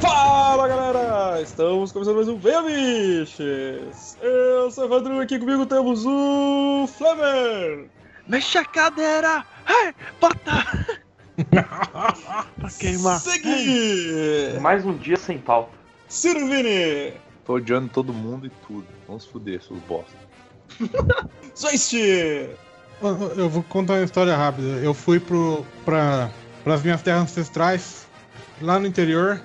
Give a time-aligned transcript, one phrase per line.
[0.00, 1.40] Fala galera!
[1.42, 4.18] Estamos começando mais um Venha Biches!
[4.20, 7.88] Eu sou o Evandro e aqui comigo temos o Flamer!
[8.26, 9.44] Mexe a cadeira!
[9.68, 10.96] Hey, bota!
[12.60, 13.20] pra queimar.
[13.20, 14.58] Segui!
[14.60, 15.70] Mais um dia sem pauta.
[16.08, 17.12] Ciro Vini!
[17.44, 18.86] Tô odiando todo mundo e tudo.
[19.06, 20.16] Vamos fuder, seus bosta.
[21.56, 21.94] Zoist!
[21.94, 24.66] Eu- Eu vou contar uma história rápida.
[24.82, 26.30] Eu fui pro, pra,
[26.64, 28.06] pras minhas terras ancestrais,
[28.60, 29.40] lá no interior,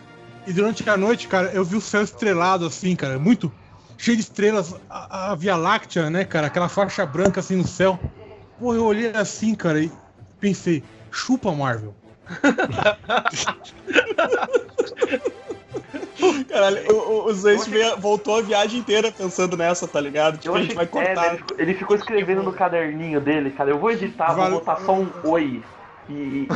[0.46, 3.52] e durante a noite, cara, eu vi o céu estrelado assim, cara, muito
[3.98, 8.00] cheio de estrelas, a, a Via Láctea, né, cara, aquela faixa branca assim no céu.
[8.60, 9.92] Pô, eu olhei assim, cara, e
[10.40, 11.94] pensei, chupa Marvel.
[16.50, 17.34] Caralho, o, o,
[17.70, 20.38] veio- voltou a viagem inteira pensando nessa, tá ligado?
[20.38, 21.28] Tipo, Eu a gente vai é, cortar.
[21.28, 23.70] ele, ficou, ele ficou escrevendo no caderninho dele, cara.
[23.70, 25.64] Eu vou editar, Vale- vou botar só um oi.
[26.10, 26.48] E.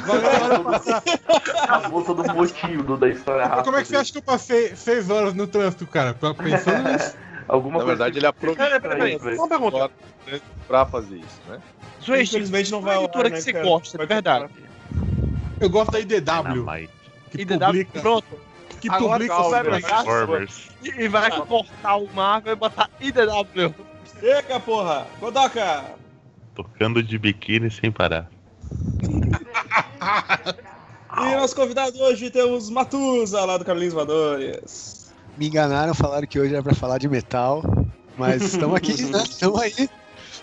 [1.63, 3.63] Acabou todo o motivo do- da história rápida.
[3.63, 6.13] Como é que você acha que eu passei seis horas no trânsito, cara?
[6.13, 7.15] Pensando nisso.
[7.47, 9.91] Alguma Na verdade, ele aproveitou Peraí, peraí, Peraí, Só uma pergunta.
[10.67, 11.59] pra fazer isso, né?
[11.99, 13.65] Zwist, Infelizmente não vai é a ar, que né, você cara?
[13.65, 14.49] gosta, de verdade.
[15.59, 16.65] Eu gosto da IDW,
[17.31, 18.25] que IDW, publica, pronto.
[18.79, 20.03] que Agora publica os pegar
[20.83, 23.73] e e vai cortar o Marvel e botar IDW.
[24.19, 25.07] Chega, porra!
[25.19, 25.85] Godoka!
[26.55, 28.29] Tocando de biquíni sem parar.
[31.17, 35.11] E nosso convidado hoje temos Matusa, lá do Carlinhos Vadores.
[35.37, 37.63] Me enganaram, falaram que hoje era pra falar de metal,
[38.17, 39.23] mas estamos aqui, né?
[39.23, 39.89] Estamos aí.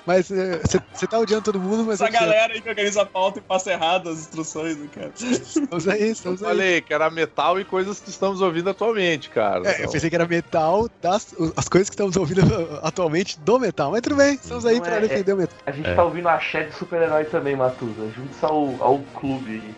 [0.06, 3.06] Mas você tá odiando todo mundo, mas Essa aqui, ó, galera aí que organiza a
[3.06, 5.10] pauta e passa errado as instruções, né, cara?
[5.16, 6.48] estamos aí, Eu estamos aí.
[6.48, 9.66] falei que era metal e coisas que estamos ouvindo atualmente, cara.
[9.68, 12.40] É, eu Então, pensei que era metal, das, as coisas que estamos ouvindo
[12.84, 15.58] atualmente do metal, mas tudo bem, estamos aí Não pra é- defender o metal.
[15.66, 15.94] A gente É.
[15.94, 18.08] tá ouvindo axé de super-herói também, Matusa.
[18.14, 19.74] Junte-se ao, ao clube aí.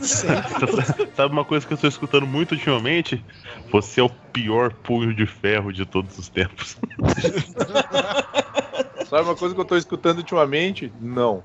[1.16, 3.24] Sabe uma coisa que eu tô escutando muito ultimamente?
[3.72, 6.76] Você é o pior punho de ferro de todos os tempos.
[9.10, 10.92] Sabe uma coisa que eu tô escutando ultimamente?
[11.00, 11.42] Não.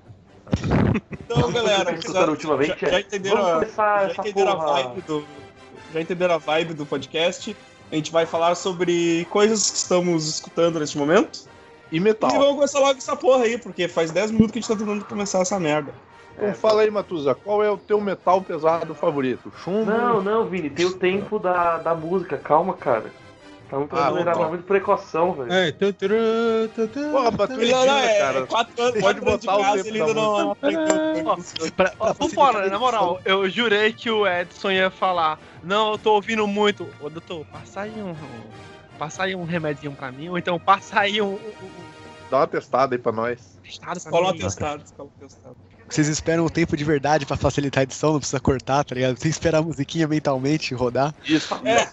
[1.12, 2.92] Então, galera, Tá escutando ultimamente, já, é?
[2.92, 5.26] já entenderam, Vamos a, já entenderam a vibe do.
[5.92, 7.58] Já entenderam a vibe do podcast?
[7.92, 11.50] A gente vai falar sobre coisas que estamos escutando neste momento.
[11.92, 12.30] E E metal.
[12.30, 15.04] vamos começar logo essa porra aí, porque faz 10 minutos que a gente tá tentando
[15.06, 15.92] começar essa merda.
[16.38, 19.52] Então fala aí, Matuza, qual é o teu metal pesado favorito?
[19.64, 19.90] Chumbo?
[19.90, 22.38] Não, não, Vini, tem o tempo da, da música.
[22.38, 23.06] Calma, cara.
[23.70, 25.52] Tá muito Ah, muito precaução, velho.
[25.52, 26.08] É, tu, tu,
[26.76, 28.40] tu, tu, Porra, mas tu Ele é, cara.
[28.40, 31.38] é quatro anos, Pode botar o tempo ele da ainda não aprendeu.
[32.34, 32.70] Fora, né?
[32.70, 35.40] Na moral, eu jurei que o Edson ia falar.
[35.64, 36.88] Não, eu tô ouvindo muito.
[37.00, 38.16] Ô, doutor, passa aí um.
[39.00, 41.34] Passa aí um remedinho pra mim, ou então passa aí um.
[41.34, 41.96] um, um
[42.30, 43.58] Dá uma testada aí pra nós.
[43.64, 44.40] testado pra Escola mim.
[44.40, 45.58] atestado, escola atestado.
[45.88, 49.14] Vocês esperam o tempo de verdade pra facilitar a edição, não precisa cortar, tá ligado?
[49.16, 51.14] Tem que esperar a musiquinha mentalmente rodar.
[51.24, 51.54] Isso.
[51.64, 51.88] É,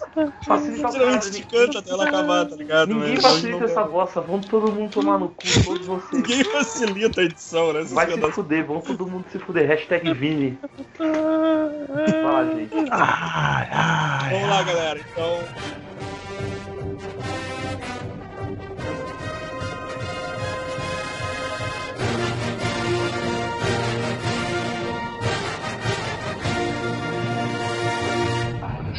[0.45, 2.93] Facilita geralmente a gente canta até ela acabar, tá ligado?
[2.93, 4.19] Ninguém facilita não- essa bosta.
[4.21, 6.11] Vamos todo mundo tomar no cu, todos vocês.
[6.11, 7.83] Ninguém facilita a edição, né?
[7.83, 9.67] Vai se da- fuder, vamos todo mundo se fuder.
[9.67, 10.57] Hashtag Vini.
[10.99, 12.73] Lá, gente.
[12.91, 14.99] Ai, ai, Vamos lá, galera.
[14.99, 15.39] Então.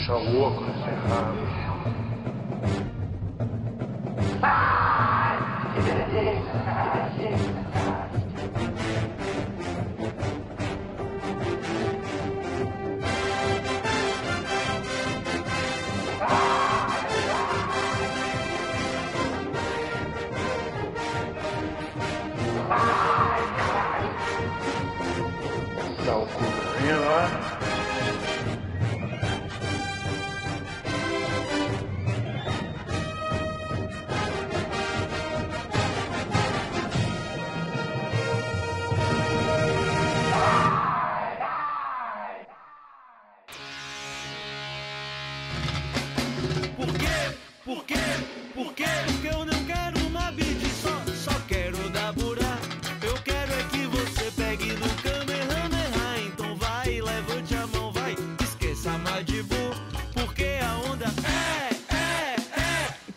[0.07, 1.39] Nesse errado.
[7.21, 7.64] Dá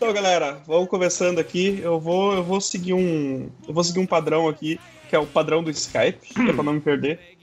[0.08, 1.80] Então, galera, vamos começando aqui.
[1.82, 5.26] Eu vou, eu vou seguir um, eu vou seguir um padrão aqui, que é o
[5.26, 7.36] padrão do Skype, que é pra não me perder.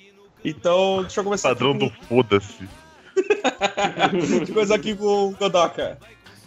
[0.43, 2.67] Então, deixa eu começar Padrão aqui do foda-se.
[4.09, 5.99] com, deixa eu começar aqui com o Godoka.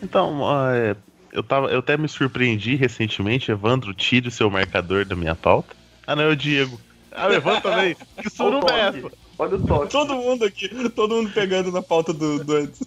[0.03, 0.43] Então,
[0.75, 0.97] é,
[1.31, 5.76] eu, tava, eu até me surpreendi recentemente, Evandro, tire o seu marcador da minha pauta.
[6.05, 6.81] Ah, não, é o Diego.
[7.12, 7.97] Ah, levanta também.
[8.21, 9.12] Que suruba é essa?
[9.38, 9.93] Olha o toque.
[9.93, 12.85] Todo mundo aqui, todo mundo pegando na pauta do, do Edson.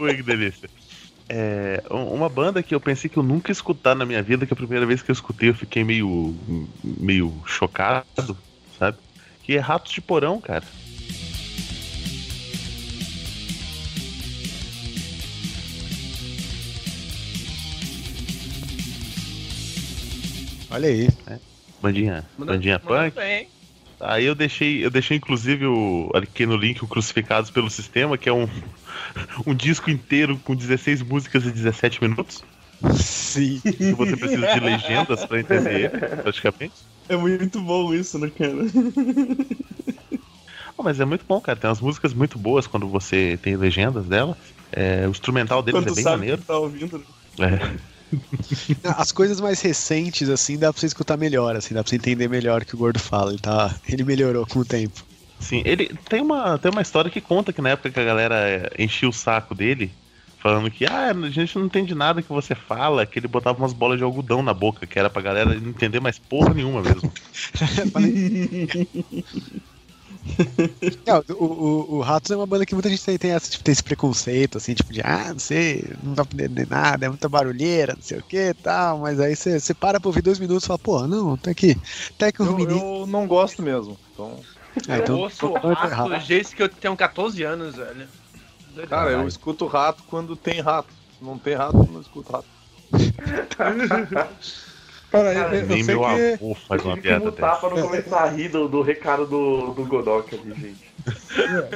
[0.00, 0.68] Ui, que delícia.
[1.28, 4.44] É, um- uma banda que eu pensei que eu nunca ia escutar na minha vida,
[4.46, 6.34] que a primeira vez que eu escutei eu fiquei meio,
[6.82, 8.36] meio chocado,
[8.78, 8.98] sabe?
[9.42, 10.64] Que é Ratos de Porão, cara.
[20.70, 21.08] Olha aí.
[21.80, 23.14] Bandinha, bandinha punk.
[23.14, 23.48] bem.
[24.00, 28.28] Aí eu deixei, eu deixei inclusive o, aqui no link o Crucificados pelo Sistema, que
[28.28, 28.48] é um,
[29.46, 32.42] um disco inteiro com 16 músicas e 17 minutos.
[33.00, 33.60] Sim.
[33.60, 35.88] Que você precisa de legendas pra entender ele,
[36.22, 36.74] praticamente.
[37.08, 38.58] É muito bom isso, né, cara?
[40.76, 41.58] Oh, mas é muito bom, cara.
[41.58, 44.36] Tem umas músicas muito boas quando você tem legendas delas.
[44.72, 46.40] É, o instrumental deles Quando é bem sabe maneiro.
[46.40, 46.98] que tá ouvindo.
[47.38, 47.60] né?
[47.62, 47.93] É.
[48.96, 52.28] As coisas mais recentes, assim, dá pra você escutar melhor, assim, dá pra você entender
[52.28, 53.30] melhor o que o Gordo fala.
[53.30, 55.04] Ele, tá, ele melhorou com o tempo.
[55.40, 58.48] Sim, ele tem uma, tem uma história que conta que na época que a galera
[58.48, 59.92] é, enchia o saco dele,
[60.40, 63.72] falando que ah, a gente não entende nada que você fala, que ele botava umas
[63.72, 67.12] bolas de algodão na boca, que era pra galera não entender mais porra nenhuma mesmo.
[71.06, 73.64] Não, o, o, o Ratos é uma banda que muita gente tem, tem, essa, tipo,
[73.64, 77.28] tem esse preconceito, assim, tipo, de ah, não sei, não vai aprender nada, é muita
[77.28, 80.38] barulheira, não sei o que e tal, mas aí você você para pra ouvir dois
[80.38, 81.76] minutos e fala, pô, não, tá aqui,
[82.18, 82.82] tá aqui uns Eu, meninos.
[82.82, 83.98] eu não gosto mesmo.
[84.12, 84.40] Então,
[84.88, 86.10] eu então, ouço eu tô errado.
[86.10, 88.08] rato desde que eu tenho 14 anos, velho.
[88.88, 90.88] Cara, eu escuto rato quando tem rato.
[91.16, 92.48] Se não tem rato, eu não escuto rato.
[95.14, 96.34] Cara, eu, eu Nem sei meu que.
[96.34, 97.56] avô faz uma piada dessa.
[97.56, 100.94] pra não começar a rir do, do recado do, do Godok ali, gente.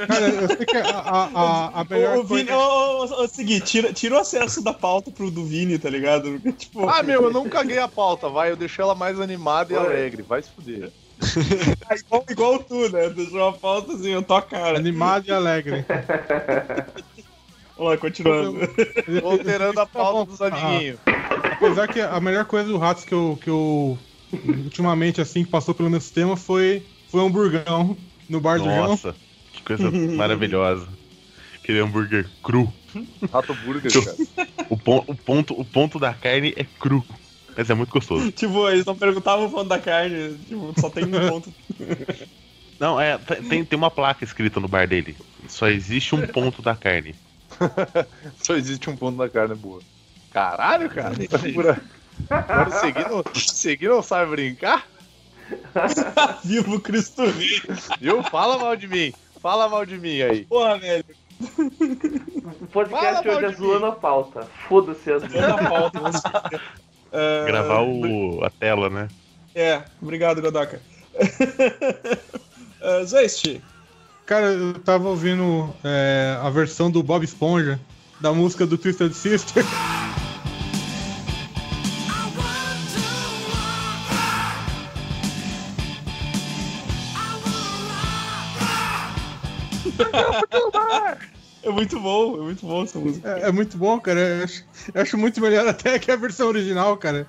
[0.07, 2.57] Cara, eu sei que a, a, a, a melhor ô, Vini, coisa.
[2.57, 6.37] ô, ô, seguinte, tira, tira o acesso da pauta pro do Vini, tá ligado?
[6.53, 8.51] Tipo, Ah, meu, eu não caguei a pauta, vai.
[8.51, 9.81] Eu deixei ela mais animada e Ué.
[9.85, 10.23] alegre.
[10.23, 10.91] Vai se fuder.
[11.89, 13.09] é igual, igual tu, né?
[13.09, 14.77] Deixou a pauta assim, eu tô a cara.
[14.77, 15.85] Animado e alegre.
[17.79, 18.59] Vamos lá, continuando.
[19.23, 20.99] Alterando a Tá pauta dos amiguinhos.
[21.55, 23.97] Apesar que a melhor coisa do Ratos que eu, que eu
[24.65, 27.95] ultimamente, assim, que passou pelo meu sistema foi, foi um hamburgão
[28.27, 28.87] no bar do João.
[28.87, 29.15] Nossa,
[29.53, 30.89] que coisa maravilhosa.
[31.63, 32.73] Aquele hambúrguer cru.
[33.31, 34.17] Rato Burger, cara.
[34.69, 37.05] O, pon- o ponto, o ponto da carne é cru.
[37.55, 38.29] Mas é muito gostoso.
[38.33, 41.53] tipo, eles não perguntavam o ponto da carne, tipo, só tem um ponto.
[42.79, 43.17] Não, é,
[43.49, 45.17] tem, tem uma placa escrita no bar dele.
[45.47, 47.15] Só existe um ponto da carne.
[48.41, 49.81] Só existe um ponto da carne boa.
[50.31, 51.15] Caralho, cara.
[51.27, 51.81] Tá segura-
[52.29, 54.87] Agora o Segui não, Segui não sabe brincar?
[56.43, 57.61] Vivo Cristo Rei.
[57.99, 58.21] Viu?
[58.23, 59.13] Fala mal de mim.
[59.41, 60.45] Fala mal de mim aí.
[60.45, 61.05] Porra, velho.
[61.41, 64.47] O podcast Fala hoje mal é de zoando a pauta.
[64.67, 65.99] Foda-se as Toda a pauta.
[67.11, 69.07] É, Gravar o, a tela, né?
[69.55, 70.81] É, obrigado, Godoka.
[72.81, 73.61] uh, Zeist,
[74.29, 77.79] Cara, eu tava ouvindo é, a versão do Bob Esponja
[78.21, 79.65] da música do Twisted Sister.
[91.63, 93.27] é muito bom, é muito bom essa música.
[93.27, 94.19] É, é muito bom, cara.
[94.19, 97.25] Eu acho, eu acho muito melhor até que a versão original, cara.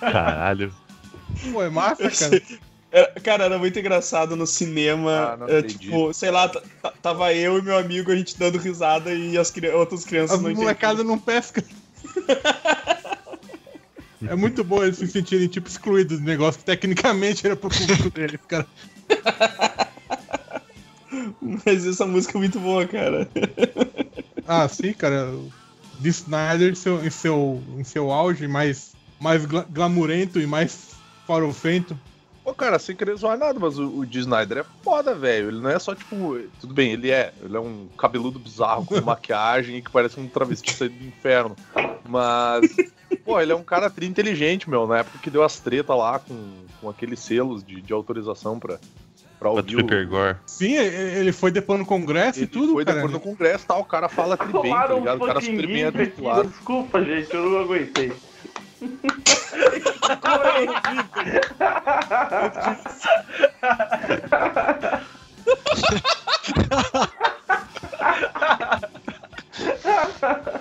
[0.00, 0.70] Caralho.
[1.50, 2.12] Pô, é massa, Eu cara.
[2.12, 2.42] sei.
[2.96, 5.34] Era- cara, era muito engraçado no cinema.
[5.34, 6.50] Ah, não é, tipo, sei lá,
[7.02, 10.42] tava eu e meu amigo, a gente dando risada e as cri- outras crianças As
[10.42, 11.62] não molecadas não pescam.
[14.28, 18.10] É muito bom eles se sentirem, tipo, excluídos do negócio que tecnicamente era pro público
[18.10, 18.66] deles, cara.
[19.10, 21.36] entendiam.
[21.66, 23.28] Mas essa música é muito boa, cara.
[24.48, 25.28] Ah, sim, cara.
[25.32, 25.52] O
[25.98, 30.92] Dee Snyder em seu, em seu, em seu auge, mais, mais gla- glamurento e mais
[31.26, 31.98] farofento.
[32.46, 35.48] Pô, cara, sem querer zoar nada, mas o, o Snyder é foda, velho.
[35.48, 36.38] Ele não é só, tipo.
[36.60, 37.32] Tudo bem, ele é.
[37.42, 41.56] Ele é um cabeludo bizarro com maquiagem e que parece um travesti saído do inferno.
[42.08, 42.70] Mas.
[43.24, 44.86] Pô, ele é um cara tri inteligente, meu.
[44.86, 46.36] Na época que deu as tretas lá com,
[46.80, 48.78] com aqueles selos de, de autorização pra,
[49.40, 49.78] pra ouvir o.
[49.78, 50.36] Tripper Gore.
[50.46, 52.98] Sim, e- ele foi depois no Congresso e Ele tudo, foi cara.
[52.98, 55.20] depois no congresso e tal, o cara fala tri bem, tá um ligado?
[55.20, 56.48] O cara super bem articulado.
[56.48, 58.12] Desculpa, gente, eu não aguentei.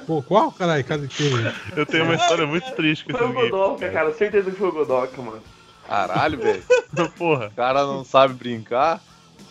[0.07, 0.84] Pô, qual, caralho?
[0.84, 1.31] Cadê que...
[1.75, 3.50] Eu tenho uma história muito triste com Foi o esse game.
[3.50, 4.13] Godoka, cara.
[4.13, 5.41] Certeza que foi o Godoka, mano.
[5.88, 6.63] Caralho, velho.
[7.17, 7.48] Porra.
[7.48, 9.01] O cara não sabe brincar.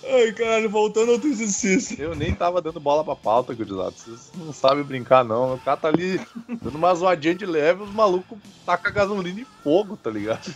[0.07, 1.99] Ai, caralho, voltando ao Twisted Sister.
[2.01, 3.91] Eu nem tava dando bola pra pauta, gurizada.
[3.93, 5.55] Vocês não sabem brincar, não.
[5.55, 6.21] O cara tá ali
[6.63, 10.43] dando uma zoadinha de leve, os malucos tacam gasolina e fogo, tá ligado?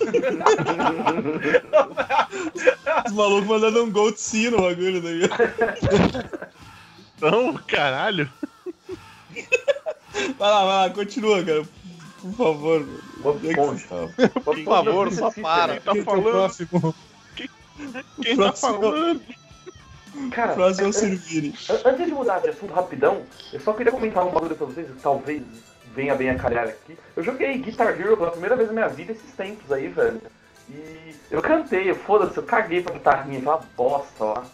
[3.06, 5.20] Os malucos mandando um Gold Sea no bagulho daí.
[7.20, 8.30] Não, caralho.
[10.38, 11.64] Vai lá, vai lá, continua, cara.
[12.20, 12.86] Por favor.
[13.88, 15.80] Tá- Por favor, só para.
[15.80, 16.94] Tá o falando?
[18.23, 19.20] Quem tá falando?
[20.32, 21.54] Cara, O próximo é o Servini.
[21.70, 24.87] an- antes de mudar de assunto rapidão, eu só queria comentar um bagulho pra vocês,
[24.88, 25.42] que talvez
[25.94, 26.99] venha bem a calhar aqui.
[27.16, 30.20] Eu joguei Guitar Hero pela primeira vez na minha vida esses tempos aí, velho.
[30.70, 34.44] E eu cantei, eu- foda-se, eu caguei pra guitarrinha, aquela bosta lá.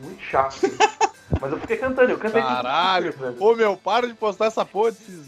[0.00, 0.56] Muito chato.
[1.40, 2.42] Mas eu fiquei cantando, eu cantei.
[2.42, 3.12] Caralho.
[3.12, 3.36] velho.
[3.38, 5.26] Ô, meu, para de postar essa porra desses,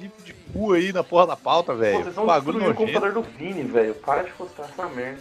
[0.00, 2.02] gifs de cu aí na porra da pauta, velho.
[2.02, 3.94] vocês vão Bagulho destruir o computador do Vini, velho.
[3.96, 5.20] Para de postar essa merda.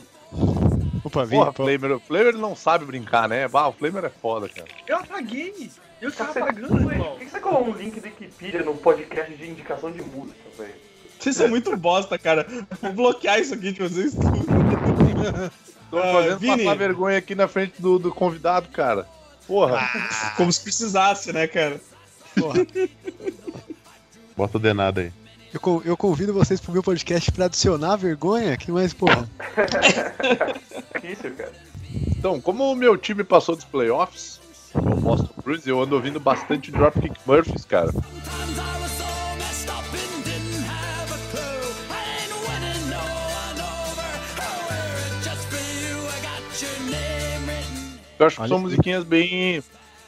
[1.06, 1.54] Opa, Vini, Porra.
[1.54, 3.48] Flamer, o Flamer não sabe brincar, né?
[3.48, 4.68] Bah, o Flamer é foda, cara.
[4.88, 5.70] Eu apaguei!
[6.02, 7.16] Eu tava Você- apagando, Por irmão.
[7.18, 10.74] que você colou um link do Wikipedia no podcast de indicação de música, velho?
[11.20, 12.46] Vocês são muito bosta, cara.
[12.82, 14.46] Vou bloquear isso aqui de vocês tudo.
[15.90, 16.58] Tô Ah, fazendo Vini.
[16.66, 19.08] passar vergonha aqui na frente do, do convidado, cara.
[19.48, 19.88] Porra.
[20.36, 21.80] Como se precisasse, né, cara?
[22.36, 22.66] Porra.
[24.36, 25.12] Bota o denado aí.
[25.56, 28.58] Eu, eu convido vocês pro meu podcast pra adicionar a vergonha.
[28.58, 29.28] Que mais, porra?
[31.00, 31.54] Que isso, cara?
[32.18, 34.42] Então, como o meu time passou dos playoffs,
[34.74, 37.92] o Boston Bruins, eu ando ouvindo bastante Dropkick Murphys, cara.
[48.18, 49.64] Eu acho que Olha são musiquinhas bem.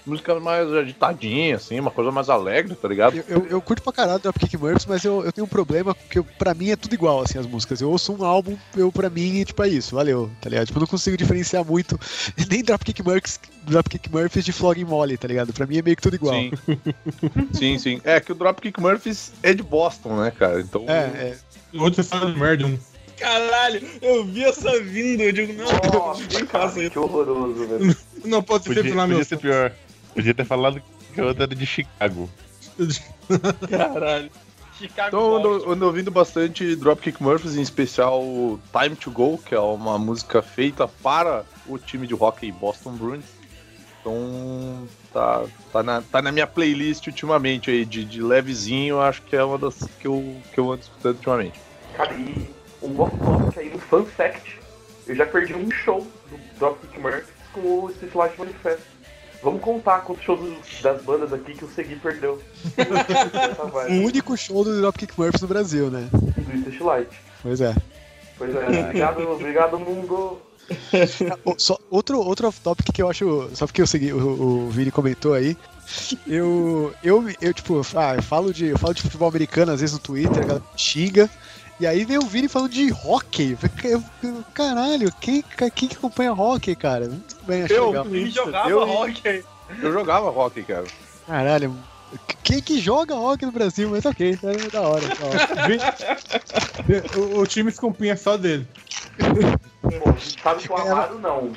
[0.07, 3.17] Músicas mais agitadinhas, assim, uma coisa mais alegre, tá ligado?
[3.17, 6.19] Eu, eu, eu curto pra caralho Dropkick Murphys, mas eu, eu tenho um problema porque
[6.19, 7.81] eu, pra mim é tudo igual, assim, as músicas.
[7.81, 10.67] Eu ouço um álbum, eu pra mim, tipo, é isso, valeu, tá ligado?
[10.67, 11.99] Tipo, eu não consigo diferenciar muito
[12.49, 15.53] nem Dropkick Murphys, Dropkick Murphys de Flogging Molly, tá ligado?
[15.53, 16.33] Pra mim é meio que tudo igual.
[16.33, 16.51] Sim.
[17.53, 18.01] sim, sim.
[18.03, 20.61] É que o Dropkick Murphys é de Boston, né, cara?
[20.61, 20.85] Então.
[20.87, 21.37] É, é.
[21.73, 22.77] Outro você fala de merda, um.
[23.17, 26.91] Caralho, eu vi essa vinda, eu digo, não, Nossa, cara, faça isso.
[26.91, 27.97] que horroroso, velho.
[28.23, 29.17] Não pode ser lá, meu.
[29.17, 29.73] podia ser pior.
[30.17, 30.81] Podia ter falado
[31.13, 32.27] que a outra era de Chicago.
[33.69, 34.31] Caralho.
[34.75, 38.23] Chicago Então eu ando, ando ouvindo bastante Dropkick Murphys, em especial
[38.71, 43.25] Time to Go, que é uma música feita para o time de hockey Boston Bruins.
[44.01, 49.35] Então tá, tá, na, tá na minha playlist ultimamente aí, de, de levezinho, acho que
[49.35, 51.61] é uma das que eu, que eu ando escutando ultimamente.
[51.95, 52.49] Cara, e
[52.81, 54.59] um off-topic aí, um fun fact.
[55.05, 58.96] Eu já perdi um show do Dropkick Murphys com o Street Light Manifesto.
[59.47, 60.41] Vamos contar quantos shows
[60.81, 62.37] das bandas aqui que o Segui perdeu.
[63.87, 66.09] O único show do Dropkick Murphys no Brasil, né?
[66.11, 67.09] do Street Light.
[67.41, 67.73] Pois é.
[68.37, 70.39] Pois é, obrigado, obrigado mundo.
[71.57, 73.49] Só, outro, outro off-topic que eu acho.
[73.53, 75.55] Só porque eu segui, o, o Vini comentou aí.
[76.27, 79.93] Eu, eu, eu tipo, ah, eu falo, de, eu falo de futebol americano às vezes
[79.93, 81.29] no Twitter, a galera xinga.
[81.79, 83.57] E aí vem o Vini falando de hockey.
[83.83, 85.43] Eu- eu- Caralho, quem,
[85.75, 87.07] quem que acompanha hockey, cara?
[87.07, 87.87] Muito bem, acho Eu.
[87.91, 88.05] legal.
[88.31, 89.45] Jogava Eu- hockey.
[89.81, 90.85] Eu jogava hockey, cara.
[91.27, 91.75] Caralho.
[92.41, 93.89] Quem que joga hockey no Brasil?
[93.89, 95.07] Mas ok, é da hora.
[95.07, 97.19] Da hora.
[97.35, 98.65] O, o time se compõe só dele.
[99.81, 101.51] Pô, a gente sabe que o Amaro não.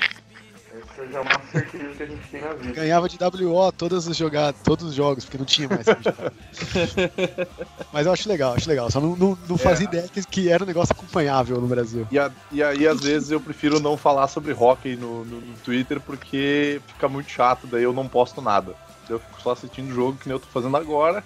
[1.01, 2.73] Essa já é uma certeza que a gente tem na vida.
[2.73, 5.85] Ganhava de WO todos os jogados, todos os jogos, porque não tinha mais.
[7.91, 8.89] Mas eu acho legal, acho legal.
[8.91, 12.07] Só não, não, não fazia ideia que, que era um negócio acompanhável no Brasil.
[12.11, 15.53] E, a- e aí, às vezes, eu prefiro não falar sobre hockey no, no- no
[15.55, 18.73] Twitter porque fica muito chato, daí eu não posto nada.
[19.09, 21.23] Eu fico só assistindo o jogo que nem eu tô fazendo agora,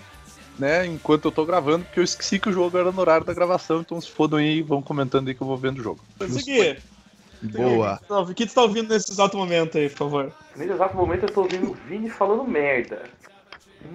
[0.58, 0.86] né?
[0.88, 3.82] Enquanto eu tô gravando, porque eu esqueci que o jogo era no horário da gravação,
[3.82, 6.00] então se fodam aí, vão comentando aí que eu vou vendo o jogo.
[6.30, 6.78] Segui.
[7.42, 8.00] Boa.
[8.10, 10.34] O que tu tá ouvindo nesse exato momento aí, por favor?
[10.56, 13.04] Nesse exato momento eu tô ouvindo o Vini falando merda.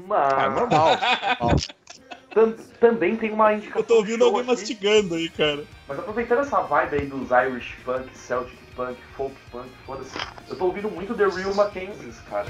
[0.07, 0.33] Mas.
[0.35, 0.99] Ah, normal.
[2.35, 3.81] tam- também tem uma indicação.
[3.81, 4.51] Eu tô ouvindo alguém aqui.
[4.51, 5.65] mastigando aí, cara.
[5.89, 10.17] Mas aproveitando essa vibe aí dos Irish Punk, Celtic Punk, Folk Punk, foda-se.
[10.49, 12.47] Eu tô ouvindo muito The Real Mackenzies, cara.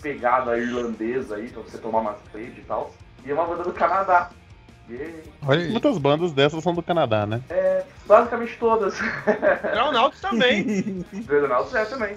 [0.00, 2.92] Pegada irlandesa aí pra você tomar umas e tal.
[3.24, 4.30] E é uma banda do Canadá.
[4.88, 5.22] E.
[5.70, 7.42] Muitas bandas dessas são do Canadá, né?
[7.50, 8.94] é basicamente todas.
[9.64, 11.04] Aeronautas também.
[11.12, 12.16] Dreadnoughts é também.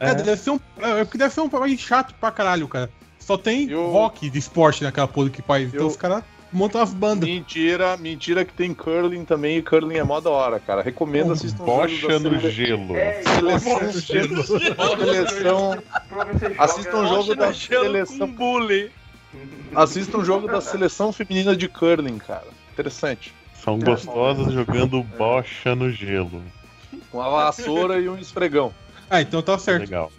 [0.00, 0.60] É, deve ser um.
[0.78, 2.90] É, porque deve ser um país chato pra caralho, cara.
[3.18, 5.68] Só tem Eu- rock de esporte naquela porra que país.
[5.68, 6.22] Então Eu- os caras
[6.52, 7.28] montam as bandas.
[7.28, 10.82] Mentira, mentira que tem curling também, e curling é mó da hora, cara.
[10.82, 12.96] Recomendo assistir um Bocha jogo da no sele- gelo.
[12.96, 13.92] É, seleção.
[13.92, 15.82] seleção.
[16.08, 18.26] provavelmente você joga- Assista um jogo da Gelo seleção.
[18.28, 18.90] bully.
[19.74, 22.46] Assista um jogo da seleção feminina de curling, cara.
[22.72, 23.34] Interessante.
[23.62, 26.42] São gostosas jogando bocha no gelo.
[27.12, 28.72] Uma vassoura e um esfregão.
[29.10, 29.80] Ah, então tá certo.
[29.80, 30.10] Legal.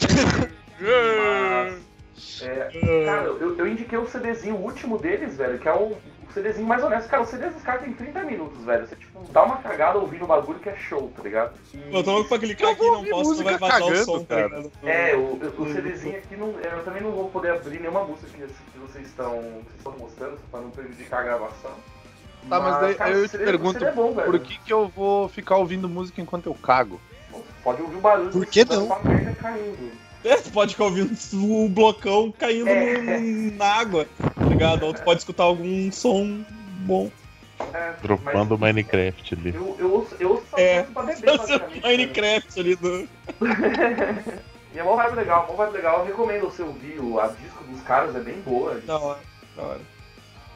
[2.40, 6.32] É, cara, eu, eu indiquei o CDzinho o último deles, velho, que é o, o
[6.32, 7.08] CDzinho mais honesto.
[7.08, 8.86] Cara, o CD dos caras tem 30 minutos, velho.
[8.86, 11.52] Você, tipo, dá uma cagada ouvindo o bagulho que é show, tá ligado?
[11.74, 14.04] E- Eu tô louco pra clicar Eu aqui não posso, não vai vazar o cagando,
[14.04, 14.64] som, tá cara.
[14.82, 18.46] É, o, o CDzinho aqui, não, eu também não vou poder abrir nenhuma música que,
[18.46, 21.72] que vocês estão vocês estão mostrando, pra não prejudicar a gravação.
[22.48, 24.30] Tá, mas daí cara, eu o te CD pergunto, o é bom, velho.
[24.30, 27.00] Por que, que eu vou ficar ouvindo música enquanto eu cago?
[27.62, 28.88] Pode ouvir o barulho Por que não?
[29.04, 29.92] merda caindo.
[30.24, 33.18] É, tu pode ficar ouvindo o blocão caindo É.
[33.18, 34.84] no- na água, tá ligado?
[34.84, 36.44] Ou tu pode escutar algum som
[36.80, 37.10] bom.
[37.74, 39.54] É, Dropando o Minecraft ali.
[39.54, 41.82] Eu, eu ouço, eu ouço É, pra beber, basicamente.
[41.82, 43.08] Minecraft ali do.
[44.74, 45.98] E é mó vibe legal, mó vibe legal.
[45.98, 48.80] Eu recomendo você ouvir o, a disco dos caras, é bem boa.
[48.86, 49.20] Da hora,
[49.54, 49.80] da hora.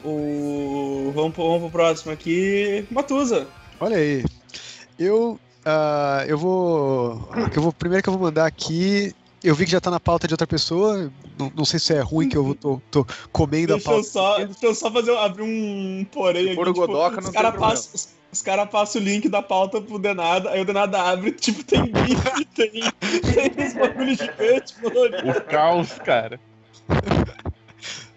[0.03, 1.11] O...
[1.13, 2.83] Vamos, pro, vamos pro próximo aqui.
[2.89, 3.47] Matusa.
[3.79, 4.25] Olha aí.
[4.97, 5.39] Eu.
[5.63, 7.29] ah, eu vou.
[7.31, 7.71] a que eu vou.
[7.71, 9.13] Primeiro que eu vou mandar aqui.
[9.47, 11.09] Eu vi que já tá na pauta de outra pessoa.
[11.39, 13.93] Não, não sei se é ruim que eu vou- tô, tô comendo a Deixa eu,
[13.95, 14.09] pauta.
[14.09, 16.55] só, deixa eu só fazer, abrir um porém aqui.
[16.57, 19.97] tipo, Godoka, não os caras passam os, os cara passam o link da pauta pro
[19.97, 25.29] Denada, aí o Denada abre, tipo, tem GIF, tem, tem uns bagulho gigante, colorido.
[25.31, 26.39] O caos, cara.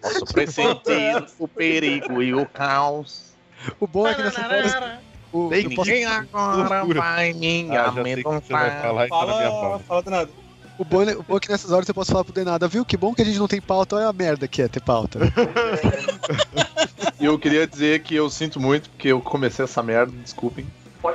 [0.01, 3.31] Posso pressentir o perigo e o caos.
[3.79, 5.01] O bom é que nessa hora.
[5.31, 6.99] O, eu posso- ninguém agora loucura.
[6.99, 8.17] vai me Ah, minha
[9.07, 9.83] Fala, pauta.
[9.85, 10.40] fala Denada.
[10.81, 12.83] O bom é- o bom é que nessas horas você pode falar pro Denada, viu?
[12.83, 15.19] Que bom que a gente não tem pauta, olha a merda que é ter pauta.
[17.19, 20.65] E eu queria dizer que eu sinto muito porque eu comecei essa merda, desculpem.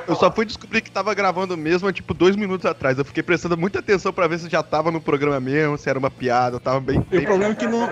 [0.09, 2.99] Eu só fui descobrir que tava gravando mesmo, tipo, dois minutos atrás.
[2.99, 5.99] Eu fiquei prestando muita atenção pra ver se já tava no programa mesmo, se era
[5.99, 7.05] uma piada, eu tava bem.
[7.13, 7.87] E o problema é que não,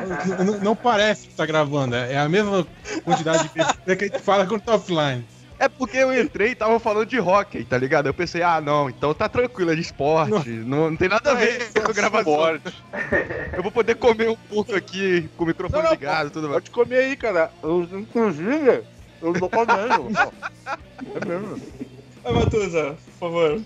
[0.44, 1.94] não, não parece que tá gravando.
[1.94, 2.66] É a mesma
[3.04, 3.48] quantidade de
[3.96, 5.24] que a gente fala quando tá offline.
[5.64, 8.06] É porque eu entrei e tava falando de hockey, tá ligado?
[8.06, 11.34] Eu pensei, ah, não, então tá tranquilo, é de esporte, não, não tem nada a
[11.34, 12.56] ver com a gravação.
[12.56, 12.84] Esporte.
[13.56, 16.50] Eu vou poder comer um pouco aqui com o microfone Não, não, ligado e tudo
[16.50, 16.60] mais.
[16.60, 17.50] Pode comer aí, cara.
[17.62, 18.82] Eu, inclusive,
[19.22, 20.08] eu tô comendo.
[21.14, 21.60] É mesmo.
[22.22, 23.60] Vai, Matusa, por favor.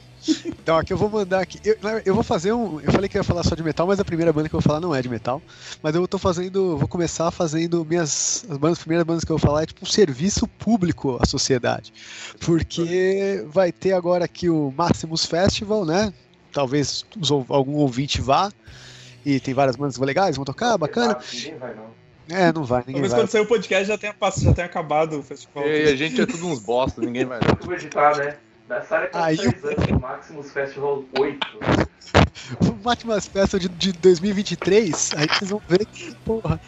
[0.44, 1.58] Então, aqui eu vou mandar aqui.
[1.64, 2.80] Eu, eu vou fazer um.
[2.80, 4.60] Eu falei que eu ia falar só de metal, mas a primeira banda que eu
[4.60, 5.40] vou falar não é de metal.
[5.82, 6.76] Mas eu tô fazendo.
[6.76, 8.44] Vou começar fazendo minhas.
[8.48, 11.92] As bandas, primeiras bandas que eu vou falar é tipo um serviço público à sociedade.
[12.40, 16.12] Porque vai ter agora aqui o Maximus Festival, né?
[16.52, 17.04] Talvez
[17.48, 18.50] algum ouvinte vá.
[19.24, 21.18] E tem várias bandas legais, vão tocar, bacana.
[21.32, 21.98] Ninguém vai, não.
[22.30, 23.20] É, não vai, ninguém Talvez vai.
[23.22, 25.66] quando sair o podcast já tenha, já tenha acabado o festival.
[25.66, 27.40] E a gente é tudo uns bosta, ninguém vai.
[27.40, 28.36] Tu editar, né?
[28.68, 31.38] Dessa área com Aí 3 anos, o Maximus Festival 8.
[32.60, 36.60] O Maximus Festival de, de 2023, aí vocês vão ver que, porra.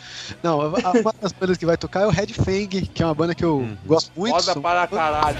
[0.42, 3.06] Não, a- a- uma das bandas que vai tocar é o Red Fang, que é
[3.06, 3.76] uma banda que eu Uhum.
[3.84, 4.32] gosto muito.
[4.34, 5.38] Foda são- para caralho.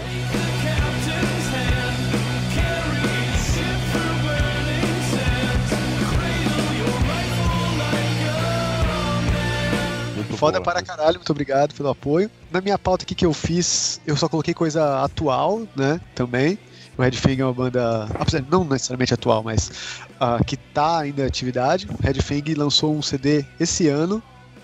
[10.40, 10.64] Foda boa.
[10.64, 12.30] para caralho, muito obrigado pelo apoio.
[12.50, 16.00] Na minha pauta aqui que eu fiz, eu só coloquei coisa atual, né?
[16.14, 16.58] Também.
[16.96, 19.70] O Red Fang é uma banda, apesar não necessariamente atual, mas
[20.18, 21.86] ah, que tá ainda em atividade.
[21.86, 24.22] O Red Fang lançou um CD esse ano.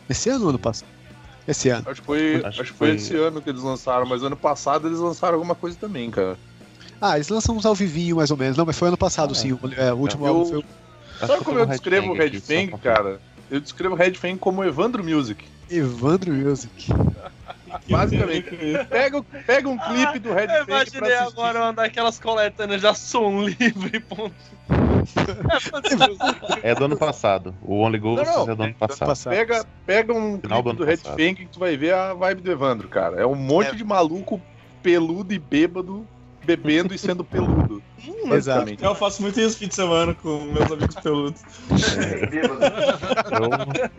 [0.08, 0.88] Esse ano ou ano passado?
[1.46, 1.84] Esse ano.
[1.88, 4.88] Acho que foi, Acho acho que foi esse ano que eles lançaram, mas ano passado
[4.88, 6.38] eles lançaram alguma coisa também, cara.
[7.00, 8.56] Ah, eles lançam uns ao vivinho, mais ou menos.
[8.56, 9.52] Não, mas foi ano passado, Ah, sim.
[9.52, 10.64] O, é, o último eu- álbum foi
[11.26, 13.20] Sabe como eu descrevo o Red Fang, cara?
[13.50, 15.44] Eu descrevo o Red Fang como Evandro Music.
[15.70, 16.88] Evandro Music.
[17.88, 18.50] Basicamente.
[18.88, 24.00] Pega, pega um clipe do Red Eu imaginei agora uma daquelas coletâneas já som livre,
[24.00, 24.34] ponto.
[26.62, 27.54] É do ano passado.
[27.62, 28.52] O Only Ghosts Não, não.
[28.52, 29.30] é do ano passado.
[29.30, 30.96] Pega, pega um Final do clipe ano do Red.
[30.96, 33.20] Fang que tu vai ver a vibe do Evandro, cara.
[33.20, 34.40] É um monte de maluco
[34.82, 36.06] peludo e bêbado
[36.46, 37.82] bebendo e sendo peludo.
[38.28, 38.82] basicamente.
[38.82, 41.42] Eu faço muito isso fim de semana com meus amigos peludos.
[42.32, 43.90] Eu,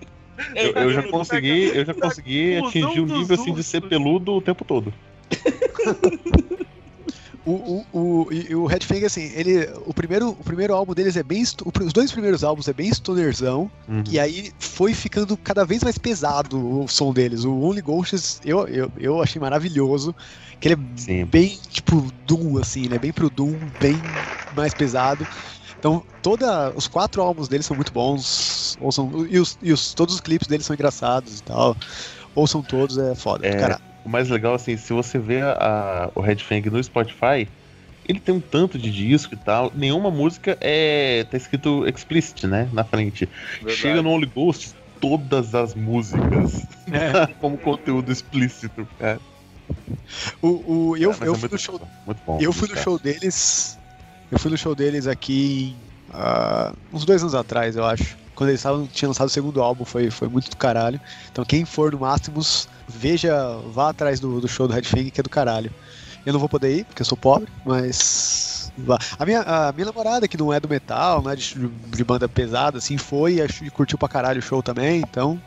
[0.56, 4.34] eu, eu já consegui, eu já consegui atingir um dos nível assim de ser peludo
[4.34, 4.94] o tempo todo.
[7.48, 9.70] O, o, o, e o Red Fang, assim, ele.
[9.86, 11.42] O primeiro, o primeiro álbum deles é bem.
[11.42, 13.72] Os dois primeiros álbuns é bem stonerzão.
[13.88, 14.04] Uhum.
[14.12, 17.46] E aí foi ficando cada vez mais pesado o som deles.
[17.46, 20.14] O Only Ghosts eu, eu, eu achei maravilhoso.
[20.60, 21.26] Que ele é Sim.
[21.26, 24.04] bem tipo Doom, assim, ele é bem pro Doom, bem
[24.54, 25.26] mais pesado.
[25.88, 28.78] Então, toda, os quatro álbuns deles são muito bons.
[28.82, 31.78] Ouçam, e os, e os, todos os clipes deles são engraçados e tal.
[32.36, 33.48] Ouçam todos, é foda.
[33.48, 33.78] É.
[34.04, 37.48] O mais legal, assim, se você vê a- o Red Fang no Spotify,
[38.06, 39.72] ele tem um tanto de disco e tal.
[39.74, 41.26] Nenhuma música é.
[41.32, 42.68] tá escrito explicit, né?
[42.74, 43.30] Na frente.
[43.56, 43.78] Verdade.
[43.78, 47.28] Chega no Only Ghost, todas as músicas É.
[47.40, 49.22] como conteúdo explícito, cara.
[50.42, 50.48] O,
[50.90, 52.38] o, eu, é eu fui muito no show bom, Muito bom.
[52.42, 53.80] Eu fui no show deles.
[54.32, 55.76] Eu fui no show deles aqui
[56.14, 58.18] ah, uns dois anos atrás, eu acho.
[58.36, 58.62] Quando eles
[58.94, 61.00] tinham lançado o segundo álbum, foi, foi muito do caralho.
[61.32, 63.36] Então quem for no Máximos, veja,
[63.72, 65.72] vá atrás do, do show do Red Fang, que é do caralho.
[66.26, 68.72] Eu não vou poder ir, porque eu sou pobre, mas.
[69.18, 72.30] A minha, a minha namorada, que não é do metal, não é de, de banda
[72.30, 75.42] pesada, assim, foi e curtiu pra caralho o show também, então.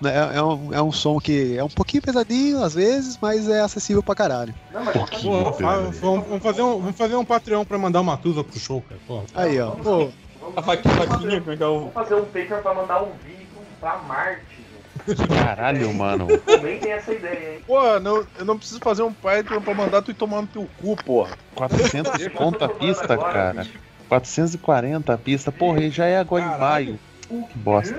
[0.00, 3.48] Né, É, é um, é um som que é um pouquinho pesadinho às vezes, mas
[3.48, 4.54] é acessível pra caralho.
[4.72, 5.44] Não, mas Pouquinho.
[5.44, 8.58] Pô, fa- vamos, vamos fazer um, vamos fazer um Patreon pra mandar uma Tusa pro
[8.58, 9.00] show, cara.
[9.06, 9.22] Pô.
[9.34, 9.70] Aí, ó.
[9.72, 10.08] Pô,
[10.56, 11.78] A faquinha, faquinha, como é que é o.
[11.78, 13.46] Vamos fazer um paper pra mandar um vídeo
[13.80, 14.60] pra Marte.
[15.28, 16.26] Caralho, mano.
[16.44, 17.60] Comentem essa ideia, hein?
[17.66, 20.68] Pô, não, eu não preciso fazer um Patreon pra mandar tu ir tomar no teu
[20.80, 21.30] cu, porra.
[21.54, 23.66] 400 conto a pista, cara.
[24.08, 25.50] 440 a pista.
[25.52, 26.98] Porra, e já é agora em maio.
[27.28, 27.96] Que bosta.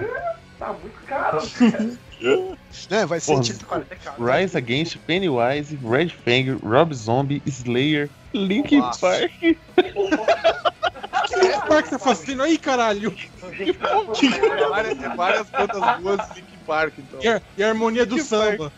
[0.61, 1.41] Tá muito caro.
[2.91, 3.65] né, vai ser Porra, tipo.
[4.23, 8.99] Rise Against, Pennywise, Red Fang, Rob Zombie, Slayer, Linkin Nossa.
[8.99, 9.31] Park.
[9.41, 9.57] Que
[11.67, 13.09] parque tá fazendo aí, caralho?
[13.57, 17.19] Gente, É várias, é várias bandas boas de Linkin Park, então.
[17.23, 18.71] E a, e a harmonia do samba.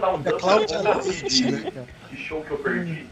[0.00, 1.86] Dump Cláudia Leite, né, cara?
[2.10, 3.06] de show que eu perdi?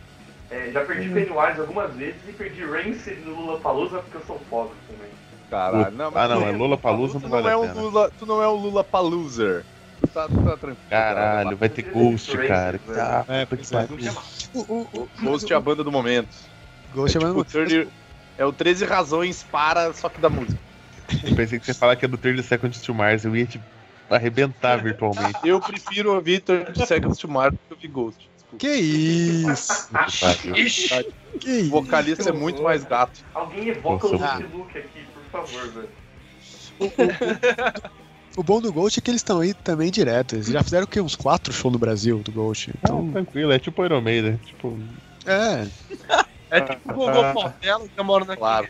[0.50, 4.40] É, já perdi Pennywise algumas vezes e perdi Rancid no Lula Palusa porque eu sou
[4.48, 5.15] pobre também.
[5.50, 7.80] Caralho, não, mas Ah, não, é Lula Palusa, tu não vale é a um pena.
[7.80, 9.64] Lula, tu não é um Lula Paluser.
[10.00, 10.76] Tu tá, tu tá tranquilo.
[10.90, 12.80] Caralho, vai ter Ghost, cara.
[12.88, 14.12] Ah, É, puta que pois é.
[14.54, 16.28] O, o, o Ghost é a banda do momento.
[16.94, 17.88] Ghost é, é tipo, mais- 30
[18.38, 20.58] é o 13 razões para, só que da música.
[21.24, 23.24] Eu pensei que você ia falar que é do 30 Seconds to Mars.
[23.24, 23.60] Eu ia te
[24.10, 25.38] arrebentar virtualmente.
[25.44, 28.30] Eu prefiro ouvir 30 Seconds to Mars do que ouvir Ghost.
[28.58, 29.88] Que isso?
[29.88, 30.54] Que pariu.
[31.40, 31.70] Que O isso?
[31.70, 33.20] vocalista é muito mais gato.
[33.34, 35.06] Alguém evoca Nossa, o Luke aqui,
[35.36, 35.88] favor, velho.
[38.36, 40.34] O bom do Ghost é que eles estão aí também direto.
[40.34, 41.00] Eles já fizeram o quê?
[41.00, 42.70] Uns quatro shows no Brasil do Ghost.
[42.82, 44.36] Então, Então, tranquilo, é tipo Iron Maiden.
[44.44, 44.78] Tipo,
[45.24, 45.66] é.
[46.50, 48.68] É tipo o Gogol Portela, que mora naquele Claro.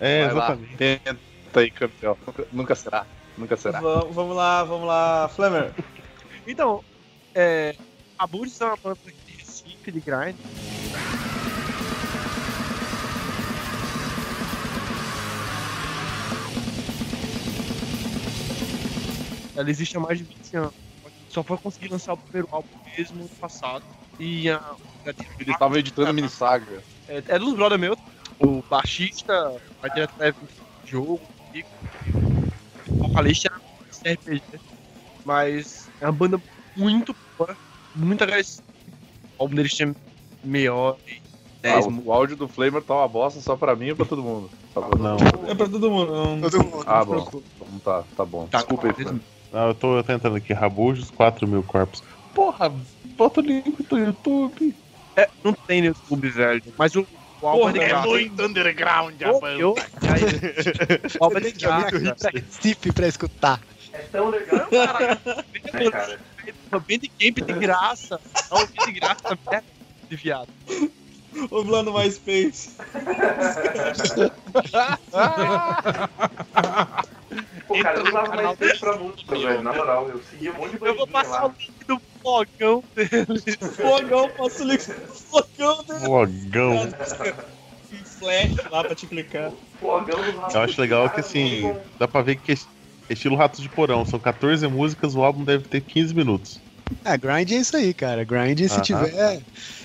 [0.00, 0.76] É, Vai lá, exatamente.
[0.76, 2.16] tenta aí, campeão.
[2.26, 3.06] Nunca, nunca será.
[3.36, 3.80] Nunca será.
[3.80, 5.70] Vamos, vamos lá, vamos lá, Flamer.
[6.46, 6.82] Então,
[7.34, 7.76] é,
[8.18, 10.34] a Bulls é uma banda de Recife, de grind.
[19.56, 20.72] Ela existe há mais de 20 anos.
[21.28, 23.84] Só foi conseguir lançar o primeiro álbum mesmo no passado.
[24.18, 24.76] E a, a
[25.38, 26.82] Eles estavam editando mini saga.
[27.08, 27.96] é, é dos brother meu,
[28.38, 29.32] o baixista,
[29.82, 30.32] a diretora
[30.84, 31.20] de jogo,
[32.88, 33.50] o vocalista
[34.04, 34.42] era RPG.
[35.24, 36.40] Mas é uma banda
[36.76, 37.56] muito boa,
[37.94, 38.66] muito agressiva.
[39.38, 39.94] O álbum deles tinha
[40.44, 41.20] meia hora e
[41.64, 44.22] Ah, 10 o, áudio do Flamer tá uma bosta só pra mim ou pra todo
[44.22, 44.50] mundo?
[44.74, 44.80] Tá.
[44.80, 45.16] Não,
[45.48, 46.12] É pra todo mundo.
[46.12, 46.84] Não, Todo mundo.
[46.86, 47.16] Ah, bom.
[47.16, 48.46] Então tá, tá bom.
[48.48, 49.02] Tá, Desculpa aí, tá.
[49.02, 49.22] Flamer.
[49.52, 50.52] Não eu tô tentando aqui.
[50.52, 52.02] Rabujos, 4 mil corpos.
[52.34, 52.72] Porra,
[53.16, 54.74] bota o link do YouTube.
[55.16, 56.62] É, não tem no YouTube, velho.
[56.78, 57.06] Mas o,
[57.40, 58.08] o álbum é de graça.
[58.42, 59.74] underground eu-
[61.20, 62.28] O álbum é de É muito graça.
[62.28, 63.60] hip Recife pra escutar.
[63.92, 65.20] É tão legal, Cara,
[65.74, 66.18] né, cara?
[66.86, 68.18] bem de camp de graça.
[68.50, 69.62] Não, bem de graça, é
[70.08, 70.48] de viado.
[71.50, 72.76] Vamos lá no MySpace.
[77.66, 79.62] Pô, cara, eu usava canal mais tempo pra música, velho.
[79.62, 81.46] Na moral, eu seguia um monte de Eu vou passar lá.
[81.46, 83.56] o link do blogão dele.
[83.74, 86.06] Fogão, posso ligar fogão dele.
[86.06, 86.88] Logão.
[87.92, 89.52] Um flash lá pra te clicar.
[89.80, 90.54] Flogão dos ratos.
[90.54, 92.56] Eu acho legal que assim, dá pra ver que é
[93.10, 94.04] estilo Ratos de Porão.
[94.04, 96.60] São 14 músicas, o álbum deve ter 15 minutos.
[97.04, 98.24] É, grind é isso aí, cara.
[98.24, 98.82] Grind, se Aham.
[98.82, 99.40] tiver.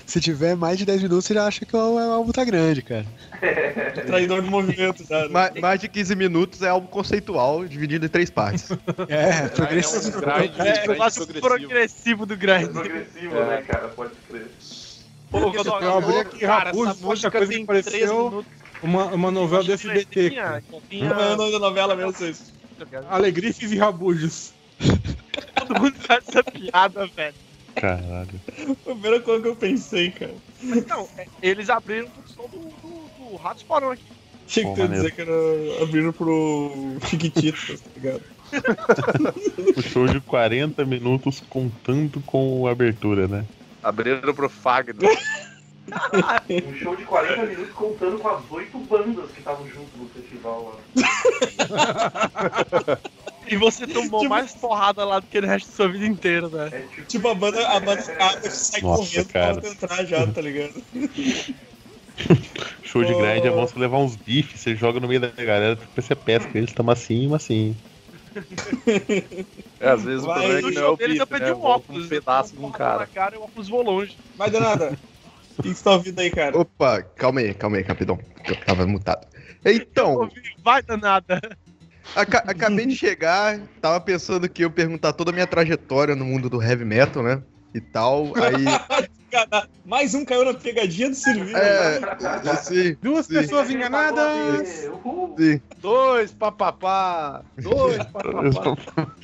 [0.06, 2.80] Se tiver mais de 10 minutos, você já acha que o o álbum tá grande,
[2.82, 3.04] cara.
[4.06, 5.28] Traidor do movimento, já.
[5.28, 8.68] Ma- mais de 15 minutos é algo conceitual, dividido em três partes.
[9.08, 10.22] É, progressivo.
[10.28, 12.70] É, eu acho progressivo do grind.
[12.72, 13.88] Progressivo, né, cara?
[13.88, 14.46] Pode crer.
[15.30, 18.44] Pô, Godoy, Eu abri aqui cara, Rabujo, essa música coisa tem que pareceu.
[18.82, 20.30] Uma, uma novela do SBT.
[20.30, 22.52] Tinha- tinha- Não é o nome da novela mesmo, vocês.
[23.10, 24.52] Alegrifes e Rabujos.
[25.54, 27.34] Todo mundo faz essa piada, velho.
[27.74, 28.40] Caralho.
[28.54, 30.34] Foi a primeira coisa que eu pensei, cara.
[30.62, 34.02] Mas não, é, eles abriram o som do, do, do Ratos Porão aqui.
[34.46, 38.22] Tinha que Pô, ter dizer que era abrindo pro Chiquititas, tá ligado?
[39.76, 43.44] O show de 40 minutos contando com a abertura, né?
[43.82, 44.96] Abriram pro Fagner.
[45.88, 50.78] Um show de 40 minutos contando com as oito bandas que estavam junto no festival
[50.96, 52.98] lá.
[53.50, 56.74] E você tomou mais porrada lá do que no resto da sua vida inteira, velho.
[56.74, 59.60] É tipo, Tipo, a banda, a banda acaba sai Nossa, correndo cara.
[59.60, 60.74] pra entrar já, tá ligado?
[62.82, 65.76] Show de grind é bom você levar uns bifes, você joga no meio da galera,
[65.76, 67.76] depois você pesca eles, tamo assim, assim.
[69.80, 71.50] É, às vezes Vai, o problema é que não é o deles eu bife, pedi
[71.50, 71.56] né?
[71.56, 72.06] um óculos.
[72.06, 73.06] Um pedaço de um cara.
[73.06, 74.18] cara e o óculos voou longe.
[74.36, 74.98] Vai, Danada.
[75.58, 76.56] O que que você tá ouvindo aí, cara?
[76.56, 78.16] Opa, calma aí, calma aí, capitão.
[78.46, 79.26] Eu tava mutado.
[79.64, 80.30] Então,
[80.62, 81.40] Vai danada.
[82.14, 86.48] Aca- acabei de chegar, tava pensando que eu perguntar toda a minha trajetória no mundo
[86.48, 87.42] do heavy metal, né?
[87.74, 88.32] E tal.
[88.36, 88.64] Aí.
[89.84, 91.56] Mais um caiu na pegadinha do Silvio.
[91.56, 92.00] É,
[92.50, 93.34] assim, Duas Sim.
[93.34, 94.68] pessoas enganadas.
[95.38, 95.60] Sim.
[95.78, 97.44] Dois papapá!
[97.58, 99.06] Dois papapá!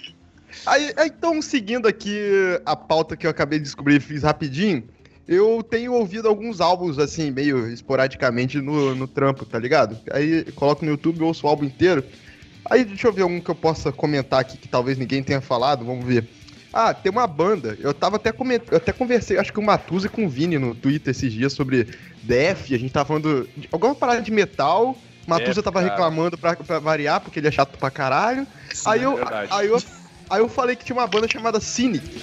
[0.66, 2.30] Aí, então, seguindo aqui
[2.64, 4.88] a pauta que eu acabei de descobrir e fiz rapidinho,
[5.26, 9.98] eu tenho ouvido alguns álbuns, assim, meio esporadicamente no, no trampo, tá ligado?
[10.12, 12.04] Aí coloco no YouTube, ouço o álbum inteiro.
[12.70, 15.85] Aí deixa eu ver um que eu possa comentar aqui que talvez ninguém tenha falado,
[15.85, 16.29] vamos ver.
[16.72, 17.79] Ah, tem uma banda.
[17.81, 20.74] Eu tava até comentando, eu até conversei, acho que o Matuza com o Vini no
[20.74, 21.87] Twitter esses dias sobre
[22.22, 24.96] Def, a gente tava falando de alguma parada de metal.
[25.27, 25.92] Matuza Def, tava cara.
[25.92, 28.46] reclamando pra, pra variar, porque ele é chato pra caralho.
[28.85, 29.48] aí, eu, é verdade.
[29.53, 29.83] aí, eu,
[30.29, 32.20] aí eu falei que tinha uma banda chamada Cynic.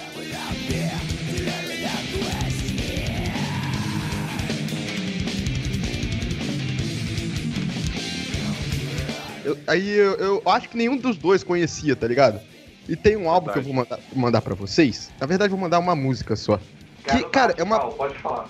[9.44, 12.40] Eu- aí eu, eu acho que nenhum dos dois conhecia, tá ligado?
[12.88, 15.10] E tem um álbum que eu vou mandar, mandar pra vocês.
[15.20, 16.60] Na verdade, eu vou mandar uma música só.
[17.04, 17.78] Que, cara, é uma.
[17.90, 18.48] Pode falar.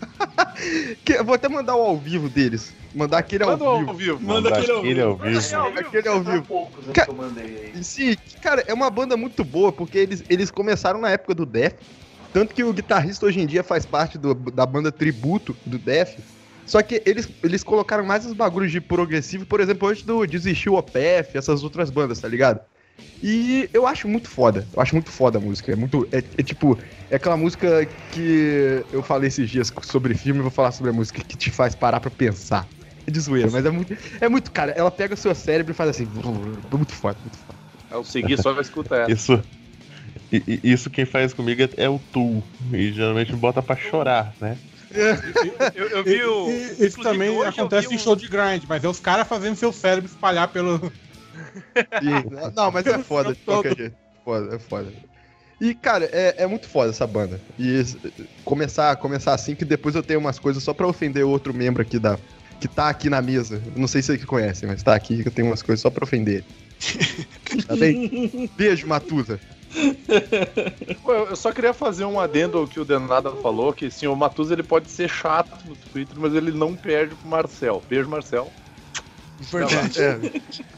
[1.04, 2.74] que- eu vou até mandar o ao vivo deles.
[2.94, 3.90] Mandar aquele ao Manda vivo.
[3.90, 4.20] ao vivo.
[4.22, 5.88] Manda aquele ao Aquele ao vivo.
[5.88, 6.42] Aquele ao vivo.
[6.44, 7.72] poucos né, Ca- que eu mandei aí.
[7.80, 11.44] E Sim, cara, é uma banda muito boa, porque eles, eles começaram na época do
[11.44, 11.74] Def.
[12.32, 16.18] Tanto que o guitarrista hoje em dia faz parte do- da banda tributo do Def.
[16.66, 20.74] Só que eles, eles colocaram mais os bagulhos de progressivo, por exemplo, antes do Desistiu
[20.74, 22.60] OPF, essas outras bandas, tá ligado?
[23.22, 24.66] E eu acho muito foda.
[24.74, 25.72] Eu acho muito foda a música.
[25.72, 26.06] É muito.
[26.12, 26.78] É, é tipo.
[27.08, 30.94] É aquela música que eu falei esses dias sobre filme, eu vou falar sobre a
[30.94, 32.68] música que te faz parar pra pensar.
[33.06, 33.96] É de zoeira, mas é muito.
[34.20, 34.72] É muito, cara.
[34.72, 36.06] Ela pega o seu cérebro e faz assim.
[36.06, 37.58] Muito foda, muito foda.
[37.90, 39.12] É o seguir, só vai escutar essa.
[39.12, 39.42] Isso.
[40.62, 42.42] Isso quem faz comigo é, é o Tu.
[42.72, 44.58] E geralmente me bota pra chorar, né?
[45.74, 46.50] Eu, eu vi o.
[46.50, 49.72] E- Isso também eu acontece em show de grind, mas é os caras fazendo seu
[49.72, 50.78] cérebro espalhar pelo.
[50.80, 52.50] Sim.
[52.54, 53.96] Não, mas é foda de qualquer jeito.
[54.24, 54.92] Foda, é foda.
[55.60, 57.40] E, cara, é, é muito foda essa banda.
[57.58, 57.82] E
[58.44, 61.98] começar, começar assim, que depois eu tenho umas coisas só pra ofender outro membro aqui
[61.98, 62.18] da.
[62.60, 63.60] Que tá aqui na mesa.
[63.74, 65.90] Eu Não sei se vocês conhecem, mas tá aqui que eu tenho umas coisas só
[65.90, 66.44] pra ofender.
[67.66, 68.50] Tá bem?
[68.56, 69.40] Beijo, Matusa.
[71.02, 74.16] Pô, eu só queria fazer um adendo ao que o Denada falou, que sim, o
[74.16, 77.82] Matuza ele pode ser chato no Twitter, mas ele não perde pro Marcel.
[77.88, 78.50] Beijo, Marcel.
[79.40, 80.00] Importante.
[80.00, 80.20] É,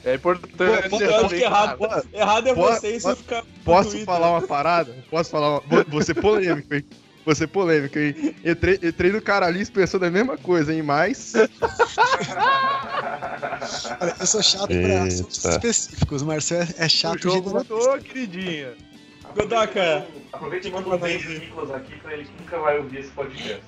[0.05, 0.89] É importante.
[0.91, 3.43] Pô, Eu acho que errado, Pô, errado é Pô, você e pô, você ficar.
[3.65, 4.97] Posso falar uma parada?
[5.11, 6.03] Posso falar uma...
[6.03, 6.85] Ser polêmico, hein?
[7.25, 8.35] Vou ser polêmico, hein?
[8.45, 10.83] Entrei, entrei no Caralice pensando a mesma coisa, hein?
[10.83, 11.35] Mas.
[14.01, 15.57] Olha, eu sou chato pra assuntos Eita.
[15.57, 16.23] específicos.
[16.23, 17.75] O Marcel é- é O chato jogo generalista.
[17.75, 18.73] mudou, queridinha.
[19.37, 23.11] Godaka, Aproveita e manda um beijo Nicolas aqui pra ele que nunca vai ouvir esse
[23.11, 23.61] podcast.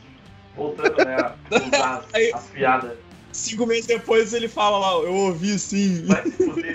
[0.56, 1.34] Voltando, né, a
[1.76, 2.92] usar as, piadas.
[3.32, 6.04] cinco meses depois ele fala lá, eu ouvi sim.
[6.06, 6.74] Vai se fuder,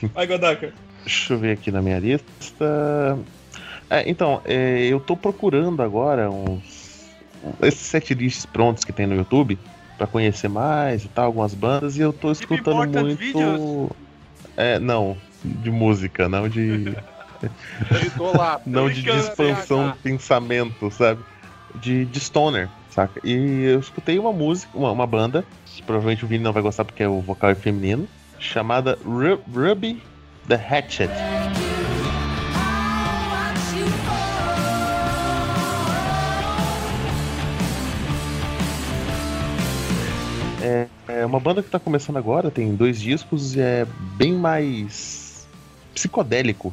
[0.00, 0.08] sim.
[0.12, 0.72] Vai, Godaka.
[1.04, 3.18] Deixa eu ver aqui na minha lista.
[3.90, 7.12] É, então, é, eu tô procurando agora uns.
[7.62, 9.58] Esses set lists prontos que tem no YouTube
[9.98, 13.16] pra conhecer mais e tal, algumas bandas, e eu tô escutando muito.
[13.16, 13.90] Videos?
[14.56, 16.96] É, não, de música, não de.
[18.64, 21.22] Não de, de expansão de pensamento, sabe?
[21.74, 23.20] De, de stoner, saca?
[23.22, 26.84] E eu escutei uma música, uma, uma banda, que provavelmente o Vini não vai gostar
[26.84, 30.02] porque o vocal é feminino, chamada Ru- Ruby
[30.48, 31.10] the Hatchet.
[40.64, 45.46] É, é uma banda que tá começando agora, tem dois discos e é bem mais
[45.92, 46.72] psicodélico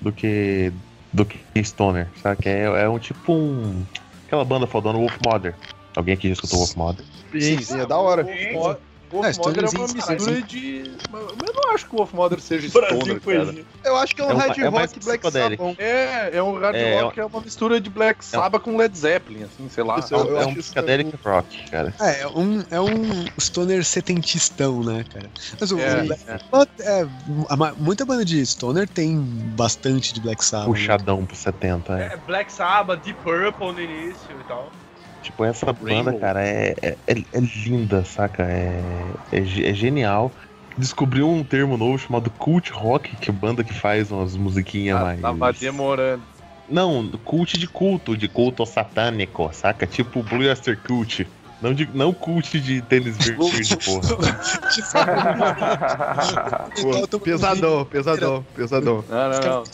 [0.00, 0.72] do que
[1.12, 2.48] do que Stoner, sabe?
[2.48, 3.84] É, é um tipo um.
[4.26, 5.54] Aquela banda fodona Wolf Mother.
[5.96, 7.04] Alguém aqui já escutou Wolf Mother?
[7.32, 8.24] Sim, sim, é da hora.
[8.52, 8.78] Wolf
[9.14, 10.84] Wolf Mother é uma Stonerzinho, mistura de.
[11.12, 13.54] Eu não acho que o Wolf Mother seja Stoner, cara.
[13.84, 15.30] Eu acho que é um É um- hard é rock Black.
[15.30, 15.78] Sabbath.
[15.78, 19.44] É, é um hard É, rock, é uma mistura de Black Sabbath com Led Zeppelin,
[19.44, 19.98] assim, sei lá.
[19.98, 21.94] Isso, eu- é um psychedelic rock, cara.
[22.00, 25.30] É, é um, é um stoner setentistão, né, cara?
[25.60, 26.06] Mas o, É,
[26.80, 27.06] é,
[27.78, 29.16] muita banda de stoner tem
[29.54, 30.68] bastante de Black Sabbath.
[30.68, 30.74] né?
[30.74, 31.92] Puxadão pro 70.
[32.00, 32.14] É.
[32.14, 34.72] É, Black Sabbath, Deep Purple no início e tal.
[35.24, 38.42] Tipo, essa banda, cara, é, é, é- é linda, saca?
[38.42, 40.30] É, é, é genial.
[40.76, 45.02] Descobriu um termo novo chamado cult rock, que é banda que faz umas musiquinhas Ah,
[45.04, 45.20] mais.
[45.22, 46.22] Tava demorando.
[46.68, 49.86] Não, cult de culto, de culto satânico, saca?
[49.86, 51.26] Tipo Blue Oyster Cult.
[51.62, 54.08] Não, de, não cult de tênis verde, porra.
[56.82, 59.04] Pô, pesadão, pesadão, pesadão.
[59.08, 59.64] Não, não, não.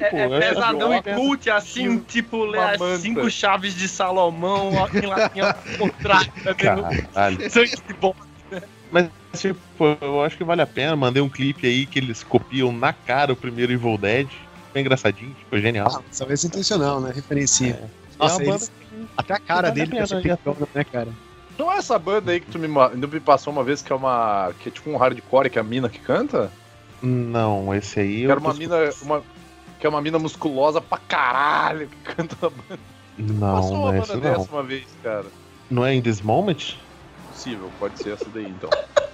[0.00, 2.98] É, é é pesadão e cult, assim, tipo, ler Uma as manta.
[3.00, 5.06] cinco chaves de Salomão, em
[6.54, 7.50] vendo Caralho.
[7.50, 8.14] sangue de bom.
[8.90, 9.58] Mas, tipo,
[10.00, 10.96] eu acho que vale a pena.
[10.96, 14.28] Mandei um clipe aí que eles copiam na cara o primeiro Evil Dead.
[14.72, 15.88] Foi engraçadinho, ficou genial.
[15.94, 17.12] Ah, Dessa vez intencional, né?
[17.14, 17.70] Referencia.
[17.84, 18.72] É Nossa, É eles-
[19.16, 20.38] até a cara dele pena, parece né?
[20.74, 21.08] né, cara?
[21.58, 24.52] Não é essa banda aí que tu me, me passou uma vez que é uma.
[24.60, 26.50] que é tipo um hardcore, que é a mina que canta?
[27.02, 28.76] Não, esse aí Que eu era uma mina.
[29.02, 29.22] Uma,
[29.78, 32.80] que é uma mina musculosa pra caralho que canta na banda.
[33.18, 34.44] Não, Passou não uma é banda dessa não.
[34.44, 35.26] uma vez, cara.
[35.70, 36.76] Não é In This Moment?
[37.32, 38.70] Possível, pode ser essa daí então.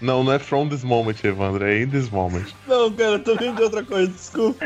[0.00, 2.52] Não, não é From This Moment, Evandro, é In This Moment.
[2.66, 4.62] Não, cara, eu tô vendo de outra coisa, desculpa.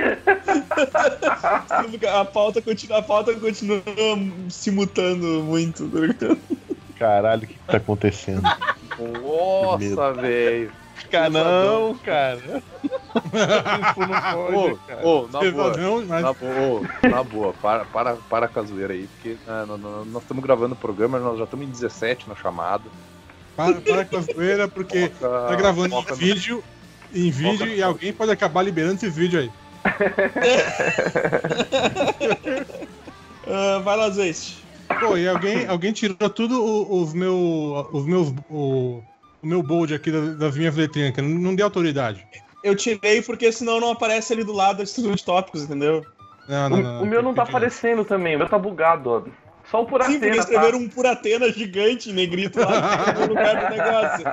[1.83, 3.81] Desculpa, a pauta continua, a pauta continua
[4.49, 6.38] se mutando muito, tá ligado?
[6.99, 8.42] Caralho, o que, que tá acontecendo?
[9.23, 10.73] Nossa, velho.
[11.11, 12.37] Cara, não, cara.
[12.38, 15.07] Isso não pode, Ô, cara.
[15.07, 15.42] ô, na boa.
[15.73, 19.37] Pesadão, mas Na boa, ô, na boa, para, para, para com a zoeira aí, porque
[19.47, 22.85] ah, não- não- nós estamos gravando o programa, nós já estamos em 17 na chamada.
[23.57, 26.62] para, para com a zoeira, porque Foca- tá gravando em no- vídeo,
[27.14, 29.51] em vídeo e alguém pode acabar liberando esses vídeos aí.
[33.51, 34.59] Ah, vai lá, Zeist.
[35.01, 38.33] Pô, e alguém, alguém tirou tudo o- os, meu, os meus.
[38.51, 39.03] O,
[39.42, 42.27] o meu bold aqui das, das minhas letrinhas, que não, não deu autoridade.
[42.64, 46.05] Eu tirei porque senão não aparece ali do lado de tópicos, entendeu?
[46.48, 47.03] Não, O, não, não.
[47.03, 49.22] o meu não tá aparecendo também, o meu tá bugado, ó.
[49.70, 50.40] Só o por Sim, porque Atena, tá?
[50.42, 54.24] escreveram um Puratena gigante em negrito lá no lugar do negócio.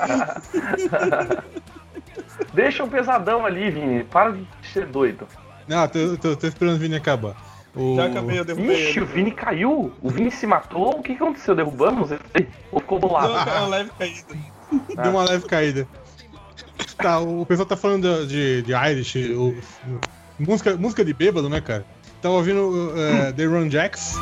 [2.53, 4.03] Deixa o pesadão ali, Vini.
[4.05, 5.27] Para de ser doido.
[5.67, 7.35] Não, tô, tô, tô esperando o Vini acabar.
[7.75, 7.95] O...
[7.97, 9.01] Já acabei, eu derrubei Ixi, ele.
[9.01, 9.91] o Vini caiu?
[10.01, 10.99] O Vini se matou?
[10.99, 11.53] O que que aconteceu?
[11.53, 12.47] Derrubamos ele?
[12.71, 13.49] Ou ficou do Não, lado?
[13.49, 14.54] é uma leve caída.
[15.01, 15.87] Deu uma leve caída.
[16.97, 19.55] Tá, o pessoal tá falando de, de Irish, o-
[20.39, 21.85] música, música de bêbado, né, cara?
[22.21, 24.15] Tava ouvindo eh, The Run Jacks.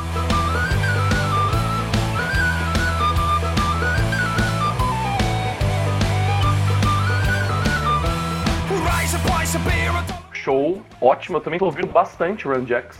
[10.33, 11.37] Show, ótimo.
[11.37, 12.97] Eu também tô ouvindo bastante Run Jacks.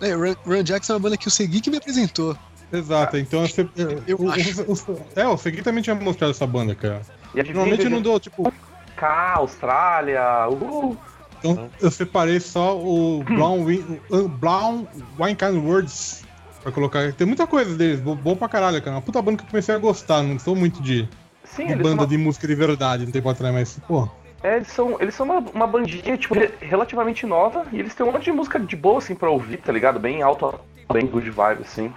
[0.00, 2.36] É, Run, Run Jackson é uma banda que o Segui que me apresentou.
[2.72, 3.68] Exato, então você.
[4.06, 4.62] Eu o, acho.
[4.62, 7.02] o- o- é, o Segui também tinha mostrado essa banda, cara.
[7.34, 8.52] E Normalmente eu não dou, tipo,
[8.96, 10.48] Cá, Austrália.
[10.50, 10.96] Uh,
[11.38, 14.86] então eu separei só o Brown, Win- o Brown
[15.18, 16.24] Wine Kind Words
[16.62, 17.12] pra colocar.
[17.12, 18.96] Tem muita coisa deles, bo- bom pra caralho, cara.
[18.96, 21.06] Uma puta banda que eu comecei a gostar, não sou muito de,
[21.44, 24.08] sim, de banda uma, de música de verdade, não tem pra trás, mas, pô.
[24.42, 27.66] é, eles são, eles são uma, uma bandinha, tipo, re- relativamente nova.
[27.70, 30.00] E eles têm um monte de música de boa, assim, pra ouvir, tá ligado?
[30.00, 30.58] Bem alto,
[30.90, 31.92] bem good vibe, assim.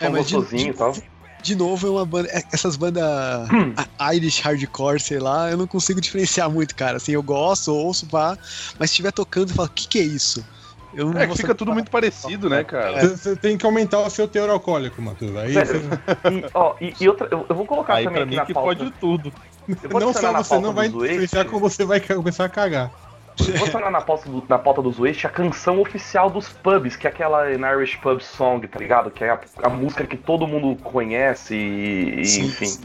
[0.00, 0.96] É, mas de- gostosinho e tal.
[1.40, 2.28] De novo, é uma banda.
[2.32, 6.96] é- Essas bandas a- Irish hardcore, sei lá, eu não consigo diferenciar muito, cara.
[6.96, 8.36] Assim, eu gosto, ouço, pá,
[8.78, 10.44] mas se estiver tocando, eu falo, o que, que é isso?
[10.92, 13.06] Eu não É que fica tudo muito parecido, né, cara?
[13.08, 15.36] Você tem que aumentar o seu teor alcoólico, Matheus.
[15.36, 15.80] Aí Sério?
[15.82, 18.36] você- E, ó, e, e outra, eu, eu vou colocar Aí também pra aqui mim
[18.36, 18.78] na que pauta.
[18.78, 19.32] pode tudo.
[19.68, 22.90] Não só você não vai diferenciar como você vai começar a cagar.
[23.38, 27.06] Vou adicionar na pauta, do, na pauta dos Waste a canção oficial dos pubs, que
[27.06, 29.10] é aquela An Irish Pub Song, tá ligado?
[29.10, 32.66] Que é a, a música que todo mundo conhece e, e, Sim, enfim.
[32.66, 32.80] sim.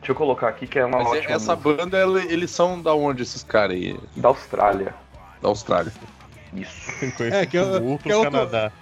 [0.00, 1.76] Deixa eu colocar aqui que é uma Mas ótima essa música.
[1.76, 3.98] banda, ela- eles são da onde esses caras aí?
[4.16, 4.94] da Austrália.
[5.42, 5.92] Da Austrália.
[6.54, 6.88] Isso.
[7.30, 8.72] É, que é- o outro que é outro- Canadá.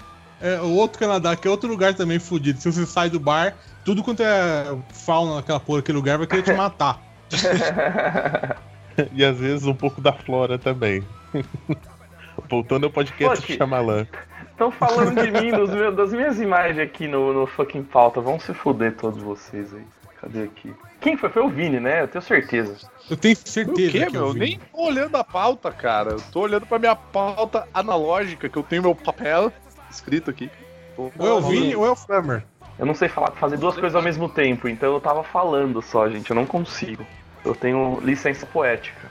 [0.41, 2.61] É, o outro Canadá, que é outro lugar também fudido.
[2.61, 6.43] Se você sai do bar, tudo quanto é fauna naquela porra, aquele lugar vai querer
[6.43, 7.01] te matar.
[9.13, 11.03] E às vezes um pouco da flora também.
[12.49, 14.07] Voltando ao podcast do Shyamalan.
[14.51, 18.21] Estão falando de mim, dos meus- das minhas imagens aqui no, no fucking pauta.
[18.21, 19.83] Vão se fuder todos vocês aí.
[20.21, 20.73] Cadê aqui?
[21.01, 21.29] Quem foi?
[21.29, 22.03] Foi o Vini, né?
[22.03, 22.75] Eu tenho certeza.
[23.11, 24.29] Eu tenho O certeza quê, que meu?
[24.29, 26.13] eu nem tô olhando a pauta, cara.
[26.13, 29.53] Eu tô olhando pra minha pauta analógica, que eu tenho meu papel
[29.91, 30.51] escrito aqui.
[30.97, 32.43] Ou é o Vini ou é o Flamer.
[32.79, 36.09] Eu não sei falar, fazer duas coisas ao mesmo tempo, então eu tava falando só,
[36.09, 36.31] gente.
[36.31, 37.07] Eu não consigo.
[37.47, 39.09] Eu tenho licença poética.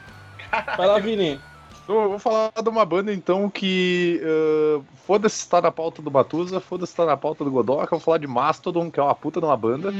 [0.77, 1.39] Vai lá, Vini.
[1.87, 4.21] Eu vou falar de uma banda, então, que.
[4.23, 7.83] ah, foda-se estar na pauta do Batusa, foda-se estar na pauta do Godoka.
[7.83, 9.93] Eu vou falar de Mastodon, que é uma puta de uma banda.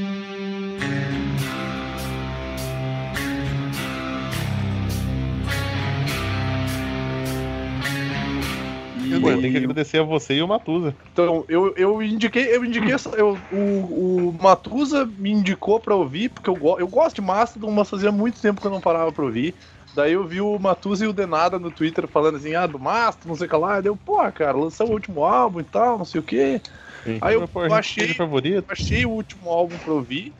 [9.15, 10.95] Eu Pô, eu tenho que agradecer a você e o Matusa.
[11.11, 16.29] Então, eu, eu indiquei, eu indiquei essa, eu, o, o Matusa me indicou pra ouvir,
[16.29, 19.11] porque eu, go- eu gosto de Mastodon, mas fazia muito tempo que eu não parava
[19.13, 19.57] pra ouvir.
[19.93, 23.29] Daí eu vi o Matusa e o Denada no Twitter falando assim, ah, do Mastodon,
[23.29, 23.79] não sei o que lá.
[23.79, 26.61] Daí eu, pô, cara, lançou o último álbum e tal, não sei o que.
[27.21, 28.67] Aí eu baixei, favorito.
[28.67, 30.35] baixei o último álbum pra ouvir.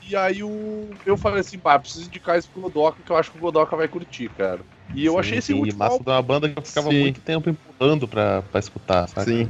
[0.00, 3.30] E aí o, eu falei assim, pá, preciso indicar isso pro Godoka, que eu acho
[3.30, 4.66] que o Godoka vai curtir, cara.
[4.94, 6.04] E eu achei esse último Massa álbum.
[6.04, 7.00] de uma banda que eu ficava Sim.
[7.00, 9.30] muito tempo empurrando pra, pra escutar, sabe?
[9.30, 9.48] Sim.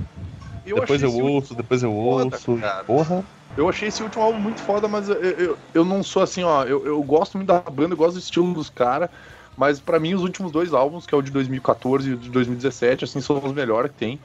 [0.64, 2.57] Eu depois eu esse último ouço, depois eu ouço.
[2.57, 2.84] cara.
[2.84, 3.24] Porra.
[3.57, 6.64] Eu achei esse último álbum muito foda, mas eu, eu, eu não sou assim, ó.
[6.64, 9.09] Eu, eu gosto muito da banda, eu gosto do estilo dos caras.
[9.57, 12.28] Mas pra mim, os últimos dois álbuns, que é o de 2014 e o de
[12.28, 14.20] 2017, assim, são os melhores que tem.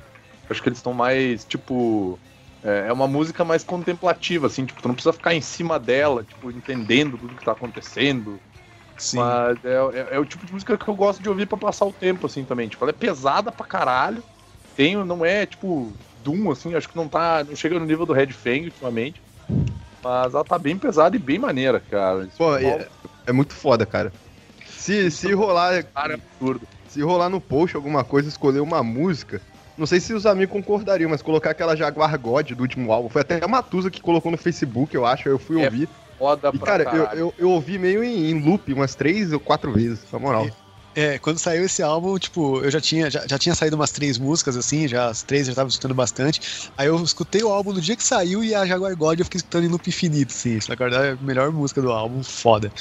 [0.49, 2.20] Acho que eles estão mais, tipo.
[2.64, 6.24] É é uma música mais contemplativa, assim, tipo, tu não precisa ficar em cima dela,
[6.24, 8.39] tipo, entendendo tudo que tá acontecendo.
[9.02, 9.18] Sim.
[9.18, 11.86] Mas é, é- é o tipo de música que eu gosto de ouvir pra passar
[11.86, 12.70] o tempo, assim, também.
[12.70, 14.24] Tipo, ela é pesada pra caralho.
[14.76, 15.91] Tem, não é, tipo,
[16.24, 17.43] Doom, assim, acho que não tá.
[17.43, 19.22] Não chega no nível do Red Fang ultimamente.
[20.04, 22.28] Mas ela tá bem pesada e bem maneira, cara.
[22.38, 22.88] Pô, álbum, é,
[23.28, 24.14] é muito foda, cara.
[24.66, 25.84] Se, se rolar.
[25.84, 26.68] cara, é absurdo.
[26.88, 29.41] Se rolar no post alguma coisa, escolher uma música.
[29.78, 33.10] Não sei se os amigos concordariam, mas colocar aquela Jaguar God do último álbum.
[33.10, 35.28] Foi até a Matusa que colocou no Facebook, eu acho.
[35.28, 35.89] aí Eu fui É ouvir.
[36.22, 39.40] Foda E, pra cara, eu, eu, eu ouvi meio em, em loop umas três ou
[39.40, 40.48] quatro vezes, na moral.
[40.94, 44.20] É, quando saiu esse álbum, tipo, eu já tinha, já, já tinha saído umas três
[44.20, 46.70] músicas, assim, já as três eu já tava escutando bastante.
[46.78, 49.40] Aí eu escutei o álbum no dia que saiu e a Jaguar God eu fiquei
[49.40, 50.58] escutando em loop infinito, assim.
[50.58, 52.72] Isso, na verdade, é a melhor música do álbum, foda.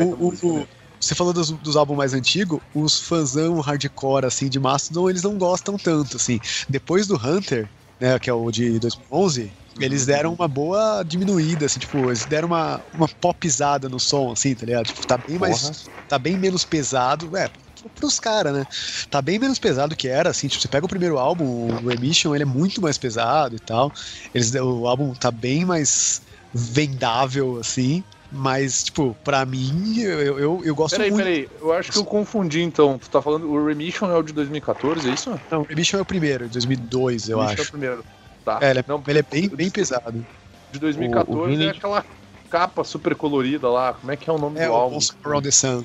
[0.00, 0.68] O- o- o-
[1.00, 5.38] você falou dos, dos álbuns mais antigos, os fãzão hardcore, assim, de Mastodon, eles não
[5.38, 6.40] gostam tanto, assim.
[6.68, 11.80] Depois do Hunter, né, que é o de 2011, eles deram uma boa diminuída, assim,
[11.80, 14.86] tipo, eles deram uma, uma popizada no som, assim, tá ligado?
[14.86, 17.50] Tipo, tá bem mais, tá bem menos pesado, é,
[17.94, 18.66] pros caras, né?
[19.10, 22.34] Tá bem menos pesado que era, assim, tipo, você pega o primeiro álbum, o Emission,
[22.34, 23.92] ele é muito mais pesado e tal,
[24.34, 26.22] eles, o álbum tá bem mais
[26.52, 31.24] vendável, assim, mas, tipo, pra mim, eu, eu, eu gosto Peraí, muito.
[31.24, 32.98] peraí, eu acho que eu confundi então.
[32.98, 35.40] Tu tá falando, o Remission é o de 2014, é isso?
[35.50, 37.70] Não, o Emission é o primeiro, de 2002, eu Remission é o acho.
[37.70, 38.04] primeiro.
[38.48, 38.58] Tá.
[38.66, 40.26] É, ele é, Não, ele é bem, bem pesado.
[40.72, 42.04] de 2014 O- o Vini- é aquela
[42.48, 43.92] capa super colorida lá.
[43.92, 44.98] Como é que é o nome É, do o álbum?
[45.24, 45.82] Around the Sun.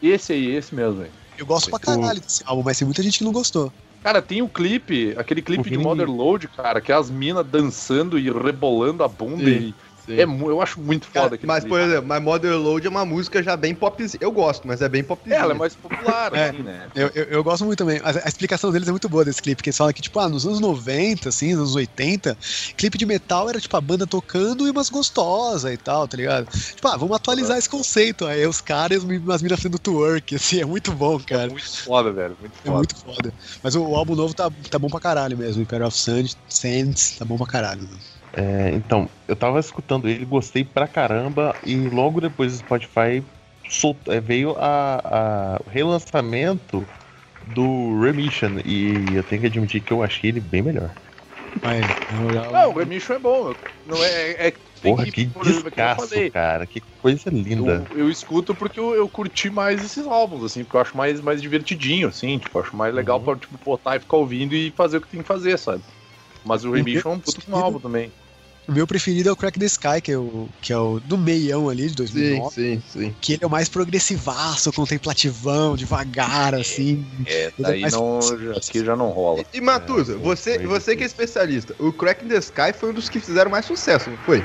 [0.00, 1.12] Esse aí, esse mesmo, velho.
[1.36, 3.72] Eu gosto pra caralho desse álbum, mas tem muita gente que não gostou.
[4.02, 7.44] Cara, tem o clipe, aquele clipe O de Vini- Motherload, cara, que é as minas
[7.46, 9.44] dançando e rebolando a bunda.
[9.44, 9.74] Sim, e
[10.08, 11.68] é, eu acho muito foda aquele mas, clipe.
[11.70, 14.18] por exemplo, My Motherload é uma música já bem popzinha.
[14.20, 15.36] Eu gosto, mas é bem popzinha.
[15.36, 16.48] É, ela é mais popular, É.
[16.50, 16.88] assim, né?
[16.94, 18.00] Eu, eu, eu gosto muito também.
[18.02, 20.28] A, a explicação deles é muito boa desse clipe, porque eles falam que, tipo, ah,
[20.28, 22.36] nos anos 90, assim, nos anos 80,
[22.76, 26.46] clipe de metal era, tipo, a banda tocando e umas gostosas e tal, tá ligado?
[26.50, 28.26] Tipo, ah, vamos atualizar esse conceito.
[28.26, 31.50] Aí os caras e as minas fazendo twerk, assim, é muito bom, cara.
[31.50, 32.36] Muito foda, velho.
[32.38, 32.76] Muito É foda.
[32.76, 33.34] muito foda.
[33.62, 35.62] Mas o, o álbum novo tá, tá bom pra caralho mesmo.
[35.62, 37.82] Imperial of Sand, Sands, tá bom pra caralho.
[37.82, 37.96] Né?
[38.36, 43.24] É, então, eu tava escutando ele, gostei pra caramba, e logo depois do Spotify
[43.68, 46.86] sol- é, veio a, a- o relançamento
[47.46, 50.96] do Remission, e eu tenho que admitir que eu achei ele bem melhor.
[51.62, 51.86] Mas,
[52.32, 53.54] já- Não, o Remission é bom.
[53.86, 54.50] Não é, é
[54.82, 56.30] Porra, que que eu descasso, falei.
[56.30, 57.86] cara, que coisa linda.
[57.90, 61.20] Eu, eu escuto porque eu, eu curti mais esses álbuns, assim, porque eu acho mais,
[61.20, 63.24] mais divertidinho, assim, tipo, eu acho mais legal Uhum.
[63.24, 65.84] pra tipo, botar e ficar ouvindo e fazer o que tem que fazer, sabe?
[66.44, 68.12] Mas o Remission é um puto álbum também.
[68.66, 71.18] O meu preferido é o Crack the Sky, que é o, que é o do
[71.18, 72.50] meião ali, de Sim, 2009.
[72.50, 73.14] sim, sim.
[73.20, 77.04] Que ele é o mais progressivaço, contemplativão, devagar, assim.
[77.26, 79.44] É, é daí mais- não, já- aqui já não rola.
[79.52, 83.08] E Matusa, É, você, você que é especialista, o Crack the Sky foi um dos
[83.08, 84.42] que fizeram mais sucesso, não foi?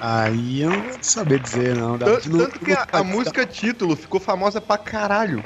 [0.00, 1.98] Aí eu não vou saber dizer, não.
[1.98, 5.44] Dá- Tanto, não- tanto que a, a música título ficou famosa pra caralho.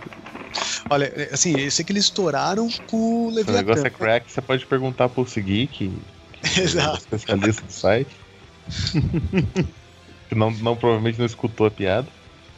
[0.91, 3.87] Olha, assim, eu sei que eles estouraram com o O negócio Leviathan.
[3.87, 6.22] é crack, você pode perguntar pro Segui, que, que é o
[6.59, 6.99] Exato.
[6.99, 8.17] especialista do site.
[10.29, 12.11] que não, não, provavelmente não escutou a piada.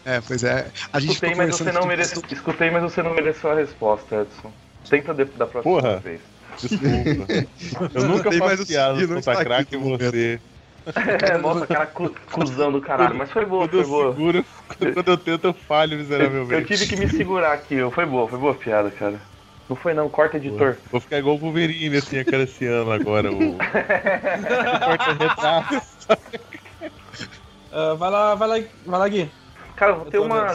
[0.04, 0.70] É, pois é.
[0.92, 2.22] A gente Escutei, mas você não aqui merece...
[2.22, 4.52] de- Escutei, mas você não mereceu a resposta, Edson.
[4.88, 5.24] Tenta de...
[5.24, 6.00] da próxima Porra.
[6.00, 6.20] vez.
[6.60, 7.26] Desculpa.
[7.94, 10.40] Eu nunca Tem mais faço o piada não Santa aqui Crack e você.
[10.94, 14.12] É, nossa, cara cu- cuzão do caralho, mas foi boa, Quando foi eu boa.
[14.12, 14.44] seguro,
[14.94, 16.54] quando eu tento, eu falho Eu, miseravelmente.
[16.54, 19.33] eu tive que me segurar aqui, foi boa, foi boa a piada, cara.
[19.68, 20.76] Não foi não, corta editor.
[20.90, 23.56] Vou ficar igual o Wolverine, assim, acariciando agora o.
[23.56, 23.58] o
[24.84, 25.82] porta-retrato.
[27.76, 29.28] Ah, vai lá, vai lá, vai lá, Gui.
[29.74, 30.46] Cara, tô uma,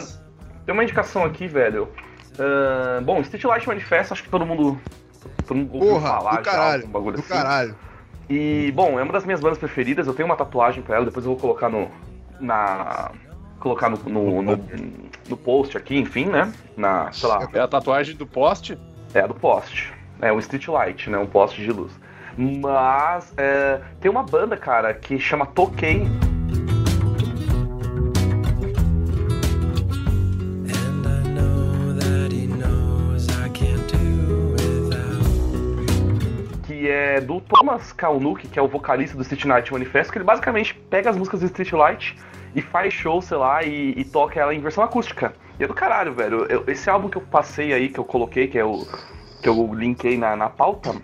[0.64, 1.86] tem uma indicação aqui, velho.
[2.38, 4.80] Ah, bom, Street Light Manifesto, acho que todo mundo,
[5.46, 7.28] todo mundo ouviu Porra, falar do já, caralho, um bagulho do assim.
[7.28, 7.76] caralho.
[8.30, 10.06] E, bom, é uma das minhas bandas preferidas.
[10.06, 11.90] Eu tenho uma tatuagem pra ela, depois eu vou colocar no.
[12.40, 13.10] Na.
[13.58, 14.66] Colocar no, no, no,
[15.28, 16.50] no post aqui, enfim, né?
[16.74, 17.12] Na.
[17.12, 17.46] Sei lá.
[17.52, 18.78] É a tatuagem do poste?
[19.12, 19.92] É a do post.
[20.20, 21.18] É um streetlight, né?
[21.18, 21.92] Um poste de luz.
[22.36, 26.06] Mas é, tem uma banda, cara, que chama Toquei.
[36.66, 40.24] Que é do Thomas Kalnuk, que é o vocalista do Street Night Manifesto, que ele
[40.24, 42.16] basicamente pega as músicas do Street Light
[42.54, 45.34] e faz show, sei lá, e, e toca ela em versão acústica.
[45.60, 46.46] E é do caralho, velho.
[46.46, 48.86] Eu- esse álbum que eu passei aí, que eu coloquei, que é o
[49.42, 50.94] que eu linkei na, na pauta,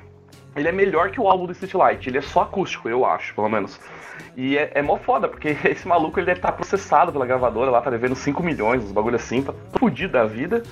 [0.57, 2.07] ele é melhor que o álbum do Street Light.
[2.09, 3.79] Ele é só acústico, eu acho, pelo menos.
[4.35, 7.83] E é, é mó foda, porque esse maluco ele deve estar processado pela gravadora lá,
[7.83, 10.63] tá devendo 5 milhões, uns bagulho assim, tá fudido da vida.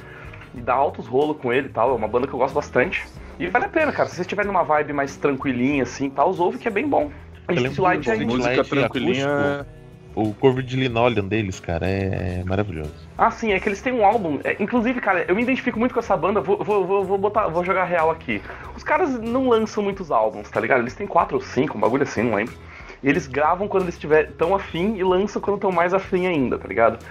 [0.55, 1.91] E dá altos rolos com ele e tal.
[1.91, 3.07] É uma banda que eu gosto bastante.
[3.39, 4.09] E vale a pena, cara.
[4.09, 7.11] Se você estiver numa vibe mais tranquilinha, assim, tal, os ouve que é bem bom.
[7.49, 9.27] A Eu Street lembro Light do é Street Música tranquilinha.
[9.27, 9.84] acústico.
[10.15, 12.93] O Corvo de Linoleum deles, cara, é maravilhoso.
[13.19, 14.39] Ah, sim, é que eles têm um álbum.
[14.45, 16.41] é, inclusive, cara, eu me identifico muito com essa banda.
[16.41, 18.41] Vou, vou, vou, vou botar, vou jogar real aqui.
[18.77, 20.81] Os caras não lançam muitos álbuns, tá ligado?
[20.81, 22.55] Eles têm quatro ou cinco, um bagulho assim, não lembro.
[23.03, 26.59] E eles gravam quando eles estiver tão afim e lançam quando estão mais afim ainda,
[26.59, 27.05] tá ligado?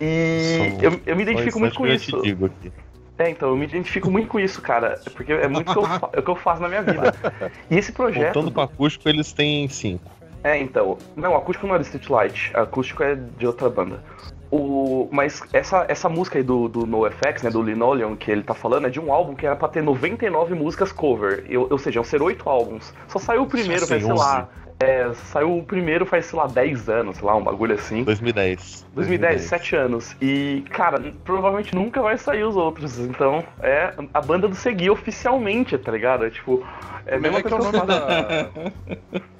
[0.00, 2.16] E eu, eu me identifico muito com eu isso.
[2.16, 2.72] te digo aqui.
[3.18, 4.98] É, então, eu me identifico muito com isso, cara.
[5.14, 7.14] Porque é muito o que eu, é o que eu faço na minha vida.
[7.70, 8.32] E esse projeto.
[8.32, 10.10] Voltando pro acústico, eles têm cinco.
[10.42, 10.96] É, então.
[11.16, 12.50] Não, acústico não é do Street Light.
[12.54, 14.02] Acústico é de outra banda.
[14.50, 18.52] O, mas essa, essa música aí do, do NoFX, né, do Linoleum, que ele tá
[18.52, 21.44] falando, é de um álbum que era pra ter 99 músicas cover.
[21.48, 22.92] Eu- ou seja, iam ser oito álbuns.
[23.06, 24.48] Só saiu o primeiro, sei, sei lá.
[24.82, 28.02] É, saiu o primeiro faz, sei lá, 10 anos, sei lá, um bagulho assim.
[28.02, 28.86] 2010.
[28.94, 30.16] 2010, 7 anos.
[30.22, 32.98] E, cara, provavelmente nunca vai sair os outros.
[32.98, 36.24] Então, é a banda do Segui oficialmente, tá ligado?
[36.24, 36.66] É tipo.
[37.04, 38.50] É a Como mesma é que é o nome da.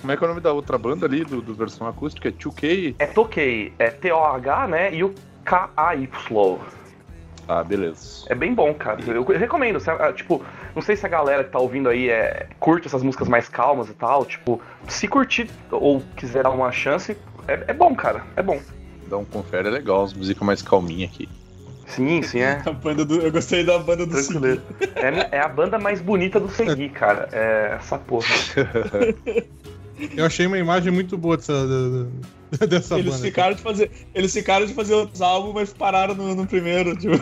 [0.01, 2.29] Como é que é o nome da outra banda ali, do, do versão acústica?
[2.29, 2.97] É 2K?
[2.99, 4.95] É Toquei, é T-O-H, né?
[4.95, 5.15] E o
[5.45, 6.59] K-A-Y.
[7.53, 8.27] Ah, beleza.
[8.29, 9.01] É bem bom, cara.
[9.09, 9.81] Eu recomendo.
[9.81, 10.41] se a- Tipo,
[10.73, 13.89] não sei se a galera que tá ouvindo aí é, curte essas músicas mais calmas
[13.89, 14.25] e tal.
[14.25, 17.17] Tipo, se curtir ou quiser dar uma chance,
[17.49, 18.23] é, é bom, cara.
[18.37, 18.61] É bom.
[19.09, 20.05] Dá um confere, é legal.
[20.05, 21.29] As músicas mais calminhas aqui.
[21.87, 22.63] Sim, sim, é.
[22.65, 24.63] A banda do, eu gostei da banda do Tranquilo.
[24.95, 27.29] É, é a banda mais bonita do Segui, cara.
[27.33, 28.27] É essa porra.
[30.17, 31.53] Eu achei uma imagem muito boa dessa,
[32.69, 33.25] dessa Eles banda.
[33.25, 37.15] ficaram de fazer, eles ficaram de fazer outros álbuns, mas pararam no, no primeiro, tipo.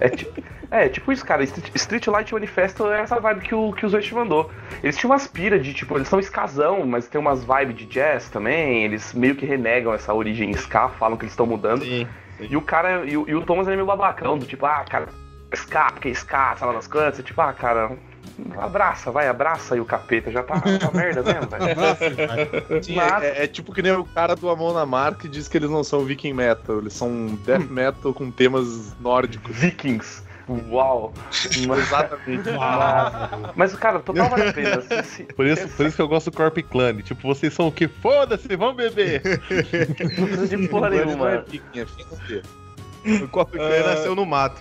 [0.00, 1.42] É tipo, é, tipo isso, cara.
[1.42, 4.50] Street, Street Light Manifesto é essa vibe que o, que o Zoe te mandou.
[4.82, 8.28] Eles tinham umas pira de, tipo, eles são escasão, mas tem umas vibes de jazz
[8.28, 8.84] também.
[8.84, 11.84] Eles meio que renegam essa origem ska, falam que eles estão mudando.
[11.84, 12.06] Sim.
[12.38, 14.84] E o cara, e o, e o Thomas ele é meio babacão, do tipo, ah,
[14.88, 15.08] cara,
[15.52, 17.22] ska, porque ska, sala nas cantas.
[17.24, 17.90] Tipo, ah, cara,
[18.58, 22.82] abraça, vai, abraça aí o capeta, já tá uma merda mesmo, velho.
[22.82, 25.56] Sim, Mas- é, é tipo que nem o cara do Amon Amar que diz que
[25.58, 29.54] eles não são viking metal, eles são death metal com temas nórdicos.
[29.56, 30.22] Vikings.
[30.68, 31.12] Uau!
[31.46, 32.50] Exatamente.
[33.54, 34.80] Mas, cara, total vale a pena.
[34.82, 36.96] Se- se- Por isso, por isso que eu gosto do Corp Clan.
[37.02, 37.86] Tipo, vocês são o que?
[37.86, 39.22] Foda-se, vamos beber!
[40.18, 41.44] Não precisa de porra não é nenhuma.
[41.48, 43.22] viking, é.
[43.24, 44.60] O Corpo Clear nasceu no mato.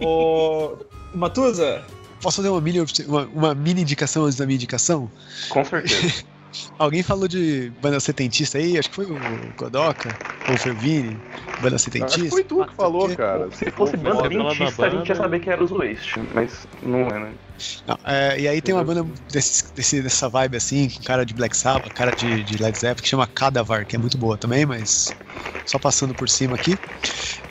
[0.00, 0.76] Ô.
[1.14, 1.82] Matusa,
[2.26, 5.12] Posso fazer uma mini, uma, uma mini indicação antes da minha indicação?
[5.48, 6.24] Com certeza.
[6.76, 11.22] Alguém falou de banda setentista aí, acho que foi o Godoka, ou foi o Vini,
[11.60, 12.24] banda Acho setentista.
[12.24, 13.16] que foi tu que falou, quê?
[13.16, 13.50] cara.
[13.52, 17.18] Se fosse banda dentista, a gente ia saber que era os Waste, mas não é,
[17.20, 17.38] né?
[17.86, 21.34] Não, é, e aí tem uma banda desse, desse- dessa vibe assim, com cara de
[21.34, 24.66] Black Sabbath, cara de, de Led Zeppelin, que chama Cadavar, que é muito boa também,
[24.66, 25.16] mas
[25.64, 26.78] só passando por cima aqui.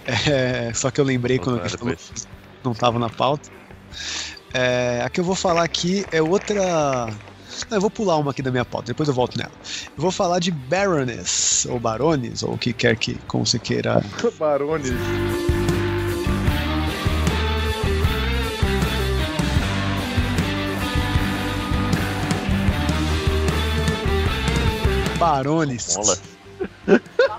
[0.07, 1.95] É, só que eu lembrei quando gente falou,
[2.63, 3.49] não tava na pauta.
[4.57, 6.55] É, a que eu vou falar aqui é outra.
[7.69, 9.51] Não, eu vou pular uma aqui da minha pauta, depois eu volto nela.
[9.95, 14.01] Eu vou falar de Baroness, ou Barones, ou o que quer que, como você queira
[14.39, 14.91] Barone.
[25.17, 25.95] Barones.
[25.95, 26.17] Bola.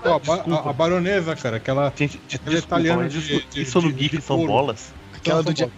[0.03, 1.91] Ó, a, a- a baronesa, cara, aquela.
[1.95, 4.93] Gente, de, desculpa, italiana de- isso, de- isso no GIF de são bolas?
[5.15, 5.69] Aquela do dia.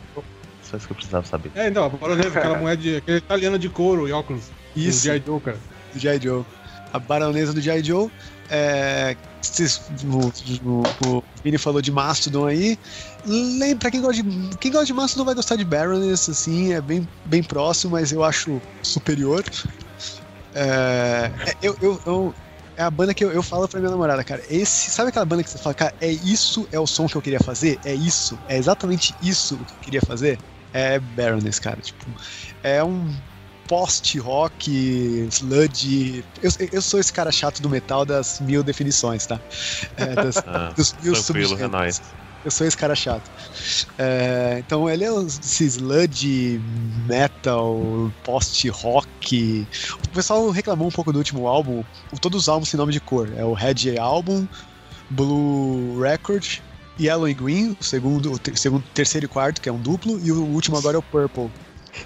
[0.69, 1.51] Só isso que eu precisava saber.
[1.55, 2.95] É, então, a baronesa, aquela mulher de.
[2.97, 4.43] aquela italiana de couro e óculos.
[4.75, 4.99] Isso.
[4.99, 5.23] Do G.I.
[5.25, 5.59] Joe, cara.
[5.93, 6.19] do G.I.
[6.21, 6.45] Joe.
[6.93, 7.83] A baronesa do G.I.
[7.83, 8.09] Joe.
[8.51, 12.77] É, vocês- o, o, o Vini falou de Mastodon aí.
[13.25, 14.57] Lembra, pra quem gosta de.
[14.57, 18.23] Quem gosta de Mastodon vai gostar de Baroness, assim, é bem, bem próximo, mas eu
[18.23, 19.43] acho superior.
[20.53, 22.35] É, é, eu, eu, eu-
[22.75, 24.41] é a banda que eu, eu falo pra minha namorada, cara.
[24.49, 27.21] Esse, sabe aquela banda que você fala, cara, é isso, é o som que eu
[27.21, 27.77] queria fazer?
[27.83, 30.39] É isso, é exatamente isso o que eu queria fazer?
[30.73, 31.81] É Baroness, cara.
[31.81, 32.05] Tipo,
[32.63, 33.13] é um
[33.67, 36.25] post-rock, sludge.
[36.41, 39.39] Eu, eu sou esse cara chato do metal das mil definições, tá?
[39.95, 42.01] É, das, Ah, dos mil tranquilo, é nóis.
[42.43, 43.29] Eu sou esse cara chato.
[43.97, 46.59] É, então ele é esse sludge
[47.05, 49.67] metal, post-rock.
[50.03, 51.83] O pessoal reclamou um pouco do último álbum.
[52.21, 53.29] Todos os álbuns têm nome de cor.
[53.35, 54.47] É o Red Album,
[55.09, 56.59] Blue Record,
[56.99, 60.19] Yellow e Green, o segundo, o ter- segundo, terceiro e quarto, que é um duplo,
[60.19, 61.49] e o último agora é o Purple.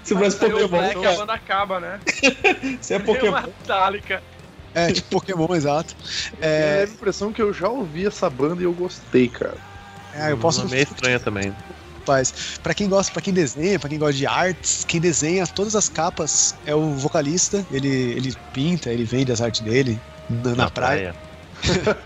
[0.04, 2.00] Se o Pokémon, Black, a banda acaba, né?
[2.82, 3.32] Você é Pokémon.
[3.32, 3.54] Pokémon.
[3.60, 4.24] Metallica.
[4.74, 5.96] É, tipo Pokémon, exato.
[6.42, 9.58] É É, a impressão que eu já ouvi essa banda e eu gostei, cara.
[10.14, 11.54] é, eu posso Uma meio estranha também.
[12.00, 15.74] Rapaz, pra quem gosta, para quem desenha, pra quem gosta de artes, quem desenha todas
[15.74, 17.66] as capas é o vocalista.
[17.72, 21.16] Ele, ele pinta, ele vende as artes dele na, na praia.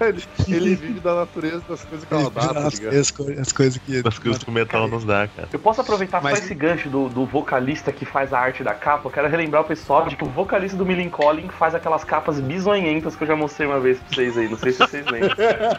[0.02, 2.96] Ele, ele vive da natureza das coisas que ela dá, tá as, ligado?
[2.98, 4.02] as co- as coisas que.
[4.02, 5.50] Das coisas que o metal nos dá, cara.
[5.52, 8.74] Eu posso aproveitar Mas- só esse gancho do, do vocalista que faz a arte da
[8.74, 9.08] capa?
[9.08, 12.40] Eu quero relembrar o pessoal de que o vocalista do Millen Collin faz aquelas capas
[12.40, 14.48] bizonhentas que eu já mostrei uma vez pra vocês aí.
[14.50, 15.36] Não sei se vocês lembram.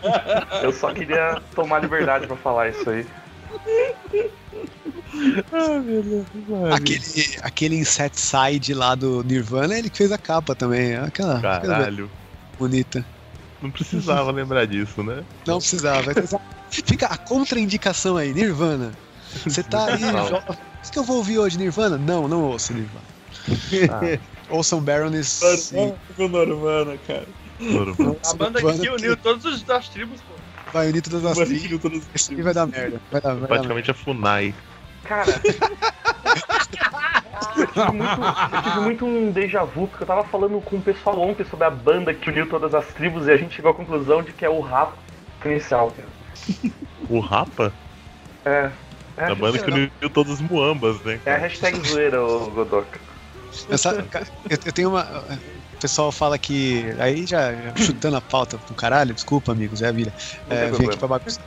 [0.62, 3.06] Eu só queria tomar liberdade pra falar isso aí.
[6.74, 10.96] Aquele, aquele Inset Side lá do Nirvana, ele que fez a capa também.
[10.96, 12.10] Aquela, aquela Caralho.
[12.58, 13.04] bonita.
[13.60, 15.24] Não precisava lembrar disso, né?
[15.46, 16.12] Não precisava.
[16.70, 18.92] Fica a contraindicação aí, Nirvana.
[19.44, 20.02] Você tá aí.
[20.82, 21.98] Isso que eu vou ouvir hoje, Nirvana?
[21.98, 23.04] Não, não ouço Nirvana.
[24.48, 25.40] Ouçam Baroness.
[25.58, 25.92] sim.
[26.16, 27.26] Mano, Norvana, cara.
[27.60, 28.16] Norvana.
[28.24, 30.34] A banda Nirvana que uniu todos os das tribos, pô.
[30.72, 32.30] Vai unir todas as tribos.
[32.30, 33.00] aí vai dar merda.
[33.10, 33.46] Vai dar, vai dar merda.
[33.48, 34.54] Praticamente a Funai.
[35.04, 35.40] Cara.
[37.58, 38.20] Eu, tive muito,
[38.52, 41.66] eu tive muito um déjà vu, porque eu tava falando com o pessoal ontem sobre
[41.66, 44.44] a banda que uniu todas as tribos e a gente chegou à conclusão de que
[44.44, 44.92] é o rap
[45.44, 45.90] inicial.
[45.90, 46.08] cara.
[47.08, 47.72] O Rapa?
[48.44, 48.70] É.
[49.16, 51.20] É A banda que uniu todos os muambas, né?
[51.26, 53.00] É a hashtag zoeira, Godoka.
[54.10, 55.24] Ca- eu, eu tenho uma.
[55.74, 56.84] O pessoal fala que.
[56.98, 60.12] Aí já, já chutando a pauta do caralho, desculpa, amigos, é a vida.
[60.46, 60.90] Não É, problema.
[60.92, 61.44] aqui pra bagunçar.